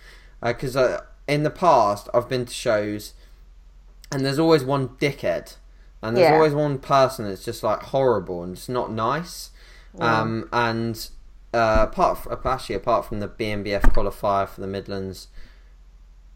Because 0.42 0.76
uh, 0.76 1.02
in 1.26 1.42
the 1.42 1.50
past 1.50 2.08
I've 2.14 2.28
been 2.28 2.44
to 2.46 2.52
shows, 2.54 3.12
and 4.12 4.24
there's 4.24 4.38
always 4.38 4.64
one 4.64 4.88
dickhead, 5.00 5.56
and 6.02 6.16
there's 6.16 6.30
Yeah. 6.30 6.37
always 6.37 6.54
one 6.54 6.78
person 6.78 7.26
that's 7.26 7.44
just 7.44 7.62
like 7.62 7.82
horrible 7.84 8.42
and 8.42 8.52
it's 8.54 8.68
not 8.68 8.90
nice. 8.92 9.50
Um, 10.00 10.48
and 10.52 11.08
uh, 11.52 11.87
apart 11.90 12.18
from, 12.18 12.38
actually 12.44 12.76
apart 12.76 13.04
from 13.06 13.20
the 13.20 13.28
BNBF 13.28 13.82
qualifier 13.94 14.48
for 14.48 14.61
the 14.61 14.66
Midlands, 14.66 15.28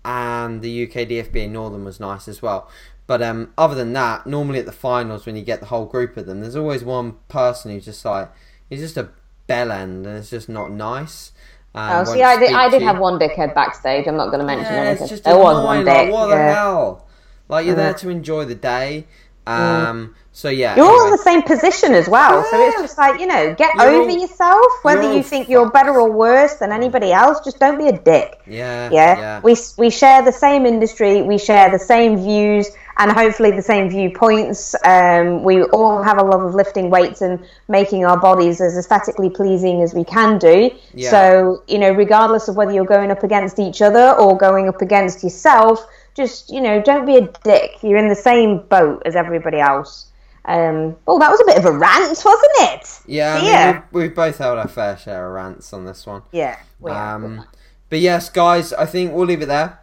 and 0.04 0.62
the 0.62 0.82
UK 0.84 1.06
DFBA 1.08 1.48
Northern 1.50 1.84
was 1.84 2.00
nice 2.00 2.26
as 2.28 2.42
well. 2.42 2.68
But 3.06 3.22
um, 3.22 3.52
other 3.58 3.74
than 3.74 3.92
that, 3.92 4.26
normally 4.26 4.58
at 4.60 4.66
the 4.66 4.72
finals 4.72 5.26
when 5.26 5.36
you 5.36 5.42
get 5.42 5.60
the 5.60 5.66
whole 5.66 5.84
group 5.86 6.16
of 6.16 6.26
them, 6.26 6.40
there's 6.40 6.56
always 6.56 6.82
one 6.82 7.16
person 7.28 7.70
who's 7.70 7.84
just 7.84 8.04
like 8.04 8.30
he's 8.68 8.80
just 8.80 8.96
a 8.96 9.10
bell 9.46 9.70
end 9.70 10.06
and 10.06 10.16
it's 10.16 10.30
just 10.30 10.48
not 10.48 10.70
nice. 10.72 11.32
and 11.74 12.06
Oh, 12.08 12.12
see, 12.12 12.22
I 12.22 12.38
did, 12.38 12.52
I 12.52 12.68
did 12.68 12.82
have 12.82 12.98
one 12.98 13.18
dickhead 13.18 13.54
backstage. 13.54 14.06
I'm 14.06 14.16
not 14.16 14.26
going 14.28 14.40
to 14.40 14.46
mention 14.46 14.72
Yeah, 14.72 14.80
anything. 14.82 15.02
it's 15.04 15.10
just 15.10 15.24
there 15.24 15.36
was 15.36 15.62
one 15.64 15.84
like, 15.84 16.04
dick. 16.06 16.12
what 16.12 16.28
yeah. 16.30 16.36
the 16.48 16.54
hell? 16.54 17.06
Like 17.48 17.66
you're 17.66 17.74
there 17.74 17.92
Mhm. 17.92 17.98
to 17.98 18.08
enjoy 18.10 18.44
the 18.44 18.54
day. 18.54 19.06
Um, 19.46 20.14
So 20.34 20.48
yeah, 20.48 20.74
You're 20.76 20.86
all 20.86 21.04
in 21.06 21.10
the 21.10 21.18
same 21.18 21.42
position 21.42 21.92
as 21.92 22.08
well, 22.08 22.42
so 22.50 22.56
it's 22.66 22.80
just 22.80 22.96
like 22.96 23.20
you 23.20 23.26
know, 23.26 23.54
get 23.54 23.70
You're 23.74 23.86
over 23.88 24.10
all- 24.10 24.18
yourself. 24.18 24.66
Whether 24.82 25.12
you 25.12 25.22
think 25.22 25.48
you're 25.50 25.70
better 25.70 25.92
or 26.00 26.10
worse 26.10 26.54
than 26.54 26.72
anybody 26.72 27.12
else, 27.12 27.40
just 27.44 27.58
don't 27.58 27.76
be 27.76 27.88
a 27.88 27.98
dick. 28.12 28.40
yeah, 28.46 28.88
yeah? 28.90 29.18
yeah. 29.18 29.40
we 29.42 29.54
we 29.76 29.90
share 29.90 30.22
the 30.22 30.32
same 30.32 30.64
industry 30.64 31.20
we 31.22 31.36
share 31.36 31.70
the 31.70 31.78
same 31.78 32.16
views 32.16 32.70
and 32.98 33.10
hopefully 33.12 33.50
the 33.50 33.62
same 33.62 33.88
viewpoints 33.90 34.74
um, 34.84 35.42
we 35.42 35.62
all 35.64 36.02
have 36.02 36.18
a 36.18 36.22
love 36.22 36.42
of 36.42 36.54
lifting 36.54 36.88
weights 36.90 37.20
and 37.22 37.38
making 37.68 38.04
our 38.04 38.18
bodies 38.18 38.60
as 38.60 38.76
aesthetically 38.76 39.30
pleasing 39.30 39.82
as 39.82 39.92
we 39.94 40.04
can 40.04 40.38
do 40.38 40.70
Yeah. 40.94 41.10
so 41.10 41.62
you 41.68 41.78
know 41.78 41.90
regardless 41.90 42.48
of 42.48 42.56
whether 42.56 42.72
you're 42.72 42.84
going 42.96 43.10
up 43.10 43.22
against 43.22 43.58
each 43.58 43.80
other 43.82 44.12
or 44.22 44.36
going 44.36 44.68
up 44.68 44.80
against 44.82 45.22
yourself 45.24 45.86
just 46.16 46.50
you 46.50 46.60
know 46.60 46.80
don't 46.82 47.06
be 47.06 47.16
a 47.16 47.28
dick 47.44 47.72
you're 47.82 47.98
in 47.98 48.08
the 48.08 48.14
same 48.14 48.58
boat 48.68 49.02
as 49.06 49.16
everybody 49.16 49.58
else 49.58 50.06
um, 50.44 50.96
oh 51.06 51.18
that 51.20 51.30
was 51.30 51.40
a 51.40 51.44
bit 51.44 51.56
of 51.56 51.64
a 51.64 51.72
rant 51.72 52.20
wasn't 52.24 52.52
it 52.56 53.00
Yeah, 53.06 53.34
I 53.34 53.36
mean, 53.36 53.44
yeah 53.44 53.82
we've, 53.92 54.02
we've 54.02 54.14
both 54.14 54.38
held 54.38 54.58
our 54.58 54.68
fair 54.68 54.96
share 54.96 55.26
of 55.28 55.32
rants 55.34 55.72
on 55.72 55.84
this 55.84 56.04
one. 56.06 56.22
yeah 56.32 56.58
we, 56.80 56.90
are. 56.90 57.14
Um, 57.14 57.44
but 57.92 58.00
yes, 58.00 58.30
guys, 58.30 58.72
I 58.72 58.86
think 58.86 59.12
we'll 59.12 59.26
leave 59.26 59.42
it 59.42 59.46
there. 59.46 59.78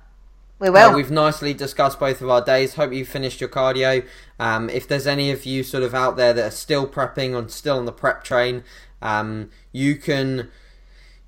we 0.58 0.70
will 0.72 0.90
Uh, 0.90 0.96
we've 0.96 1.12
nicely 1.12 1.54
discussed 1.54 2.00
both 2.00 2.22
of 2.22 2.30
our 2.30 2.44
days. 2.44 2.74
Hope 2.74 2.92
you 2.92 3.06
finished 3.06 3.40
your 3.40 3.50
cardio. 3.50 4.04
Um, 4.40 4.68
if 4.70 4.88
there's 4.88 5.06
any 5.06 5.30
of 5.30 5.46
you 5.46 5.62
sort 5.64 5.84
of 5.84 5.94
out 5.94 6.18
there 6.18 6.34
that 6.34 6.46
are 6.46 6.52
still 6.52 6.88
prepping 6.88 7.36
or 7.36 7.48
still 7.50 7.78
on 7.78 7.86
the 7.86 7.92
prep 7.92 8.24
train, 8.24 8.64
um, 9.02 9.52
you 9.72 9.96
can 9.96 10.50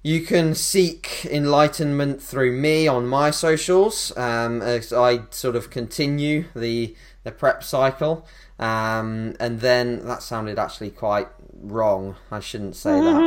you 0.03 0.21
can 0.21 0.55
seek 0.55 1.25
enlightenment 1.25 2.21
through 2.21 2.51
me 2.53 2.87
on 2.87 3.05
my 3.07 3.29
socials 3.31 4.15
um, 4.17 4.61
as 4.61 4.91
I 4.91 5.21
sort 5.29 5.55
of 5.55 5.69
continue 5.69 6.45
the 6.55 6.95
the 7.23 7.31
prep 7.31 7.63
cycle. 7.63 8.25
Um, 8.57 9.35
and 9.39 9.59
then 9.59 10.05
that 10.05 10.21
sounded 10.23 10.57
actually 10.59 10.91
quite 10.91 11.27
wrong. 11.61 12.15
I 12.31 12.39
shouldn't 12.39 12.75
say 12.75 12.91
that. 12.91 13.21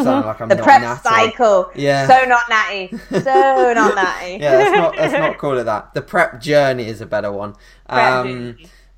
It 0.00 0.04
sounded 0.04 0.26
like 0.26 0.40
I'm 0.40 0.48
the 0.50 0.54
not 0.56 0.64
prep 0.64 0.80
natty. 0.82 1.02
cycle 1.02 1.70
Yeah. 1.74 2.06
so 2.06 2.24
not 2.26 2.42
natty 2.48 2.88
so 3.10 3.72
not 3.74 3.94
natty 3.94 4.38
yeah, 4.40 4.56
let's 4.56 4.76
not 4.76 4.96
let's 4.96 5.12
not 5.12 5.38
call 5.38 5.58
it 5.58 5.64
that. 5.64 5.94
The 5.94 6.02
prep 6.02 6.40
journey 6.40 6.86
is 6.86 7.00
a 7.00 7.06
better 7.06 7.32
one. 7.32 7.54
Um. 7.88 8.56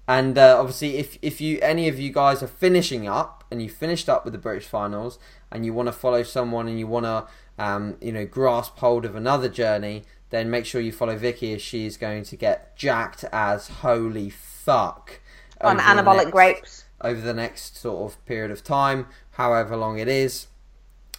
And 0.09 0.37
uh, 0.37 0.57
obviously, 0.59 0.97
if 0.97 1.17
if 1.23 1.41
you 1.41 1.59
any 1.63 1.89
of 1.89 1.99
you 1.99 2.13
guys 2.13 2.43
are 2.43 2.49
finishing 2.49 3.07
up 3.07 3.45
and 3.51 3.63
you 3.63 3.69
finished 3.69 4.09
up 4.09 4.25
with 4.25 4.33
the 4.33 4.39
British 4.39 4.67
finals 4.67 5.19
and 5.51 5.65
you 5.65 5.73
want 5.73 5.87
to 5.87 5.93
follow 5.93 6.23
someone 6.23 6.67
and 6.67 6.79
you 6.79 6.87
want 6.87 7.07
to 7.07 7.27
um, 7.59 7.97
you 8.01 8.13
know 8.13 8.27
grasp 8.27 8.79
hold 8.79 9.05
of 9.05 9.15
another 9.15 9.49
journey, 9.49 10.03
then 10.31 10.51
make 10.51 10.67
sure 10.67 10.81
you 10.81 10.93
follow 10.93 11.17
Vicky 11.17 11.55
as 11.55 11.63
she 11.63 11.87
is 11.87 11.97
going 11.97 12.25
to 12.25 12.37
get 12.37 12.77
jacked 12.77 13.25
as 13.33 13.69
holy 13.69 14.29
fuck 14.31 15.21
on 15.61 15.79
anabolic 15.79 16.17
next- 16.17 16.31
grapes. 16.31 16.85
over 17.01 17.21
the 17.21 17.35
next 17.35 17.77
sort 17.77 18.13
of 18.13 18.25
period 18.27 18.51
of 18.51 18.65
time, 18.65 19.07
however 19.33 19.77
long 19.77 19.99
it 19.99 20.09
is. 20.09 20.49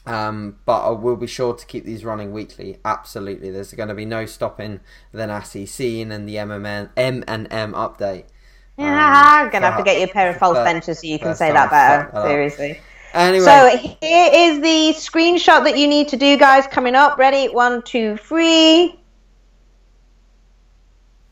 Um, 0.06 0.58
but 0.66 0.86
I 0.86 0.90
will 0.90 1.16
be 1.16 1.28
sure 1.28 1.54
to 1.54 1.66
keep 1.66 1.86
these 1.86 2.04
running 2.04 2.34
weekly. 2.34 2.80
Absolutely, 2.84 3.50
there's 3.52 3.74
going 3.74 3.88
to 3.88 3.96
be 3.96 4.04
no 4.06 4.26
stopping 4.26 4.82
the 5.14 5.28
Natty 5.28 5.66
Scene 5.66 6.12
and 6.12 6.28
the 6.28 6.36
MMN, 6.36 6.90
M 6.98 7.24
and 7.26 7.48
M 7.50 7.72
update. 7.72 8.26
Um, 8.78 8.86
Yeah, 8.86 9.50
gonna 9.52 9.68
have 9.68 9.78
to 9.78 9.84
get 9.84 10.00
you 10.00 10.06
a 10.06 10.08
pair 10.08 10.30
of 10.30 10.38
false 10.38 10.58
benches 10.58 11.00
so 11.00 11.08
you 11.08 11.20
can 11.20 11.36
say 11.36 11.52
that 11.52 11.70
better. 11.70 12.12
that. 12.12 12.24
Seriously. 12.24 12.80
Anyway, 13.14 13.46
So 13.46 13.78
here 14.02 14.30
is 14.34 14.60
the 14.62 15.00
screenshot 15.00 15.64
that 15.66 15.78
you 15.78 15.88
need 15.88 16.08
to 16.10 16.18
do, 16.18 16.36
guys. 16.38 16.66
Coming 16.66 16.96
up. 16.96 17.20
Ready? 17.20 17.48
One, 17.48 17.84
two, 17.84 18.18
three. 18.18 19.00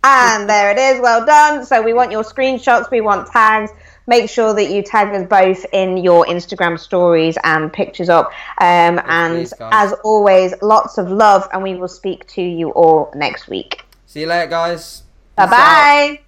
And 0.03 0.49
there 0.49 0.71
it 0.71 0.77
is. 0.77 1.01
Well 1.01 1.25
done. 1.25 1.65
So 1.65 1.81
we 1.81 1.93
want 1.93 2.11
your 2.11 2.23
screenshots. 2.23 2.89
We 2.91 3.01
want 3.01 3.27
tags. 3.31 3.71
Make 4.07 4.29
sure 4.29 4.53
that 4.53 4.71
you 4.71 4.81
tag 4.81 5.09
us 5.09 5.27
both 5.27 5.65
in 5.73 5.97
your 5.97 6.25
Instagram 6.25 6.79
stories 6.79 7.37
and 7.43 7.71
pictures 7.71 8.09
up. 8.09 8.31
Um, 8.59 8.99
and 9.05 9.33
please, 9.35 9.53
as 9.59 9.93
always, 10.03 10.53
lots 10.61 10.97
of 10.97 11.09
love, 11.11 11.47
and 11.53 11.61
we 11.61 11.75
will 11.75 11.87
speak 11.87 12.27
to 12.29 12.41
you 12.41 12.71
all 12.71 13.11
next 13.15 13.47
week. 13.47 13.85
see 14.07 14.21
you 14.21 14.27
later, 14.27 14.49
guys. 14.49 15.03
Bye 15.35 15.45
bye. 15.47 16.21